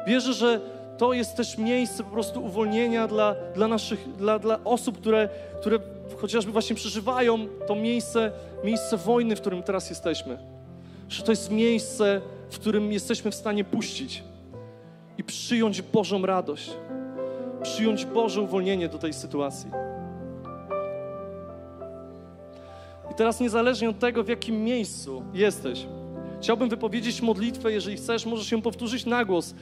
Wierzę, 0.07 0.32
że 0.32 0.61
to 0.99 1.12
jest 1.12 1.36
też 1.36 1.59
miejsce 1.59 2.05
po 2.05 2.11
prostu 2.11 2.44
uwolnienia 2.44 3.09
dla, 3.09 3.36
dla 3.55 3.68
naszych, 3.68 4.16
dla, 4.16 4.38
dla 4.38 4.64
osób, 4.64 4.99
które, 4.99 5.28
które 5.61 5.78
chociażby 6.16 6.53
właśnie 6.53 6.76
przeżywają 6.76 7.49
to 7.66 7.74
miejsce, 7.74 8.32
miejsce 8.64 8.97
wojny, 8.97 9.36
w 9.36 9.40
którym 9.40 9.62
teraz 9.62 9.90
jesteśmy. 9.90 10.38
Że 11.09 11.22
to 11.22 11.32
jest 11.32 11.51
miejsce, 11.51 12.20
w 12.57 12.59
którym 12.59 12.92
jesteśmy 12.92 13.30
w 13.30 13.34
stanie 13.34 13.64
puścić 13.64 14.22
i 15.18 15.24
przyjąć 15.24 15.82
Bożą 15.82 16.26
radość, 16.26 16.70
przyjąć 17.62 18.04
Boże 18.04 18.40
uwolnienie 18.40 18.88
do 18.88 18.98
tej 18.98 19.12
sytuacji. 19.12 19.70
I 23.12 23.14
teraz, 23.14 23.40
niezależnie 23.40 23.90
od 23.90 23.98
tego, 23.98 24.24
w 24.24 24.28
jakim 24.28 24.64
miejscu 24.64 25.22
jesteś, 25.34 25.86
chciałbym 26.40 26.68
wypowiedzieć 26.68 27.22
modlitwę. 27.22 27.72
Jeżeli 27.72 27.96
chcesz, 27.96 28.26
możesz 28.26 28.52
ją 28.52 28.62
powtórzyć 28.62 29.07
na 29.07 29.24
głos, 29.24 29.54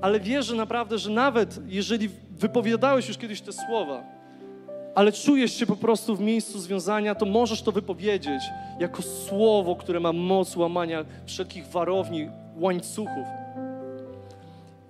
ale 0.00 0.20
wierzę 0.20 0.56
naprawdę, 0.56 0.98
że 0.98 1.10
nawet 1.10 1.60
jeżeli 1.66 2.10
wypowiadałeś 2.30 3.08
już 3.08 3.18
kiedyś 3.18 3.40
te 3.40 3.52
słowa, 3.52 4.02
ale 4.94 5.12
czujesz 5.12 5.54
się 5.54 5.66
po 5.66 5.76
prostu 5.76 6.16
w 6.16 6.20
miejscu 6.20 6.58
związania, 6.58 7.14
to 7.14 7.26
możesz 7.26 7.62
to 7.62 7.72
wypowiedzieć 7.72 8.42
jako 8.78 9.02
słowo, 9.02 9.76
które 9.76 10.00
ma 10.00 10.12
moc 10.12 10.56
łamania 10.56 11.04
wszelkich 11.26 11.66
warowni, 11.66 12.28
łańcuchów. 12.60 13.26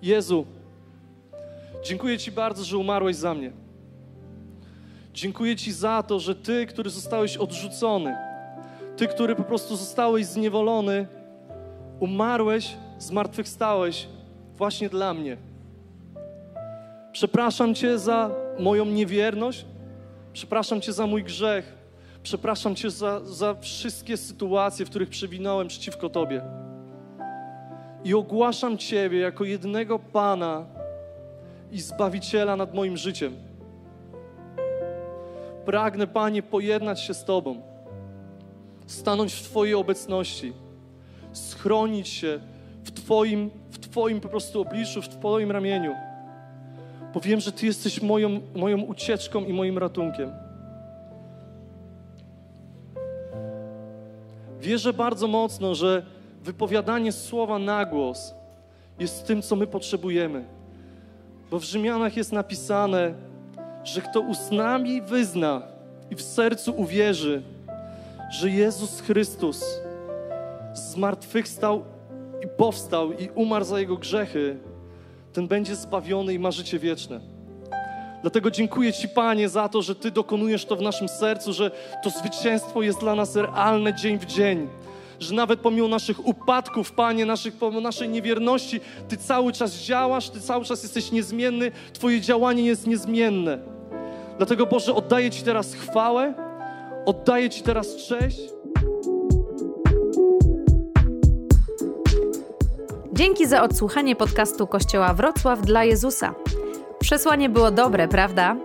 Jezu, 0.01 0.45
dziękuję 1.83 2.17
Ci 2.17 2.31
bardzo, 2.31 2.63
że 2.63 2.77
umarłeś 2.77 3.15
za 3.15 3.33
mnie. 3.33 3.51
Dziękuję 5.13 5.55
Ci 5.55 5.71
za 5.71 6.03
to, 6.03 6.19
że 6.19 6.35
Ty, 6.35 6.65
który 6.65 6.89
zostałeś 6.89 7.37
odrzucony, 7.37 8.15
Ty, 8.97 9.07
który 9.07 9.35
po 9.35 9.43
prostu 9.43 9.75
zostałeś 9.75 10.25
zniewolony, 10.25 11.07
umarłeś, 11.99 12.75
zmartwychwstałeś 12.99 14.07
właśnie 14.55 14.89
dla 14.89 15.13
mnie. 15.13 15.37
Przepraszam 17.11 17.75
Cię 17.75 17.99
za 17.99 18.31
moją 18.59 18.85
niewierność, 18.85 19.65
Przepraszam 20.33 20.81
Cię 20.81 20.93
za 20.93 21.07
mój 21.07 21.23
grzech. 21.23 21.73
Przepraszam 22.23 22.75
Cię 22.75 22.89
za, 22.89 23.19
za 23.25 23.55
wszystkie 23.55 24.17
sytuacje, 24.17 24.85
w 24.85 24.89
których 24.89 25.09
przewinąłem 25.09 25.67
przeciwko 25.67 26.09
Tobie. 26.09 26.41
I 28.03 28.13
ogłaszam 28.13 28.77
Ciebie 28.77 29.19
jako 29.19 29.43
jednego 29.43 29.99
Pana 29.99 30.65
i 31.71 31.81
Zbawiciela 31.81 32.55
nad 32.55 32.73
moim 32.73 32.97
życiem. 32.97 33.35
Pragnę, 35.65 36.07
Panie, 36.07 36.43
pojednać 36.43 37.01
się 37.01 37.13
z 37.13 37.25
Tobą, 37.25 37.61
stanąć 38.85 39.33
w 39.33 39.43
Twojej 39.43 39.75
obecności, 39.75 40.53
schronić 41.33 42.07
się 42.07 42.39
w 42.83 42.91
Twoim, 42.91 43.49
w 43.71 43.79
Twoim 43.79 44.21
po 44.21 44.29
prostu 44.29 44.61
obliczu, 44.61 45.01
w 45.01 45.09
Twoim 45.09 45.51
ramieniu 45.51 45.95
bo 47.13 47.19
wiem, 47.19 47.39
że 47.39 47.51
Ty 47.51 47.65
jesteś 47.65 48.01
moją, 48.01 48.41
moją 48.55 48.81
ucieczką 48.81 49.45
i 49.45 49.53
moim 49.53 49.77
ratunkiem. 49.77 50.31
Wierzę 54.61 54.93
bardzo 54.93 55.27
mocno, 55.27 55.75
że 55.75 56.05
wypowiadanie 56.41 57.11
słowa 57.11 57.59
na 57.59 57.85
głos 57.85 58.33
jest 58.99 59.27
tym, 59.27 59.41
co 59.41 59.55
my 59.55 59.67
potrzebujemy. 59.67 60.45
Bo 61.51 61.59
w 61.59 61.63
Rzymianach 61.63 62.17
jest 62.17 62.31
napisane, 62.31 63.13
że 63.83 64.01
kto 64.01 64.19
usnami 64.19 65.01
wyzna 65.01 65.61
i 66.11 66.15
w 66.15 66.21
sercu 66.21 66.73
uwierzy, 66.77 67.41
że 68.31 68.49
Jezus 68.49 69.01
Chrystus 69.01 69.65
zmartwychwstał 70.73 71.83
i 72.43 72.47
powstał 72.47 73.11
i 73.11 73.29
umarł 73.35 73.65
za 73.65 73.79
jego 73.79 73.97
grzechy, 73.97 74.57
ten 75.33 75.47
będzie 75.47 75.75
zbawiony 75.75 76.33
i 76.33 76.39
ma 76.39 76.51
życie 76.51 76.79
wieczne. 76.79 77.19
Dlatego 78.21 78.51
dziękuję 78.51 78.93
Ci, 78.93 79.09
Panie, 79.09 79.49
za 79.49 79.69
to, 79.69 79.81
że 79.81 79.95
Ty 79.95 80.11
dokonujesz 80.11 80.65
to 80.65 80.75
w 80.75 80.81
naszym 80.81 81.09
sercu, 81.09 81.53
że 81.53 81.71
to 82.03 82.09
zwycięstwo 82.09 82.81
jest 82.81 82.99
dla 82.99 83.15
nas 83.15 83.35
realne 83.35 83.93
dzień 83.93 84.19
w 84.19 84.25
dzień. 84.25 84.67
Że 85.21 85.33
nawet 85.33 85.59
pomimo 85.59 85.87
naszych 85.87 86.27
upadków, 86.27 86.91
Panie, 86.91 87.25
naszych, 87.25 87.53
naszej 87.81 88.09
niewierności, 88.09 88.79
Ty 89.07 89.17
cały 89.17 89.53
czas 89.53 89.75
działasz, 89.75 90.29
Ty 90.29 90.41
cały 90.41 90.65
czas 90.65 90.83
jesteś 90.83 91.11
niezmienny, 91.11 91.71
Twoje 91.93 92.21
działanie 92.21 92.63
jest 92.63 92.87
niezmienne. 92.87 93.57
Dlatego, 94.37 94.65
Boże, 94.65 94.95
oddaję 94.95 95.31
Ci 95.31 95.43
teraz 95.43 95.73
chwałę, 95.73 96.33
oddaję 97.05 97.49
Ci 97.49 97.63
teraz 97.63 97.95
cześć. 97.95 98.39
Dzięki 103.13 103.47
za 103.47 103.63
odsłuchanie 103.63 104.15
podcastu 104.15 104.67
Kościoła 104.67 105.13
Wrocław 105.13 105.61
dla 105.61 105.83
Jezusa. 105.83 106.33
Przesłanie 106.99 107.49
było 107.49 107.71
dobre, 107.71 108.07
prawda? 108.07 108.55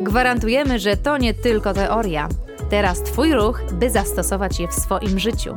Gwarantujemy, 0.00 0.78
że 0.78 0.96
to 0.96 1.18
nie 1.18 1.34
tylko 1.34 1.74
teoria. 1.74 2.28
Teraz 2.70 3.02
Twój 3.02 3.32
ruch, 3.32 3.62
by 3.72 3.90
zastosować 3.90 4.60
je 4.60 4.68
w 4.68 4.74
swoim 4.74 5.18
życiu. 5.18 5.56